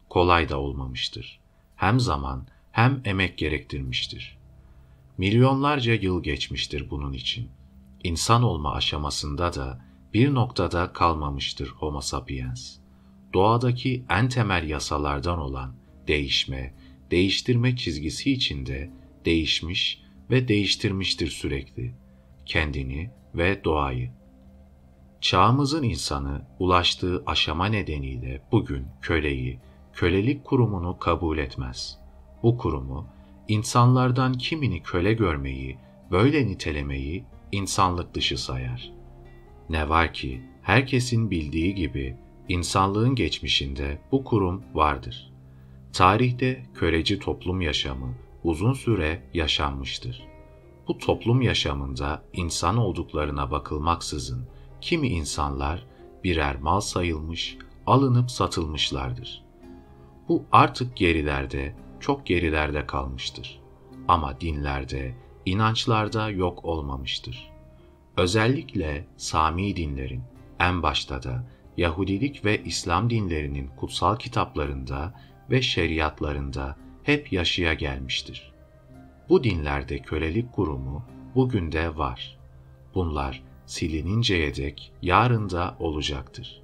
Kolay 0.09 0.49
da 0.49 0.61
olmamıştır. 0.61 1.41
Hem 1.77 2.01
zaman 2.01 2.47
hem 2.73 3.01
emek 3.05 3.39
gerektirmiştir. 3.39 4.39
Milyonlarca 5.19 5.95
yıl 5.95 6.23
geçmiştir 6.23 6.91
bunun 6.91 7.13
için. 7.13 7.49
İnsan 8.05 8.43
olma 8.43 8.75
aşamasında 8.75 9.55
da 9.55 9.90
bir 10.15 10.35
noktada 10.35 10.93
kalmamıştır 10.93 11.69
Homo 11.69 12.01
sapiens. 12.01 12.77
Doğadaki 13.35 14.05
en 14.11 14.29
temel 14.29 14.69
yasalardan 14.69 15.39
olan 15.39 15.75
değişme, 16.09 16.75
değiştirme 17.11 17.77
çizgisi 17.77 18.33
içinde 18.33 18.91
değişmiş 19.25 20.03
ve 20.31 20.49
değiştirmiştir 20.49 21.29
sürekli 21.29 21.95
kendini 22.47 23.11
ve 23.35 23.65
doğayı. 23.65 24.11
Çağımızın 25.21 25.83
insanı 25.83 26.43
ulaştığı 26.59 27.23
aşama 27.27 27.67
nedeniyle 27.67 28.43
bugün 28.53 28.87
köleyi, 29.03 29.61
kölelik 29.93 30.45
kurumunu 30.45 30.99
kabul 30.99 31.39
etmez. 31.39 31.99
Bu 32.43 32.59
kurumu 32.59 33.07
insanlardan 33.49 34.33
kimini 34.33 34.83
köle 34.83 35.13
görmeyi, 35.13 35.79
böyle 36.11 36.47
nitelemeyi 36.47 37.25
insanlık 37.53 38.15
dışı 38.15 38.39
sayar. 38.39 39.00
Ne 39.71 39.89
var 39.89 40.13
ki 40.13 40.43
herkesin 40.63 41.31
bildiği 41.31 41.75
gibi 41.75 42.17
insanlığın 42.49 43.15
geçmişinde 43.15 43.99
bu 44.13 44.25
kurum 44.25 44.63
vardır. 44.75 45.33
Tarihte 45.93 46.67
köleci 46.75 47.19
toplum 47.19 47.61
yaşamı 47.61 48.15
uzun 48.45 48.73
süre 48.73 49.23
yaşanmıştır. 49.35 50.27
Bu 50.89 50.99
toplum 50.99 51.43
yaşamında 51.43 52.23
insan 52.33 52.77
olduklarına 52.77 53.51
bakılmaksızın 53.51 54.49
kimi 54.81 55.09
insanlar 55.09 55.87
birer 56.25 56.61
mal 56.61 56.81
sayılmış, 56.81 57.57
alınıp 57.87 58.31
satılmışlardır. 58.31 59.45
Bu 60.29 60.45
artık 60.53 60.97
gerilerde, 60.97 61.75
çok 62.01 62.27
gerilerde 62.27 62.87
kalmıştır. 62.87 63.61
Ama 64.09 64.41
dinlerde, 64.41 65.15
inançlarda 65.47 66.31
yok 66.31 66.65
olmamıştır. 66.65 67.50
Özellikle 68.17 69.05
Sami 69.17 69.77
dinlerin, 69.77 70.23
en 70.61 70.83
başta 70.83 71.23
da 71.23 71.45
Yahudilik 71.77 72.45
ve 72.45 72.65
İslam 72.65 73.11
dinlerinin 73.11 73.71
kutsal 73.77 74.17
kitaplarında 74.17 75.15
ve 75.51 75.63
şeriatlarında 75.63 76.77
hep 77.03 77.33
yaşaya 77.33 77.75
gelmiştir. 77.75 78.53
Bu 79.29 79.45
dinlerde 79.45 79.99
kölelik 79.99 80.53
kurumu 80.53 81.05
bugün 81.35 81.73
de 81.73 81.97
var. 81.97 82.39
Bunlar 82.95 83.43
silininceye 83.67 84.55
dek 84.55 84.93
yarın 85.03 85.51
da 85.51 85.77
olacaktır. 85.79 86.63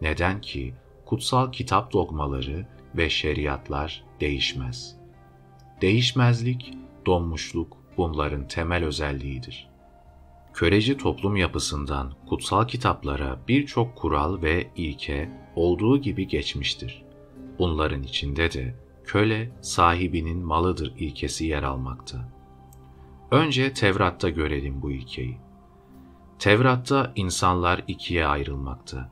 Neden 0.00 0.40
ki 0.40 0.74
kutsal 1.06 1.52
kitap 1.52 1.92
dogmaları 1.92 2.66
ve 2.96 3.10
şeriatlar 3.10 4.04
değişmez. 4.20 4.96
Değişmezlik, 5.80 6.74
donmuşluk 7.06 7.76
bunların 7.96 8.48
temel 8.48 8.84
özelliğidir. 8.84 9.67
Köleci 10.58 10.96
toplum 10.96 11.36
yapısından 11.36 12.12
kutsal 12.28 12.66
kitaplara 12.66 13.40
birçok 13.48 13.96
kural 13.96 14.42
ve 14.42 14.70
ilke 14.76 15.30
olduğu 15.56 15.98
gibi 15.98 16.28
geçmiştir. 16.28 17.02
Bunların 17.58 18.02
içinde 18.02 18.52
de 18.52 18.74
köle 19.04 19.52
sahibinin 19.60 20.38
malıdır 20.38 20.92
ilkesi 20.96 21.46
yer 21.46 21.62
almakta. 21.62 22.32
Önce 23.30 23.72
Tevrat'ta 23.72 24.28
görelim 24.28 24.82
bu 24.82 24.90
ilkeyi. 24.90 25.38
Tevrat'ta 26.38 27.12
insanlar 27.16 27.84
ikiye 27.88 28.26
ayrılmakta. 28.26 29.10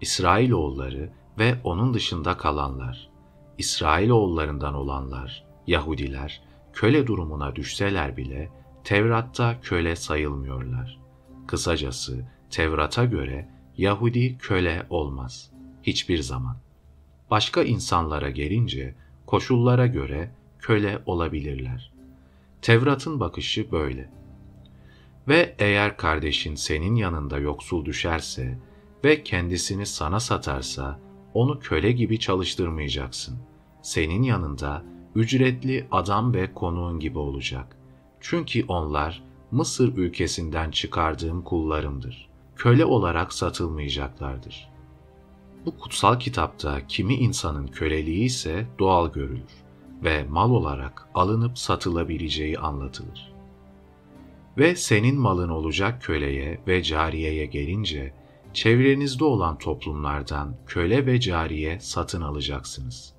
İsrailoğulları 0.00 1.12
ve 1.38 1.54
onun 1.64 1.94
dışında 1.94 2.36
kalanlar. 2.36 3.10
İsrailoğullarından 3.58 4.74
olanlar, 4.74 5.44
Yahudiler, 5.66 6.42
köle 6.72 7.06
durumuna 7.06 7.56
düşseler 7.56 8.16
bile 8.16 8.57
Tevrat'ta 8.88 9.60
köle 9.60 9.96
sayılmıyorlar. 9.96 10.98
Kısacası 11.46 12.24
Tevrat'a 12.50 13.04
göre 13.04 13.48
Yahudi 13.76 14.38
köle 14.38 14.86
olmaz. 14.90 15.50
Hiçbir 15.82 16.18
zaman. 16.18 16.56
Başka 17.30 17.62
insanlara 17.62 18.30
gelince 18.30 18.94
koşullara 19.26 19.86
göre 19.86 20.30
köle 20.58 21.02
olabilirler. 21.06 21.92
Tevrat'ın 22.62 23.20
bakışı 23.20 23.72
böyle. 23.72 24.10
Ve 25.28 25.54
eğer 25.58 25.96
kardeşin 25.96 26.54
senin 26.54 26.94
yanında 26.94 27.38
yoksul 27.38 27.84
düşerse 27.84 28.58
ve 29.04 29.22
kendisini 29.22 29.86
sana 29.86 30.20
satarsa 30.20 31.00
onu 31.34 31.60
köle 31.60 31.92
gibi 31.92 32.18
çalıştırmayacaksın. 32.18 33.38
Senin 33.82 34.22
yanında 34.22 34.84
ücretli 35.14 35.86
adam 35.90 36.34
ve 36.34 36.54
konuğun 36.54 37.00
gibi 37.00 37.18
olacak. 37.18 37.77
Çünkü 38.20 38.64
onlar 38.68 39.22
Mısır 39.50 39.96
ülkesinden 39.96 40.70
çıkardığım 40.70 41.42
kullarımdır. 41.42 42.28
Köle 42.56 42.84
olarak 42.84 43.32
satılmayacaklardır. 43.32 44.70
Bu 45.66 45.78
kutsal 45.78 46.18
kitapta 46.18 46.86
kimi 46.86 47.14
insanın 47.14 47.66
köleliği 47.66 48.24
ise 48.24 48.66
doğal 48.78 49.12
görülür 49.12 49.64
ve 50.04 50.24
mal 50.24 50.50
olarak 50.50 51.08
alınıp 51.14 51.58
satılabileceği 51.58 52.58
anlatılır. 52.58 53.32
Ve 54.58 54.76
senin 54.76 55.20
malın 55.20 55.48
olacak 55.48 56.02
köleye 56.02 56.60
ve 56.66 56.82
cariyeye 56.82 57.46
gelince, 57.46 58.14
çevrenizde 58.52 59.24
olan 59.24 59.58
toplumlardan 59.58 60.56
köle 60.66 61.06
ve 61.06 61.20
cariye 61.20 61.80
satın 61.80 62.22
alacaksınız. 62.22 63.14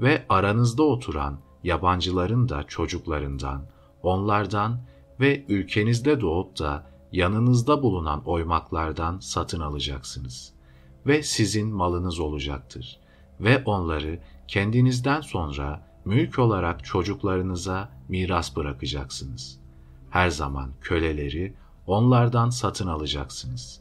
Ve 0.00 0.26
aranızda 0.28 0.82
oturan 0.82 1.38
yabancıların 1.64 2.48
da 2.48 2.62
çocuklarından, 2.62 3.62
onlardan 4.02 4.80
ve 5.20 5.44
ülkenizde 5.48 6.20
doğup 6.20 6.58
da 6.58 6.86
yanınızda 7.12 7.82
bulunan 7.82 8.22
oymaklardan 8.24 9.18
satın 9.18 9.60
alacaksınız. 9.60 10.52
Ve 11.06 11.22
sizin 11.22 11.68
malınız 11.68 12.20
olacaktır. 12.20 13.00
Ve 13.40 13.62
onları 13.64 14.18
kendinizden 14.48 15.20
sonra 15.20 15.88
mülk 16.04 16.38
olarak 16.38 16.84
çocuklarınıza 16.84 17.92
miras 18.08 18.56
bırakacaksınız. 18.56 19.60
Her 20.10 20.28
zaman 20.28 20.70
köleleri 20.80 21.54
onlardan 21.86 22.50
satın 22.50 22.86
alacaksınız. 22.86 23.80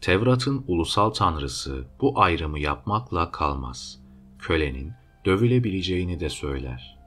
Tevrat'ın 0.00 0.64
ulusal 0.68 1.10
tanrısı 1.10 1.84
bu 2.00 2.20
ayrımı 2.20 2.58
yapmakla 2.58 3.30
kalmaz. 3.30 4.00
Kölenin 4.38 4.92
dövülebileceğini 5.24 6.20
de 6.20 6.28
söyler. 6.28 6.97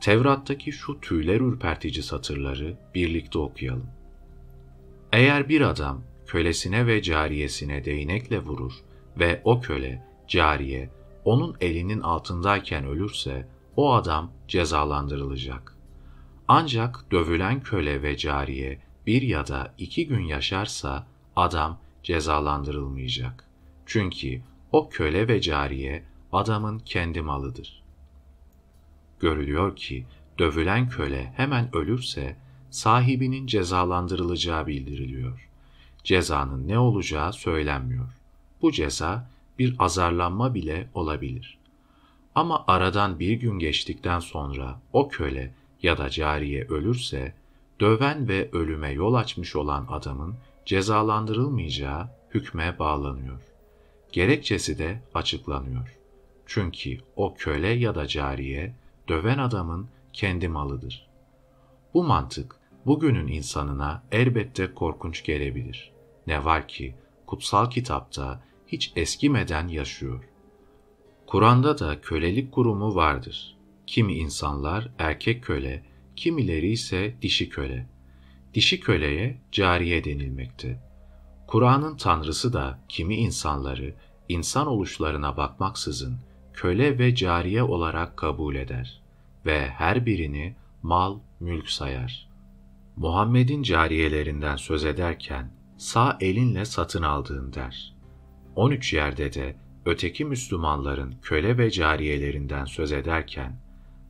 Tevrat'taki 0.00 0.72
şu 0.72 1.00
tüyler 1.00 1.40
ürpertici 1.40 2.02
satırları 2.02 2.76
birlikte 2.94 3.38
okuyalım. 3.38 3.86
Eğer 5.12 5.48
bir 5.48 5.60
adam 5.60 6.02
kölesine 6.26 6.86
ve 6.86 7.02
cariyesine 7.02 7.84
değnekle 7.84 8.38
vurur 8.38 8.72
ve 9.18 9.40
o 9.44 9.60
köle, 9.60 10.04
cariye 10.28 10.90
onun 11.24 11.56
elinin 11.60 12.00
altındayken 12.00 12.84
ölürse 12.84 13.48
o 13.76 13.92
adam 13.94 14.32
cezalandırılacak. 14.48 15.76
Ancak 16.48 17.10
dövülen 17.10 17.60
köle 17.60 18.02
ve 18.02 18.16
cariye 18.16 18.78
bir 19.06 19.22
ya 19.22 19.46
da 19.46 19.74
iki 19.78 20.06
gün 20.06 20.20
yaşarsa 20.20 21.06
adam 21.36 21.78
cezalandırılmayacak. 22.02 23.44
Çünkü 23.86 24.42
o 24.72 24.88
köle 24.88 25.28
ve 25.28 25.40
cariye 25.40 26.04
adamın 26.32 26.78
kendi 26.78 27.22
malıdır. 27.22 27.82
Görülüyor 29.20 29.76
ki 29.76 30.06
dövülen 30.38 30.88
köle 30.88 31.32
hemen 31.36 31.76
ölürse 31.76 32.36
sahibinin 32.70 33.46
cezalandırılacağı 33.46 34.66
bildiriliyor. 34.66 35.48
Cezanın 36.04 36.68
ne 36.68 36.78
olacağı 36.78 37.32
söylenmiyor. 37.32 38.08
Bu 38.62 38.72
ceza 38.72 39.30
bir 39.58 39.76
azarlanma 39.78 40.54
bile 40.54 40.88
olabilir. 40.94 41.58
Ama 42.34 42.64
aradan 42.66 43.18
bir 43.18 43.32
gün 43.32 43.58
geçtikten 43.58 44.20
sonra 44.20 44.80
o 44.92 45.08
köle 45.08 45.54
ya 45.82 45.98
da 45.98 46.10
cariye 46.10 46.64
ölürse, 46.64 47.34
döven 47.80 48.28
ve 48.28 48.48
ölüme 48.52 48.92
yol 48.92 49.14
açmış 49.14 49.56
olan 49.56 49.86
adamın 49.90 50.34
cezalandırılmayacağı 50.66 52.08
hükme 52.34 52.78
bağlanıyor. 52.78 53.40
Gerekçesi 54.12 54.78
de 54.78 55.00
açıklanıyor. 55.14 55.96
Çünkü 56.46 56.98
o 57.16 57.34
köle 57.34 57.68
ya 57.68 57.94
da 57.94 58.06
cariye 58.06 58.74
döven 59.08 59.38
adamın 59.38 59.88
kendi 60.12 60.48
malıdır. 60.48 61.08
Bu 61.94 62.04
mantık 62.04 62.56
bugünün 62.86 63.26
insanına 63.26 64.02
elbette 64.12 64.74
korkunç 64.74 65.24
gelebilir. 65.24 65.92
Ne 66.26 66.44
var 66.44 66.68
ki 66.68 66.94
kutsal 67.26 67.70
kitapta 67.70 68.42
hiç 68.66 68.92
eskimeden 68.96 69.68
yaşıyor. 69.68 70.24
Kur'an'da 71.26 71.78
da 71.78 72.00
kölelik 72.00 72.52
kurumu 72.52 72.94
vardır. 72.94 73.56
Kimi 73.86 74.14
insanlar 74.14 74.88
erkek 74.98 75.44
köle, 75.44 75.82
kimileri 76.16 76.70
ise 76.70 77.14
dişi 77.22 77.48
köle. 77.48 77.86
Dişi 78.54 78.80
köleye 78.80 79.38
cariye 79.52 80.04
denilmekte. 80.04 80.80
Kur'an'ın 81.46 81.96
tanrısı 81.96 82.52
da 82.52 82.78
kimi 82.88 83.16
insanları 83.16 83.94
insan 84.28 84.66
oluşlarına 84.66 85.36
bakmaksızın 85.36 86.18
köle 86.52 86.98
ve 86.98 87.14
cariye 87.14 87.62
olarak 87.62 88.16
kabul 88.16 88.54
eder 88.54 88.97
ve 89.48 89.68
her 89.68 90.06
birini 90.06 90.54
mal, 90.82 91.18
mülk 91.40 91.70
sayar. 91.70 92.28
Muhammed'in 92.96 93.62
cariyelerinden 93.62 94.56
söz 94.56 94.84
ederken 94.84 95.50
sağ 95.76 96.18
elinle 96.20 96.64
satın 96.64 97.02
aldığın 97.02 97.52
der. 97.52 97.94
13 98.56 98.92
yerde 98.92 99.32
de 99.32 99.56
öteki 99.86 100.24
Müslümanların 100.24 101.14
köle 101.22 101.58
ve 101.58 101.70
cariyelerinden 101.70 102.64
söz 102.64 102.92
ederken, 102.92 103.60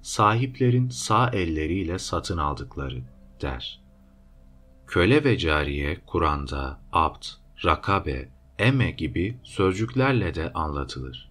sahiplerin 0.02 0.88
sağ 0.88 1.30
elleriyle 1.30 1.98
satın 1.98 2.38
aldıkları 2.38 3.02
der. 3.42 3.80
Köle 4.86 5.24
ve 5.24 5.38
cariye 5.38 5.98
Kur'an'da 6.06 6.80
abd, 6.92 7.24
rakabe, 7.64 8.28
eme 8.58 8.90
gibi 8.90 9.36
sözcüklerle 9.42 10.34
de 10.34 10.52
anlatılır. 10.52 11.27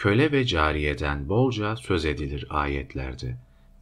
Köle 0.00 0.32
ve 0.32 0.46
cariyeden 0.46 1.28
bolca 1.28 1.76
söz 1.76 2.04
edilir 2.04 2.46
ayetlerde 2.50 3.36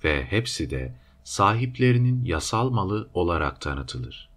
ve 0.04 0.24
hepsi 0.24 0.70
de 0.70 0.94
sahiplerinin 1.24 2.24
yasal 2.24 2.70
malı 2.70 3.08
olarak 3.14 3.60
tanıtılır. 3.60 4.28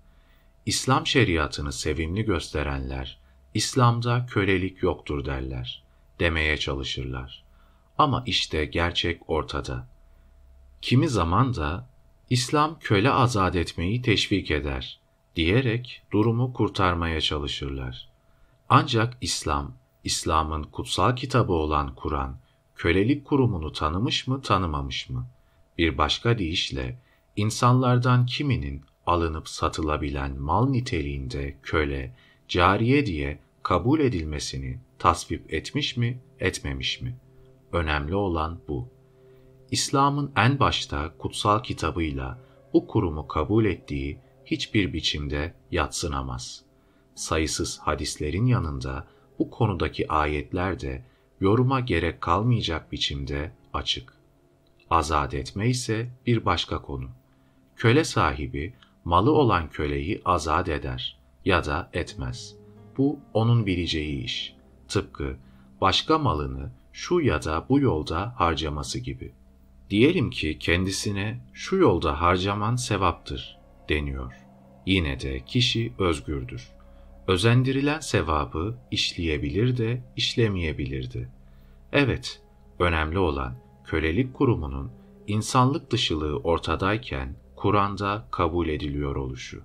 İslam 0.65 1.07
şeriatını 1.07 1.73
sevimli 1.73 2.25
gösterenler, 2.25 3.17
İslam'da 3.53 4.25
kölelik 4.25 4.83
yoktur 4.83 5.25
derler, 5.25 5.83
demeye 6.19 6.57
çalışırlar. 6.57 7.43
Ama 7.97 8.23
işte 8.25 8.65
gerçek 8.65 9.29
ortada. 9.29 9.87
Kimi 10.81 11.09
zaman 11.09 11.55
da 11.55 11.89
İslam 12.29 12.79
köle 12.79 13.11
azat 13.11 13.55
etmeyi 13.55 14.01
teşvik 14.01 14.51
eder 14.51 14.99
diyerek 15.35 16.03
durumu 16.11 16.53
kurtarmaya 16.53 17.21
çalışırlar. 17.21 18.09
Ancak 18.69 19.17
İslam, 19.21 19.80
İslam'ın 20.03 20.63
kutsal 20.63 21.15
kitabı 21.15 21.53
olan 21.53 21.95
Kur'an, 21.95 22.37
kölelik 22.75 23.25
kurumunu 23.25 23.71
tanımış 23.71 24.27
mı 24.27 24.41
tanımamış 24.41 25.09
mı? 25.09 25.27
Bir 25.77 25.97
başka 25.97 26.37
deyişle, 26.37 26.99
insanlardan 27.35 28.25
kiminin 28.25 28.81
alınıp 29.05 29.49
satılabilen 29.49 30.39
mal 30.39 30.69
niteliğinde 30.69 31.57
köle, 31.63 32.15
cariye 32.47 33.05
diye 33.05 33.39
kabul 33.63 33.99
edilmesini 33.99 34.79
tasvip 34.99 35.53
etmiş 35.53 35.97
mi, 35.97 36.19
etmemiş 36.39 37.01
mi? 37.01 37.15
Önemli 37.71 38.15
olan 38.15 38.59
bu. 38.67 38.89
İslam'ın 39.71 40.31
en 40.35 40.59
başta 40.59 41.13
kutsal 41.17 41.63
kitabıyla 41.63 42.39
bu 42.73 42.87
kurumu 42.87 43.27
kabul 43.27 43.65
ettiği 43.65 44.19
hiçbir 44.45 44.93
biçimde 44.93 45.53
yatsınamaz. 45.71 46.61
Sayısız 47.15 47.79
hadislerin 47.79 48.45
yanında 48.45 49.07
bu 49.41 49.49
konudaki 49.49 50.07
ayetler 50.07 50.79
de 50.79 51.01
yoruma 51.39 51.79
gerek 51.79 52.21
kalmayacak 52.21 52.91
biçimde 52.91 53.51
açık. 53.73 54.13
Azat 54.89 55.33
etme 55.33 55.69
ise 55.69 56.09
bir 56.27 56.45
başka 56.45 56.81
konu. 56.81 57.09
Köle 57.75 58.03
sahibi 58.03 58.73
malı 59.05 59.31
olan 59.31 59.69
köleyi 59.69 60.21
azat 60.25 60.69
eder 60.69 61.17
ya 61.45 61.65
da 61.65 61.89
etmez. 61.93 62.55
Bu 62.97 63.19
onun 63.33 63.65
bileceği 63.65 64.23
iş. 64.23 64.55
Tıpkı 64.87 65.37
başka 65.81 66.17
malını 66.17 66.71
şu 66.93 67.21
ya 67.21 67.43
da 67.43 67.65
bu 67.69 67.79
yolda 67.79 68.33
harcaması 68.37 68.99
gibi. 68.99 69.31
Diyelim 69.89 70.29
ki 70.29 70.59
kendisine 70.59 71.39
şu 71.53 71.75
yolda 71.75 72.21
harcaman 72.21 72.75
sevaptır 72.75 73.57
deniyor. 73.89 74.33
Yine 74.85 75.19
de 75.19 75.39
kişi 75.45 75.93
özgürdür. 75.99 76.80
Özendirilen 77.31 77.99
sevabı 77.99 78.77
işleyebilir 78.91 79.77
de 79.77 80.01
işlemeyebilir 80.15 81.13
de. 81.13 81.29
Evet, 81.91 82.41
önemli 82.79 83.17
olan 83.19 83.55
kölelik 83.85 84.33
kurumunun 84.33 84.91
insanlık 85.27 85.91
dışılığı 85.91 86.37
ortadayken 86.37 87.35
Kur'an'da 87.55 88.27
kabul 88.31 88.67
ediliyor 88.67 89.15
oluşu. 89.15 89.61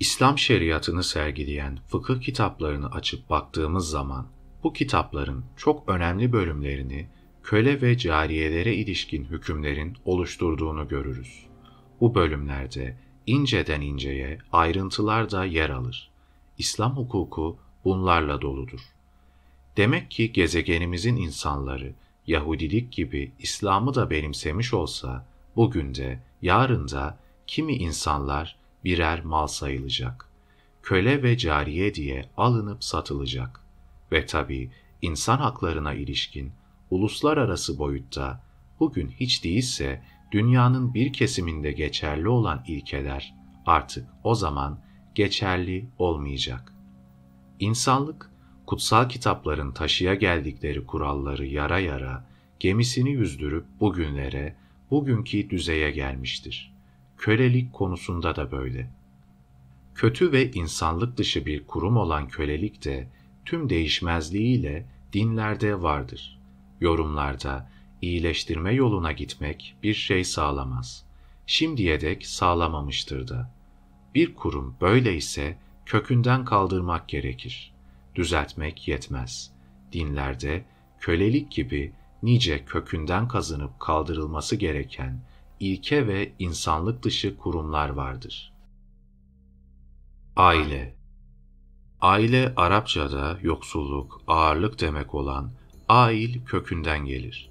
İslam 0.00 0.38
şeriatını 0.38 1.04
sergileyen 1.04 1.78
fıkıh 1.86 2.20
kitaplarını 2.20 2.90
açıp 2.90 3.30
baktığımız 3.30 3.90
zaman 3.90 4.26
bu 4.62 4.72
kitapların 4.72 5.44
çok 5.56 5.88
önemli 5.88 6.32
bölümlerini 6.32 7.08
köle 7.42 7.82
ve 7.82 7.98
cariyelere 7.98 8.74
ilişkin 8.74 9.24
hükümlerin 9.24 9.96
oluşturduğunu 10.04 10.88
görürüz. 10.88 11.46
Bu 12.00 12.14
bölümlerde 12.14 12.98
inceden 13.26 13.80
inceye 13.80 14.38
ayrıntılar 14.52 15.30
da 15.30 15.44
yer 15.44 15.70
alır. 15.70 16.17
İslam 16.58 16.96
hukuku 16.96 17.58
bunlarla 17.84 18.42
doludur. 18.42 18.80
Demek 19.76 20.10
ki 20.10 20.32
gezegenimizin 20.32 21.16
insanları 21.16 21.94
Yahudilik 22.26 22.92
gibi 22.92 23.32
İslam'ı 23.38 23.94
da 23.94 24.10
benimsemiş 24.10 24.74
olsa 24.74 25.26
bugün 25.56 25.94
de 25.94 26.22
yarın 26.42 26.88
da 26.88 27.18
kimi 27.46 27.72
insanlar 27.72 28.56
birer 28.84 29.24
mal 29.24 29.46
sayılacak. 29.46 30.28
Köle 30.82 31.22
ve 31.22 31.38
cariye 31.38 31.94
diye 31.94 32.24
alınıp 32.36 32.84
satılacak. 32.84 33.60
Ve 34.12 34.26
tabi 34.26 34.70
insan 35.02 35.38
haklarına 35.38 35.94
ilişkin 35.94 36.52
uluslararası 36.90 37.78
boyutta 37.78 38.42
bugün 38.80 39.08
hiç 39.08 39.44
değilse 39.44 40.02
dünyanın 40.32 40.94
bir 40.94 41.12
kesiminde 41.12 41.72
geçerli 41.72 42.28
olan 42.28 42.64
ilkeler 42.66 43.34
artık 43.66 44.08
o 44.24 44.34
zaman 44.34 44.80
geçerli 45.18 45.88
olmayacak. 45.98 46.74
İnsanlık, 47.60 48.30
kutsal 48.66 49.08
kitapların 49.08 49.72
taşıya 49.72 50.14
geldikleri 50.14 50.86
kuralları 50.86 51.46
yara 51.46 51.78
yara, 51.78 52.26
gemisini 52.60 53.10
yüzdürüp 53.10 53.64
bugünlere, 53.80 54.56
bugünkü 54.90 55.50
düzeye 55.50 55.90
gelmiştir. 55.90 56.74
Kölelik 57.16 57.72
konusunda 57.72 58.36
da 58.36 58.52
böyle. 58.52 58.90
Kötü 59.94 60.32
ve 60.32 60.50
insanlık 60.52 61.16
dışı 61.16 61.46
bir 61.46 61.66
kurum 61.66 61.96
olan 61.96 62.28
kölelik 62.28 62.84
de 62.84 63.08
tüm 63.44 63.70
değişmezliğiyle 63.70 64.86
dinlerde 65.12 65.82
vardır. 65.82 66.38
Yorumlarda 66.80 67.70
iyileştirme 68.02 68.74
yoluna 68.74 69.12
gitmek 69.12 69.76
bir 69.82 69.94
şey 69.94 70.24
sağlamaz. 70.24 71.04
Şimdiye 71.46 72.00
dek 72.00 72.26
sağlamamıştır 72.26 73.28
da. 73.28 73.57
Bir 74.14 74.34
kurum 74.34 74.76
böyleyse 74.80 75.58
kökünden 75.86 76.44
kaldırmak 76.44 77.08
gerekir. 77.08 77.74
Düzeltmek 78.14 78.88
yetmez. 78.88 79.52
Dinlerde 79.92 80.64
kölelik 81.00 81.50
gibi 81.50 81.92
nice 82.22 82.64
kökünden 82.64 83.28
kazınıp 83.28 83.80
kaldırılması 83.80 84.56
gereken 84.56 85.20
ilke 85.60 86.06
ve 86.06 86.32
insanlık 86.38 87.02
dışı 87.02 87.36
kurumlar 87.36 87.88
vardır. 87.88 88.52
Aile 90.36 90.94
Aile 92.00 92.52
Arapçada 92.56 93.38
yoksulluk, 93.42 94.22
ağırlık 94.26 94.80
demek 94.80 95.14
olan 95.14 95.52
ail 95.88 96.44
kökünden 96.44 97.04
gelir. 97.04 97.50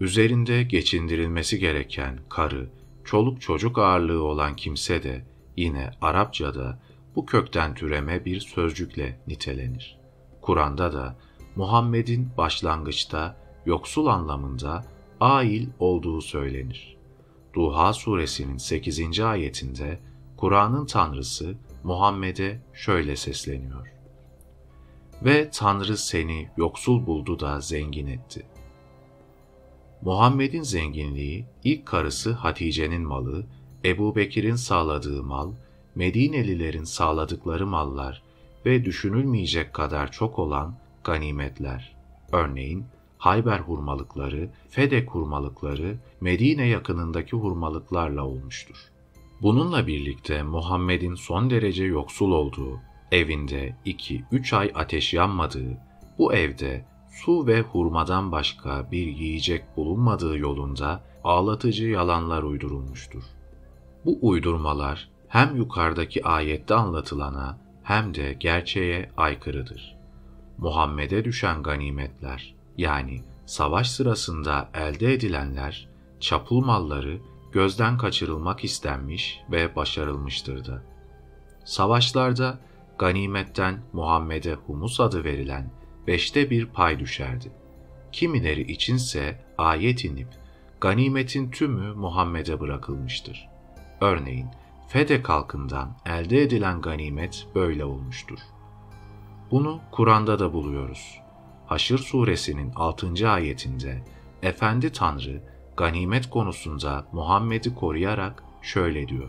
Üzerinde 0.00 0.62
geçindirilmesi 0.62 1.58
gereken 1.58 2.20
karı, 2.28 2.70
çoluk 3.04 3.40
çocuk 3.40 3.78
ağırlığı 3.78 4.22
olan 4.22 4.56
kimse 4.56 5.02
de 5.02 5.24
yine 5.56 5.90
Arapçada 6.00 6.78
bu 7.16 7.26
kökten 7.26 7.74
türeme 7.74 8.24
bir 8.24 8.40
sözcükle 8.40 9.20
nitelenir. 9.26 9.98
Kur'an'da 10.40 10.92
da 10.92 11.16
Muhammed'in 11.56 12.30
başlangıçta 12.36 13.36
yoksul 13.66 14.06
anlamında 14.06 14.84
ail 15.20 15.68
olduğu 15.78 16.20
söylenir. 16.20 16.96
Duha 17.54 17.92
suresinin 17.92 18.56
8. 18.56 19.20
ayetinde 19.20 20.00
Kur'an'ın 20.36 20.86
Tanrısı 20.86 21.54
Muhammed'e 21.84 22.60
şöyle 22.72 23.16
sesleniyor. 23.16 23.92
Ve 25.22 25.50
Tanrı 25.50 25.96
seni 25.96 26.48
yoksul 26.56 27.06
buldu 27.06 27.40
da 27.40 27.60
zengin 27.60 28.06
etti. 28.06 28.46
Muhammed'in 30.02 30.62
zenginliği 30.62 31.46
ilk 31.64 31.86
karısı 31.86 32.32
Hatice'nin 32.32 33.02
malı, 33.02 33.46
Ebu 33.84 34.16
Bekir'in 34.16 34.54
sağladığı 34.54 35.22
mal, 35.22 35.52
Medinelilerin 35.94 36.84
sağladıkları 36.84 37.66
mallar 37.66 38.22
ve 38.66 38.84
düşünülmeyecek 38.84 39.74
kadar 39.74 40.12
çok 40.12 40.38
olan 40.38 40.74
ganimetler. 41.04 41.96
Örneğin 42.32 42.84
Hayber 43.18 43.58
hurmalıkları, 43.58 44.50
Fedek 44.68 45.10
hurmalıkları 45.10 45.98
Medine 46.20 46.66
yakınındaki 46.66 47.36
hurmalıklarla 47.36 48.26
olmuştur. 48.26 48.76
Bununla 49.42 49.86
birlikte 49.86 50.42
Muhammed'in 50.42 51.14
son 51.14 51.50
derece 51.50 51.84
yoksul 51.84 52.32
olduğu, 52.32 52.80
evinde 53.12 53.76
2-3 53.86 54.56
ay 54.56 54.72
ateş 54.74 55.14
yanmadığı, 55.14 55.78
bu 56.18 56.34
evde 56.34 56.84
su 57.10 57.46
ve 57.46 57.60
hurmadan 57.60 58.32
başka 58.32 58.90
bir 58.90 59.06
yiyecek 59.06 59.64
bulunmadığı 59.76 60.38
yolunda 60.38 61.04
ağlatıcı 61.24 61.86
yalanlar 61.86 62.42
uydurulmuştur. 62.42 63.22
Bu 64.04 64.18
uydurmalar 64.22 65.08
hem 65.28 65.56
yukarıdaki 65.56 66.24
ayette 66.24 66.74
anlatılana 66.74 67.58
hem 67.82 68.14
de 68.14 68.32
gerçeğe 68.32 69.10
aykırıdır. 69.16 69.96
Muhammed'e 70.58 71.24
düşen 71.24 71.62
ganimetler 71.62 72.54
yani 72.76 73.22
savaş 73.46 73.90
sırasında 73.90 74.68
elde 74.74 75.12
edilenler, 75.12 75.88
çapul 76.20 76.64
malları 76.64 77.18
gözden 77.52 77.98
kaçırılmak 77.98 78.64
istenmiş 78.64 79.40
ve 79.50 79.76
başarılmıştır 79.76 80.64
da. 80.64 80.82
Savaşlarda 81.64 82.58
ganimetten 82.98 83.82
Muhammed'e 83.92 84.54
humus 84.54 85.00
adı 85.00 85.24
verilen 85.24 85.70
beşte 86.06 86.50
bir 86.50 86.66
pay 86.66 86.98
düşerdi. 86.98 87.52
Kimileri 88.12 88.72
içinse 88.72 89.44
ayet 89.58 90.04
inip 90.04 90.28
ganimetin 90.80 91.50
tümü 91.50 91.94
Muhammed'e 91.94 92.60
bırakılmıştır. 92.60 93.51
Örneğin 94.02 94.46
Fede 94.88 95.22
kalkından 95.22 95.96
elde 96.06 96.42
edilen 96.42 96.80
ganimet 96.80 97.46
böyle 97.54 97.84
olmuştur. 97.84 98.38
Bunu 99.50 99.80
Kur'an'da 99.90 100.38
da 100.38 100.52
buluyoruz. 100.52 101.20
Haşr 101.66 101.98
suresinin 101.98 102.72
6. 102.76 103.30
ayetinde 103.30 104.04
Efendi 104.42 104.92
Tanrı 104.92 105.42
ganimet 105.76 106.30
konusunda 106.30 107.06
Muhammed'i 107.12 107.74
koruyarak 107.74 108.44
şöyle 108.62 109.08
diyor. 109.08 109.28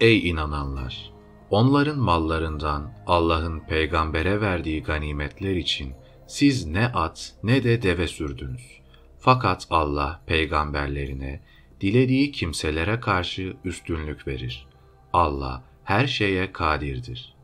Ey 0.00 0.30
inananlar! 0.30 1.12
Onların 1.50 1.98
mallarından 1.98 2.92
Allah'ın 3.06 3.60
peygambere 3.60 4.40
verdiği 4.40 4.82
ganimetler 4.82 5.56
için 5.56 5.92
siz 6.26 6.66
ne 6.66 6.86
at 6.86 7.34
ne 7.42 7.64
de 7.64 7.82
deve 7.82 8.08
sürdünüz. 8.08 8.80
Fakat 9.18 9.66
Allah 9.70 10.22
peygamberlerine, 10.26 11.40
dilediği 11.80 12.32
kimselere 12.32 13.00
karşı 13.00 13.56
üstünlük 13.64 14.26
verir. 14.26 14.66
Allah 15.12 15.64
her 15.84 16.06
şeye 16.06 16.52
kadirdir. 16.52 17.34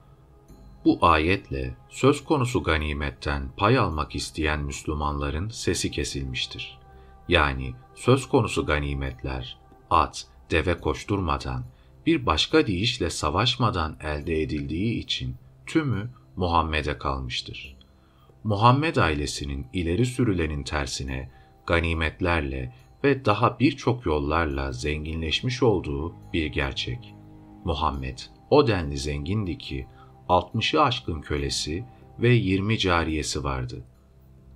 Bu 0.84 0.98
ayetle 1.02 1.74
söz 1.90 2.24
konusu 2.24 2.62
ganimetten 2.62 3.48
pay 3.56 3.78
almak 3.78 4.14
isteyen 4.14 4.60
Müslümanların 4.60 5.48
sesi 5.48 5.90
kesilmiştir. 5.90 6.78
Yani 7.28 7.74
söz 7.94 8.28
konusu 8.28 8.66
ganimetler 8.66 9.58
at, 9.90 10.26
deve 10.50 10.80
koşturmadan 10.80 11.64
bir 12.06 12.26
başka 12.26 12.66
deyişle 12.66 13.10
savaşmadan 13.10 13.96
elde 14.00 14.42
edildiği 14.42 14.98
için 14.98 15.36
tümü 15.66 16.10
Muhammed'e 16.36 16.98
kalmıştır. 16.98 17.76
Muhammed 18.44 18.96
ailesinin 18.96 19.66
ileri 19.72 20.06
sürülenin 20.06 20.62
tersine 20.62 21.30
ganimetlerle 21.66 22.74
ve 23.04 23.24
daha 23.24 23.58
birçok 23.60 24.06
yollarla 24.06 24.72
zenginleşmiş 24.72 25.62
olduğu 25.62 26.14
bir 26.32 26.46
gerçek. 26.46 27.14
Muhammed 27.64 28.18
o 28.50 28.66
denli 28.66 28.98
zengindi 28.98 29.58
ki 29.58 29.86
60'ı 30.28 30.82
aşkın 30.82 31.20
kölesi 31.20 31.84
ve 32.18 32.28
20 32.28 32.78
cariyesi 32.78 33.44
vardı. 33.44 33.84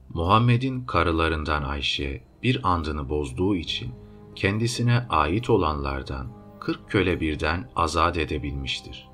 Muhammed'in 0.08 0.84
karılarından 0.84 1.62
Ayşe 1.62 2.22
bir 2.42 2.60
andını 2.72 3.08
bozduğu 3.08 3.56
için 3.56 3.92
kendisine 4.34 5.06
ait 5.08 5.50
olanlardan 5.50 6.26
40 6.60 6.90
köle 6.90 7.20
birden 7.20 7.70
azat 7.76 8.16
edebilmiştir. 8.16 9.08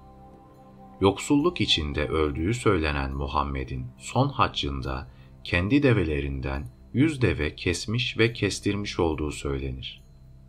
Yoksulluk 1.01 1.61
içinde 1.61 2.09
öldüğü 2.09 2.55
söylenen 2.55 3.13
Muhammed'in 3.15 3.87
son 3.99 4.29
haccında 4.29 5.09
kendi 5.45 5.83
develerinden 5.83 6.65
yüz 6.95 7.23
deve 7.23 7.55
kesmiş 7.57 8.19
ve 8.19 8.33
kestirmiş 8.33 9.01
olduğu 9.01 9.31
söylenir. 9.31 10.03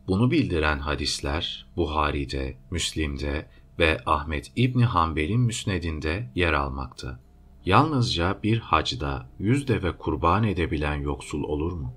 Bunu 0.08 0.32
bildiren 0.32 0.80
hadisler 0.80 1.66
Buhari'de, 1.78 2.58
Müslim'de 2.72 3.46
ve 3.80 4.00
Ahmet 4.06 4.52
İbni 4.56 4.86
Hanbel'in 4.86 5.42
müsnedinde 5.42 6.30
yer 6.36 6.54
almakta. 6.54 7.20
Yalnızca 7.66 8.40
bir 8.44 8.60
hacda 8.60 9.30
yüz 9.40 9.68
deve 9.68 9.98
kurban 9.98 10.44
edebilen 10.44 10.96
yoksul 10.96 11.44
olur 11.44 11.72
mu? 11.72 11.94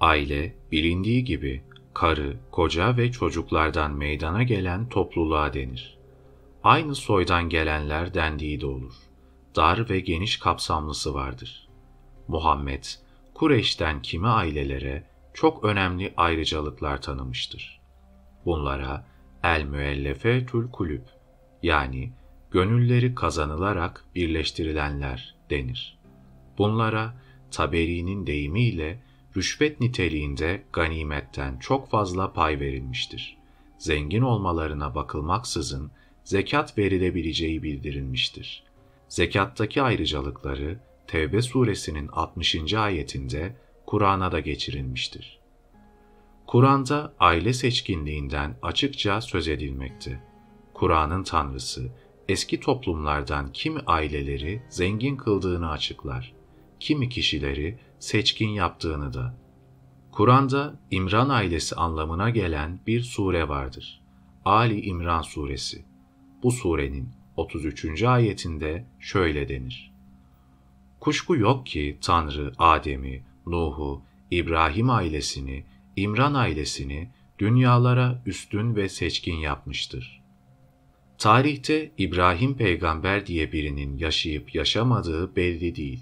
Aile, 0.00 0.54
bilindiği 0.72 1.24
gibi 1.24 1.62
karı, 1.94 2.36
koca 2.50 2.96
ve 2.96 3.12
çocuklardan 3.12 3.92
meydana 3.92 4.42
gelen 4.42 4.88
topluluğa 4.88 5.54
denir. 5.54 5.98
Aynı 6.64 6.94
soydan 6.94 7.48
gelenler 7.48 8.14
dendiği 8.14 8.60
de 8.60 8.66
olur. 8.66 8.94
Dar 9.56 9.90
ve 9.90 10.00
geniş 10.00 10.36
kapsamlısı 10.36 11.14
vardır. 11.14 11.67
Muhammed, 12.28 12.84
Kureyş'ten 13.34 14.02
kimi 14.02 14.28
ailelere 14.28 15.04
çok 15.34 15.64
önemli 15.64 16.14
ayrıcalıklar 16.16 17.02
tanımıştır. 17.02 17.80
Bunlara 18.44 19.06
el 19.44 20.14
tül 20.46 20.70
kulüp 20.70 21.04
yani 21.62 22.12
gönülleri 22.50 23.14
kazanılarak 23.14 24.04
birleştirilenler 24.14 25.34
denir. 25.50 25.98
Bunlara 26.58 27.14
Taberi'nin 27.50 28.26
deyimiyle 28.26 29.02
rüşvet 29.36 29.80
niteliğinde 29.80 30.64
ganimetten 30.72 31.58
çok 31.58 31.90
fazla 31.90 32.32
pay 32.32 32.60
verilmiştir. 32.60 33.38
Zengin 33.78 34.22
olmalarına 34.22 34.94
bakılmaksızın 34.94 35.90
zekat 36.24 36.78
verilebileceği 36.78 37.62
bildirilmiştir. 37.62 38.64
Zekattaki 39.08 39.82
ayrıcalıkları 39.82 40.80
Tevbe 41.08 41.42
suresinin 41.42 42.08
60. 42.08 42.74
ayetinde 42.74 43.56
Kur'an'a 43.86 44.32
da 44.32 44.40
geçirilmiştir. 44.40 45.38
Kur'an'da 46.46 47.14
aile 47.20 47.52
seçkinliğinden 47.52 48.56
açıkça 48.62 49.20
söz 49.20 49.48
edilmekte. 49.48 50.20
Kur'an'ın 50.74 51.22
tanrısı 51.22 51.92
eski 52.28 52.60
toplumlardan 52.60 53.52
kimi 53.52 53.80
aileleri 53.86 54.62
zengin 54.68 55.16
kıldığını 55.16 55.70
açıklar, 55.70 56.32
kimi 56.80 57.08
kişileri 57.08 57.78
seçkin 57.98 58.48
yaptığını 58.48 59.12
da. 59.12 59.34
Kur'an'da 60.12 60.80
İmran 60.90 61.28
ailesi 61.28 61.76
anlamına 61.76 62.30
gelen 62.30 62.80
bir 62.86 63.00
sure 63.00 63.48
vardır. 63.48 64.02
Ali 64.44 64.80
İmran 64.80 65.22
suresi. 65.22 65.84
Bu 66.42 66.50
surenin 66.50 67.08
33. 67.36 68.02
ayetinde 68.02 68.86
şöyle 69.00 69.48
denir. 69.48 69.97
Kuşku 71.00 71.36
yok 71.36 71.66
ki 71.66 71.98
Tanrı 72.00 72.52
Adem'i, 72.58 73.22
Nuh'u, 73.46 74.02
İbrahim 74.30 74.90
ailesini, 74.90 75.64
İmran 75.96 76.34
ailesini 76.34 77.10
dünyalara 77.38 78.22
üstün 78.26 78.76
ve 78.76 78.88
seçkin 78.88 79.36
yapmıştır. 79.36 80.22
Tarihte 81.18 81.90
İbrahim 81.98 82.56
peygamber 82.56 83.26
diye 83.26 83.52
birinin 83.52 83.96
yaşayıp 83.96 84.54
yaşamadığı 84.54 85.36
belli 85.36 85.76
değil. 85.76 86.00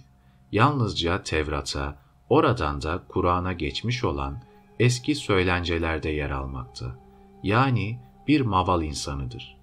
Yalnızca 0.53 1.23
Tevrat'a, 1.23 1.99
oradan 2.29 2.83
da 2.83 3.05
Kur'an'a 3.09 3.53
geçmiş 3.53 4.05
olan 4.05 4.43
eski 4.81 5.15
söylencelerde 5.15 6.11
yer 6.11 6.31
almakta. 6.31 6.99
Yani 7.43 7.99
bir 8.29 8.41
maval 8.41 8.83
insanıdır. 8.83 9.57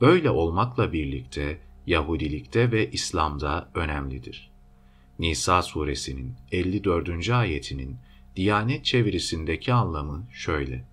Böyle 0.00 0.30
olmakla 0.30 0.92
birlikte 0.92 1.60
Yahudilikte 1.86 2.72
ve 2.72 2.90
İslam'da 2.90 3.68
önemlidir. 3.74 4.47
Nisa 5.18 5.62
suresinin 5.62 6.34
54. 6.52 7.30
ayetinin 7.30 7.96
Diyanet 8.36 8.84
çevirisindeki 8.84 9.72
anlamı 9.72 10.26
şöyle. 10.32 10.84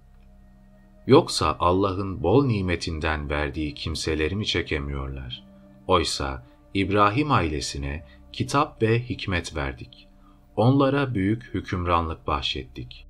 Yoksa 1.08 1.58
Allah'ın 1.60 2.24
bol 2.24 2.46
nimetinden 2.46 3.30
verdiği 3.30 3.74
kimseleri 3.74 4.36
mi 4.36 4.46
çekemiyorlar? 4.46 5.44
Oysa 5.88 6.48
İbrahim 6.74 7.32
ailesine 7.32 8.06
kitap 8.34 8.82
ve 8.82 9.00
hikmet 9.00 9.56
verdik. 9.56 10.08
Onlara 10.56 11.14
büyük 11.14 11.44
hükümranlık 11.54 12.28
bahşettik. 12.28 13.08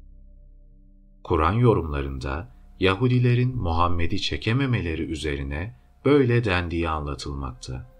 Kur'an 1.23 1.53
yorumlarında 1.53 2.55
Yahudilerin 2.79 3.57
Muhammed'i 3.57 4.21
çekememeleri 4.21 5.01
üzerine 5.01 5.75
böyle 6.05 6.43
dendiği 6.43 6.89
anlatılmakta. 6.89 7.94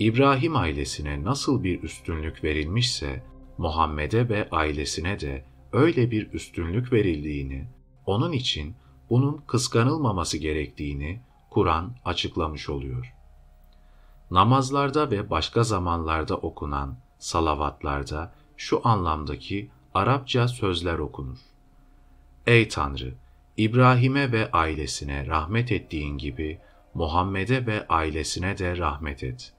İbrahim 0.00 0.56
ailesine 0.56 1.24
nasıl 1.24 1.64
bir 1.64 1.82
üstünlük 1.82 2.44
verilmişse, 2.44 3.22
Muhammed'e 3.58 4.28
ve 4.28 4.48
ailesine 4.50 5.20
de 5.20 5.44
öyle 5.72 6.10
bir 6.10 6.32
üstünlük 6.32 6.92
verildiğini, 6.92 7.66
onun 8.06 8.32
için 8.32 8.76
bunun 9.10 9.36
kıskanılmaması 9.46 10.38
gerektiğini 10.38 11.20
Kur'an 11.50 11.96
açıklamış 12.04 12.68
oluyor. 12.68 13.14
Namazlarda 14.30 15.10
ve 15.10 15.30
başka 15.30 15.62
zamanlarda 15.62 16.36
okunan 16.36 16.96
salavatlarda 17.18 18.32
şu 18.56 18.80
anlamdaki 18.84 19.70
Arapça 19.94 20.48
sözler 20.48 20.98
okunur. 20.98 21.38
Ey 22.46 22.68
Tanrı! 22.68 23.14
İbrahim'e 23.56 24.32
ve 24.32 24.50
ailesine 24.50 25.26
rahmet 25.26 25.72
ettiğin 25.72 26.18
gibi 26.18 26.58
Muhammed'e 26.94 27.66
ve 27.66 27.88
ailesine 27.88 28.58
de 28.58 28.76
rahmet 28.76 29.24
et. 29.24 29.54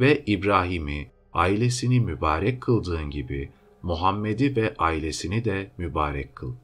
Ve 0.00 0.24
İbrahim'i, 0.26 1.10
ailesini 1.32 2.00
mübarek 2.00 2.60
kıldığın 2.60 3.10
gibi 3.10 3.52
Muhammed'i 3.82 4.56
ve 4.56 4.74
ailesini 4.78 5.44
de 5.44 5.70
mübarek 5.78 6.36
kıl. 6.36 6.54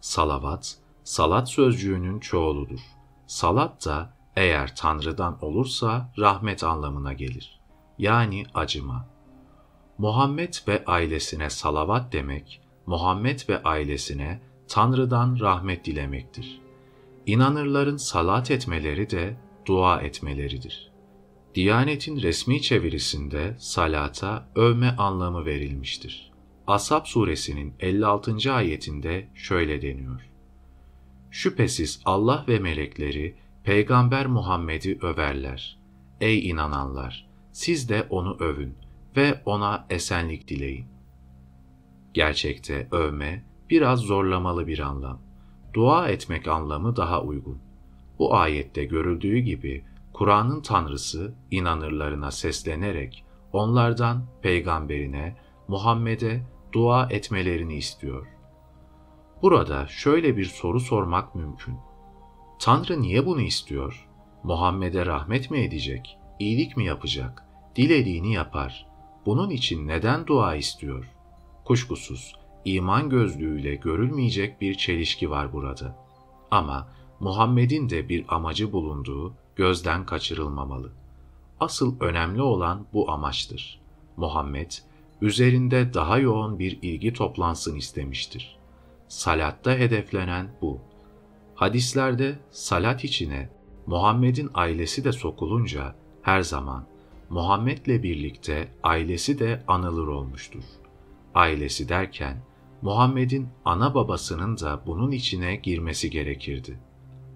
Salavat, 0.00 0.76
salat 1.04 1.50
sözcüğünün 1.50 2.20
çoğuludur. 2.20 2.80
Salat 3.26 3.86
da 3.86 4.12
eğer 4.36 4.76
Tanrı'dan 4.76 5.44
olursa 5.44 6.12
rahmet 6.18 6.64
anlamına 6.64 7.12
gelir. 7.12 7.60
Yani 7.98 8.44
acıma. 8.54 9.06
Muhammed 9.98 10.54
ve 10.68 10.84
ailesine 10.86 11.50
salavat 11.50 12.12
demek, 12.12 12.60
Muhammed 12.86 13.40
ve 13.48 13.62
ailesine 13.62 14.40
Tanrı'dan 14.68 15.40
rahmet 15.40 15.84
dilemektir. 15.84 16.60
İnanırların 17.26 17.96
salat 17.96 18.50
etmeleri 18.50 19.10
de 19.10 19.36
dua 19.66 20.00
etmeleridir. 20.00 20.95
Diyanetin 21.56 22.22
resmi 22.22 22.62
çevirisinde 22.62 23.56
salata 23.58 24.48
övme 24.54 24.96
anlamı 24.98 25.44
verilmiştir. 25.44 26.32
Asap 26.66 27.08
suresinin 27.08 27.74
56. 27.80 28.52
ayetinde 28.52 29.28
şöyle 29.34 29.82
deniyor. 29.82 30.20
Şüphesiz 31.30 32.00
Allah 32.04 32.44
ve 32.48 32.58
melekleri 32.58 33.36
Peygamber 33.64 34.26
Muhammed'i 34.26 34.98
överler. 35.02 35.78
Ey 36.20 36.50
inananlar! 36.50 37.26
Siz 37.52 37.88
de 37.88 38.06
onu 38.10 38.36
övün 38.40 38.74
ve 39.16 39.42
ona 39.44 39.86
esenlik 39.90 40.48
dileyin. 40.48 40.86
Gerçekte 42.14 42.88
övme 42.90 43.44
biraz 43.70 44.00
zorlamalı 44.00 44.66
bir 44.66 44.78
anlam. 44.78 45.20
Dua 45.74 46.08
etmek 46.08 46.48
anlamı 46.48 46.96
daha 46.96 47.22
uygun. 47.22 47.58
Bu 48.18 48.34
ayette 48.34 48.84
görüldüğü 48.84 49.38
gibi 49.38 49.84
Kur'an'ın 50.16 50.60
tanrısı 50.60 51.34
inanırlarına 51.50 52.30
seslenerek 52.30 53.24
onlardan 53.52 54.26
peygamberine, 54.42 55.36
Muhammed'e 55.68 56.42
dua 56.72 57.06
etmelerini 57.10 57.74
istiyor. 57.74 58.26
Burada 59.42 59.86
şöyle 59.86 60.36
bir 60.36 60.44
soru 60.44 60.80
sormak 60.80 61.34
mümkün. 61.34 61.74
Tanrı 62.58 63.00
niye 63.00 63.26
bunu 63.26 63.40
istiyor? 63.40 64.08
Muhammed'e 64.42 65.06
rahmet 65.06 65.50
mi 65.50 65.58
edecek? 65.58 66.18
İyilik 66.38 66.76
mi 66.76 66.84
yapacak? 66.84 67.44
Dilediğini 67.76 68.32
yapar. 68.32 68.86
Bunun 69.26 69.50
için 69.50 69.88
neden 69.88 70.26
dua 70.26 70.54
istiyor? 70.54 71.10
Kuşkusuz 71.64 72.34
iman 72.64 73.10
gözlüğüyle 73.10 73.74
görülmeyecek 73.74 74.60
bir 74.60 74.74
çelişki 74.74 75.30
var 75.30 75.52
burada. 75.52 75.96
Ama 76.50 76.88
Muhammed'in 77.20 77.90
de 77.90 78.08
bir 78.08 78.24
amacı 78.28 78.72
bulunduğu 78.72 79.34
gözden 79.56 80.06
kaçırılmamalı. 80.06 80.92
Asıl 81.60 82.00
önemli 82.00 82.42
olan 82.42 82.86
bu 82.92 83.10
amaçtır. 83.10 83.80
Muhammed, 84.16 84.70
üzerinde 85.20 85.94
daha 85.94 86.18
yoğun 86.18 86.58
bir 86.58 86.78
ilgi 86.82 87.12
toplansın 87.12 87.76
istemiştir. 87.76 88.56
Salatta 89.08 89.70
hedeflenen 89.70 90.48
bu. 90.62 90.80
Hadislerde 91.54 92.38
salat 92.50 93.04
içine 93.04 93.50
Muhammed'in 93.86 94.50
ailesi 94.54 95.04
de 95.04 95.12
sokulunca 95.12 95.94
her 96.22 96.42
zaman 96.42 96.86
Muhammed'le 97.30 98.02
birlikte 98.02 98.68
ailesi 98.82 99.38
de 99.38 99.64
anılır 99.68 100.06
olmuştur. 100.06 100.62
Ailesi 101.34 101.88
derken 101.88 102.42
Muhammed'in 102.82 103.48
ana 103.64 103.94
babasının 103.94 104.58
da 104.58 104.82
bunun 104.86 105.10
içine 105.10 105.56
girmesi 105.56 106.10
gerekirdi. 106.10 106.78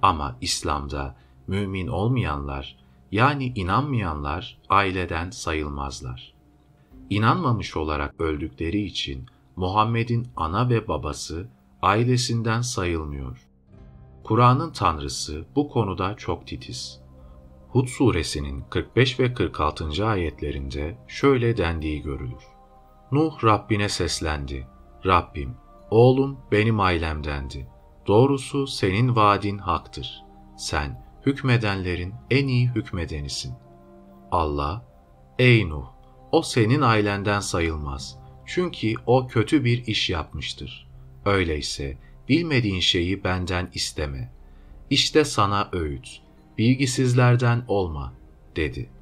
Ama 0.02 0.36
İslam'da 0.40 1.16
mümin 1.50 1.86
olmayanlar 1.86 2.76
yani 3.12 3.52
inanmayanlar 3.54 4.58
aileden 4.68 5.30
sayılmazlar. 5.30 6.34
İnanmamış 7.10 7.76
olarak 7.76 8.20
öldükleri 8.20 8.82
için 8.82 9.26
Muhammed'in 9.56 10.28
ana 10.36 10.68
ve 10.68 10.88
babası 10.88 11.48
ailesinden 11.82 12.60
sayılmıyor. 12.60 13.48
Kur'an'ın 14.24 14.72
tanrısı 14.72 15.44
bu 15.56 15.68
konuda 15.68 16.16
çok 16.16 16.46
titiz. 16.46 17.00
Hud 17.68 17.86
suresinin 17.86 18.64
45 18.70 19.20
ve 19.20 19.34
46. 19.34 20.06
ayetlerinde 20.06 20.98
şöyle 21.08 21.56
dendiği 21.56 22.02
görülür. 22.02 22.44
Nuh 23.12 23.44
Rabbine 23.44 23.88
seslendi. 23.88 24.66
Rabbim, 25.06 25.54
oğlum 25.90 26.38
benim 26.52 26.80
ailemdendi. 26.80 27.68
Doğrusu 28.06 28.66
senin 28.66 29.16
vaadin 29.16 29.58
haktır. 29.58 30.22
Sen 30.56 31.09
hükmedenlerin 31.26 32.14
en 32.30 32.48
iyi 32.48 32.68
hükmedenisin. 32.68 33.54
Allah, 34.30 34.84
ey 35.38 35.68
Nuh, 35.68 35.86
o 36.32 36.42
senin 36.42 36.80
ailenden 36.80 37.40
sayılmaz. 37.40 38.18
Çünkü 38.46 38.94
o 39.06 39.26
kötü 39.26 39.64
bir 39.64 39.86
iş 39.86 40.10
yapmıştır. 40.10 40.88
Öyleyse 41.24 41.98
bilmediğin 42.28 42.80
şeyi 42.80 43.24
benden 43.24 43.68
isteme. 43.74 44.32
İşte 44.90 45.24
sana 45.24 45.68
öğüt, 45.72 46.22
bilgisizlerden 46.58 47.64
olma, 47.68 48.12
dedi.'' 48.56 48.99